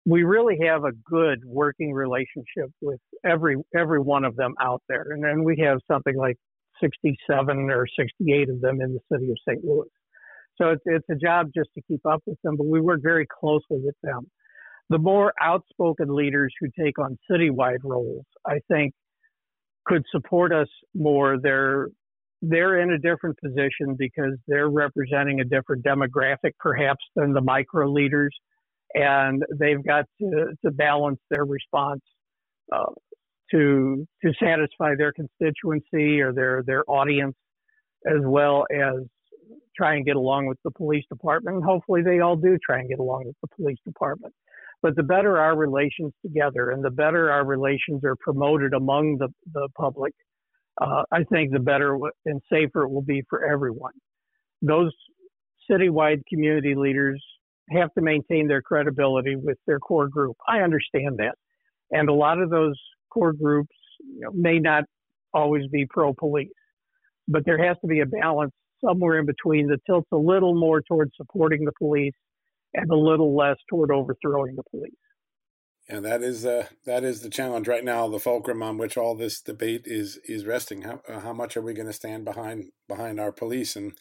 we 0.08 0.24
really 0.24 0.58
have 0.66 0.86
a 0.86 0.94
good 1.06 1.44
working 1.46 1.92
relationship 1.92 2.72
with 2.82 3.00
every 3.26 3.58
every 3.76 4.00
one 4.00 4.24
of 4.24 4.38
them 4.38 4.54
out 4.62 4.82
there, 4.88 5.08
and 5.12 5.22
then 5.22 5.44
we 5.44 5.58
have 5.60 5.80
something 5.92 6.16
like 6.16 6.38
67 6.82 7.70
or 7.70 7.86
68 8.00 8.50
of 8.50 8.62
them 8.62 8.80
in 8.82 8.94
the 8.94 9.00
city 9.12 9.30
of 9.30 9.38
St. 9.48 9.64
Louis. 9.66 9.90
So 10.60 10.70
it's 10.70 10.84
it's 10.86 11.06
a 11.12 11.16
job 11.16 11.48
just 11.54 11.70
to 11.76 11.82
keep 11.90 12.06
up 12.06 12.22
with 12.26 12.38
them, 12.42 12.56
but 12.56 12.68
we 12.68 12.80
work 12.80 13.02
very 13.04 13.28
closely 13.28 13.82
with 13.84 13.96
them. 14.02 14.32
The 14.90 14.98
more 14.98 15.34
outspoken 15.42 16.16
leaders 16.16 16.54
who 16.62 16.68
take 16.82 16.98
on 16.98 17.18
citywide 17.30 17.84
roles, 17.84 18.26
I 18.46 18.60
think, 18.72 18.94
could 19.86 20.04
support 20.10 20.54
us 20.54 20.70
more. 20.96 21.38
They're 21.42 21.90
they're 22.42 22.80
in 22.80 22.92
a 22.92 22.98
different 22.98 23.38
position 23.44 23.98
because 24.00 24.38
they're 24.48 24.70
representing 24.70 25.42
a 25.42 25.44
different 25.44 25.84
demographic, 25.84 26.54
perhaps, 26.60 27.04
than 27.18 27.34
the 27.34 27.42
micro 27.42 27.92
leaders 27.92 28.34
and 28.94 29.44
they've 29.60 29.84
got 29.84 30.06
to, 30.20 30.56
to 30.66 30.72
balance 30.72 31.20
their 31.30 31.46
response 31.46 32.02
uh, 32.74 32.92
to 33.52 34.06
to 34.24 34.34
satisfy 34.42 34.94
their 34.98 35.14
constituency 35.14 36.20
or 36.22 36.34
their 36.34 36.64
their 36.66 36.84
audience, 36.88 37.36
as 38.06 38.22
well 38.22 38.66
as 38.72 38.96
try 39.76 39.96
and 39.96 40.06
get 40.06 40.16
along 40.16 40.48
with 40.48 40.58
the 40.64 40.72
police 40.72 41.06
department. 41.10 41.58
And 41.58 41.66
hopefully, 41.66 42.02
they 42.02 42.20
all 42.20 42.36
do 42.36 42.58
try 42.66 42.80
and 42.80 42.90
get 42.90 43.00
along 43.00 43.26
with 43.26 43.36
the 43.42 43.48
police 43.56 43.78
department. 43.86 44.34
But 44.82 44.96
the 44.96 45.04
better 45.04 45.38
our 45.38 45.56
relations 45.58 46.14
together, 46.24 46.72
and 46.72 46.84
the 46.84 46.92
better 46.92 47.32
our 47.32 47.46
relations 47.46 48.04
are 48.04 48.16
promoted 48.20 48.74
among 48.74 49.18
the 49.18 49.30
the 49.54 49.70
public, 49.78 50.14
uh, 50.82 51.04
I 51.12 51.24
think 51.24 51.52
the 51.52 51.60
better 51.60 51.98
and 52.26 52.42
safer 52.52 52.84
it 52.84 52.90
will 52.90 53.02
be 53.02 53.24
for 53.30 53.46
everyone. 53.46 53.94
Those 54.62 54.94
citywide 55.70 56.22
community 56.30 56.76
leaders 56.76 57.24
have 57.70 57.94
to 57.96 58.02
maintain 58.02 58.48
their 58.48 58.62
credibility 58.62 59.36
with 59.36 59.58
their 59.68 59.80
core 59.80 60.08
group. 60.08 60.38
I 60.48 60.60
understand 60.60 61.18
that. 61.18 61.36
And 61.92 62.10
a 62.10 62.14
lot 62.14 62.40
of 62.40 62.50
those 62.50 62.80
core 63.10 63.34
groups 63.34 63.76
you 64.00 64.22
know, 64.22 64.32
may 64.34 64.60
not 64.60 64.84
always 65.34 65.68
be 65.68 65.86
pro 65.90 66.14
police, 66.14 66.50
but 67.28 67.46
there 67.46 67.64
has 67.64 67.78
to 67.82 67.88
be 67.88 68.00
a 68.02 68.06
balance 68.06 68.54
somewhere 68.84 69.20
in 69.20 69.26
between 69.26 69.68
that 69.68 69.80
tilts 69.86 70.08
a 70.12 70.18
little 70.18 70.56
more 70.56 70.82
towards 70.82 71.12
supporting 71.18 71.66
the 71.66 71.72
police 71.78 72.14
and 72.74 72.90
a 72.92 72.96
little 72.96 73.36
less 73.36 73.58
toward 73.70 73.92
overthrowing 73.92 74.56
the 74.56 74.64
police. 74.70 74.94
And 75.90 76.04
that 76.04 76.22
is 76.22 76.46
uh, 76.46 76.68
that 76.86 77.06
is 77.06 77.22
the 77.22 77.30
challenge 77.30 77.68
right 77.68 77.84
now, 77.84 78.10
the 78.10 78.20
fulcrum 78.20 78.62
on 78.62 78.78
which 78.78 78.98
all 78.98 79.16
this 79.16 79.40
debate 79.40 79.84
is 79.86 80.18
is 80.28 80.46
resting. 80.46 80.82
How 80.82 81.02
uh, 81.08 81.22
how 81.22 81.32
much 81.32 81.56
are 81.56 81.62
we 81.62 81.74
going 81.74 81.88
to 81.88 81.94
stand 81.94 82.26
behind 82.26 82.72
behind 82.90 83.22
our 83.22 83.32
police? 83.32 83.78
And 83.78 83.94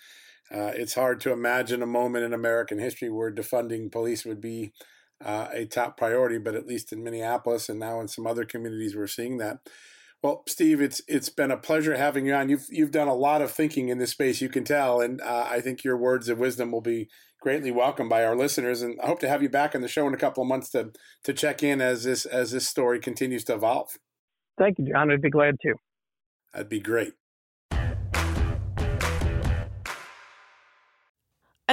uh, 0.50 0.72
it's 0.74 0.94
hard 0.94 1.20
to 1.20 1.32
imagine 1.32 1.82
a 1.82 1.86
moment 1.86 2.24
in 2.24 2.32
American 2.32 2.78
history 2.78 3.10
where 3.10 3.32
defunding 3.32 3.90
police 3.90 4.24
would 4.24 4.40
be 4.40 4.72
uh, 5.24 5.48
a 5.52 5.64
top 5.64 5.96
priority, 5.96 6.38
but 6.38 6.54
at 6.54 6.66
least 6.66 6.92
in 6.92 7.02
Minneapolis 7.02 7.68
and 7.68 7.80
now 7.80 8.00
in 8.00 8.08
some 8.08 8.26
other 8.26 8.44
communities, 8.44 8.94
we're 8.94 9.06
seeing 9.06 9.38
that. 9.38 9.58
Well, 10.22 10.44
Steve, 10.48 10.80
it's 10.80 11.02
it's 11.08 11.28
been 11.28 11.50
a 11.50 11.56
pleasure 11.56 11.96
having 11.96 12.26
you 12.26 12.34
on. 12.34 12.48
You've 12.48 12.66
you've 12.70 12.90
done 12.90 13.08
a 13.08 13.14
lot 13.14 13.42
of 13.42 13.50
thinking 13.50 13.88
in 13.88 13.98
this 13.98 14.10
space, 14.10 14.40
you 14.40 14.48
can 14.48 14.64
tell, 14.64 15.00
and 15.00 15.20
uh, 15.20 15.46
I 15.48 15.60
think 15.60 15.84
your 15.84 15.96
words 15.96 16.28
of 16.28 16.38
wisdom 16.38 16.72
will 16.72 16.80
be 16.80 17.08
greatly 17.40 17.70
welcomed 17.70 18.10
by 18.10 18.24
our 18.24 18.34
listeners. 18.34 18.82
And 18.82 18.98
I 19.02 19.06
hope 19.06 19.20
to 19.20 19.28
have 19.28 19.42
you 19.42 19.48
back 19.48 19.74
on 19.74 19.82
the 19.82 19.88
show 19.88 20.06
in 20.06 20.14
a 20.14 20.18
couple 20.18 20.42
of 20.42 20.48
months 20.48 20.70
to 20.70 20.90
to 21.24 21.32
check 21.32 21.62
in 21.62 21.80
as 21.80 22.04
this 22.04 22.24
as 22.24 22.50
this 22.50 22.68
story 22.68 22.98
continues 22.98 23.44
to 23.44 23.54
evolve. 23.54 23.98
Thank 24.58 24.78
you, 24.78 24.90
John. 24.90 25.10
I'd 25.10 25.20
be 25.20 25.30
glad 25.30 25.60
to. 25.60 25.74
That'd 26.52 26.70
be 26.70 26.80
great. 26.80 27.12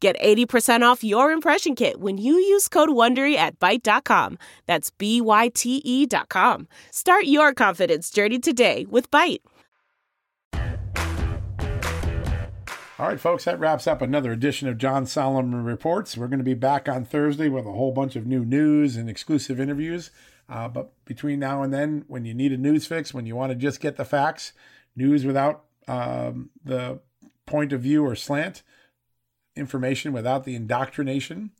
Get 0.00 0.20
80% 0.20 0.82
off 0.82 1.02
your 1.02 1.32
impression 1.32 1.74
kit 1.74 2.00
when 2.00 2.18
you 2.18 2.34
use 2.34 2.68
code 2.68 2.90
WONDERY 2.90 3.36
at 3.36 3.58
Byte.com. 3.58 4.38
That's 4.66 4.90
B-Y-T-E 4.90 6.06
dot 6.06 6.28
com. 6.28 6.68
Start 6.90 7.24
your 7.24 7.54
confidence 7.54 8.10
journey 8.10 8.38
today 8.38 8.86
with 8.88 9.10
Byte. 9.10 9.40
All 12.96 13.08
right, 13.08 13.18
folks, 13.18 13.44
that 13.44 13.58
wraps 13.58 13.88
up 13.88 14.02
another 14.02 14.30
edition 14.30 14.68
of 14.68 14.78
John 14.78 15.04
Solomon 15.04 15.64
Reports. 15.64 16.16
We're 16.16 16.28
going 16.28 16.38
to 16.38 16.44
be 16.44 16.54
back 16.54 16.88
on 16.88 17.04
Thursday 17.04 17.48
with 17.48 17.66
a 17.66 17.72
whole 17.72 17.90
bunch 17.90 18.14
of 18.14 18.24
new 18.24 18.44
news 18.44 18.96
and 18.96 19.10
exclusive 19.10 19.58
interviews. 19.58 20.12
Uh, 20.48 20.68
but 20.68 20.92
between 21.04 21.40
now 21.40 21.62
and 21.62 21.74
then, 21.74 22.04
when 22.06 22.24
you 22.24 22.34
need 22.34 22.52
a 22.52 22.56
news 22.56 22.86
fix, 22.86 23.12
when 23.12 23.26
you 23.26 23.34
want 23.34 23.50
to 23.50 23.56
just 23.56 23.80
get 23.80 23.96
the 23.96 24.04
facts, 24.04 24.52
news 24.94 25.24
without 25.24 25.64
um, 25.88 26.50
the 26.64 27.00
point 27.46 27.72
of 27.72 27.80
view 27.80 28.06
or 28.06 28.14
slant, 28.14 28.62
information 29.56 30.12
without 30.12 30.44
the 30.44 30.54
indoctrination, 30.54 31.50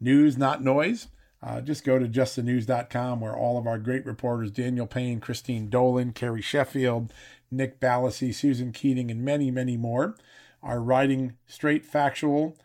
news, 0.00 0.36
not 0.36 0.62
noise, 0.62 1.08
uh, 1.42 1.60
just 1.60 1.84
go 1.84 1.98
to 1.98 2.06
justthenews.com 2.06 3.20
where 3.20 3.36
all 3.36 3.58
of 3.58 3.66
our 3.66 3.78
great 3.78 4.06
reporters, 4.06 4.50
Daniel 4.50 4.86
Payne, 4.86 5.20
Christine 5.20 5.68
Dolan, 5.68 6.12
Carrie 6.12 6.40
Sheffield, 6.42 7.12
Nick 7.50 7.80
Ballasy, 7.80 8.34
Susan 8.34 8.72
Keating, 8.72 9.10
and 9.10 9.24
many, 9.24 9.50
many 9.50 9.76
more, 9.76 10.16
are 10.62 10.80
writing 10.80 11.36
straight, 11.46 11.84
factual, 11.84 12.56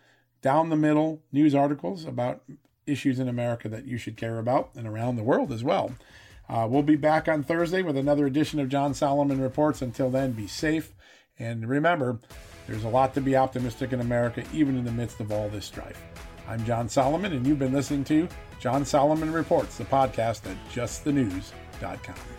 down 0.41 0.69
the 0.69 0.75
middle 0.75 1.21
news 1.31 1.55
articles 1.55 2.05
about 2.05 2.43
issues 2.85 3.19
in 3.19 3.27
America 3.27 3.67
that 3.67 3.85
you 3.85 3.97
should 3.97 4.15
care 4.15 4.37
about 4.37 4.69
and 4.75 4.87
around 4.87 5.15
the 5.15 5.23
world 5.23 5.51
as 5.51 5.63
well. 5.63 5.93
Uh, 6.47 6.67
we'll 6.69 6.83
be 6.83 6.95
back 6.95 7.27
on 7.27 7.43
Thursday 7.43 7.81
with 7.81 7.97
another 7.97 8.25
edition 8.25 8.59
of 8.59 8.69
John 8.69 8.93
Solomon 8.93 9.41
Reports. 9.41 9.81
Until 9.81 10.09
then, 10.09 10.31
be 10.31 10.47
safe. 10.47 10.93
And 11.37 11.67
remember, 11.67 12.19
there's 12.67 12.83
a 12.83 12.89
lot 12.89 13.13
to 13.13 13.21
be 13.21 13.35
optimistic 13.35 13.93
in 13.93 14.01
America, 14.01 14.43
even 14.53 14.77
in 14.77 14.83
the 14.83 14.91
midst 14.91 15.19
of 15.19 15.31
all 15.31 15.49
this 15.49 15.65
strife. 15.65 16.01
I'm 16.47 16.63
John 16.65 16.87
Solomon, 16.87 17.33
and 17.33 17.45
you've 17.45 17.59
been 17.59 17.73
listening 17.73 18.03
to 18.05 18.27
John 18.59 18.85
Solomon 18.85 19.31
Reports, 19.31 19.77
the 19.77 19.85
podcast 19.85 20.49
at 20.49 20.57
justthenews.com. 20.71 22.36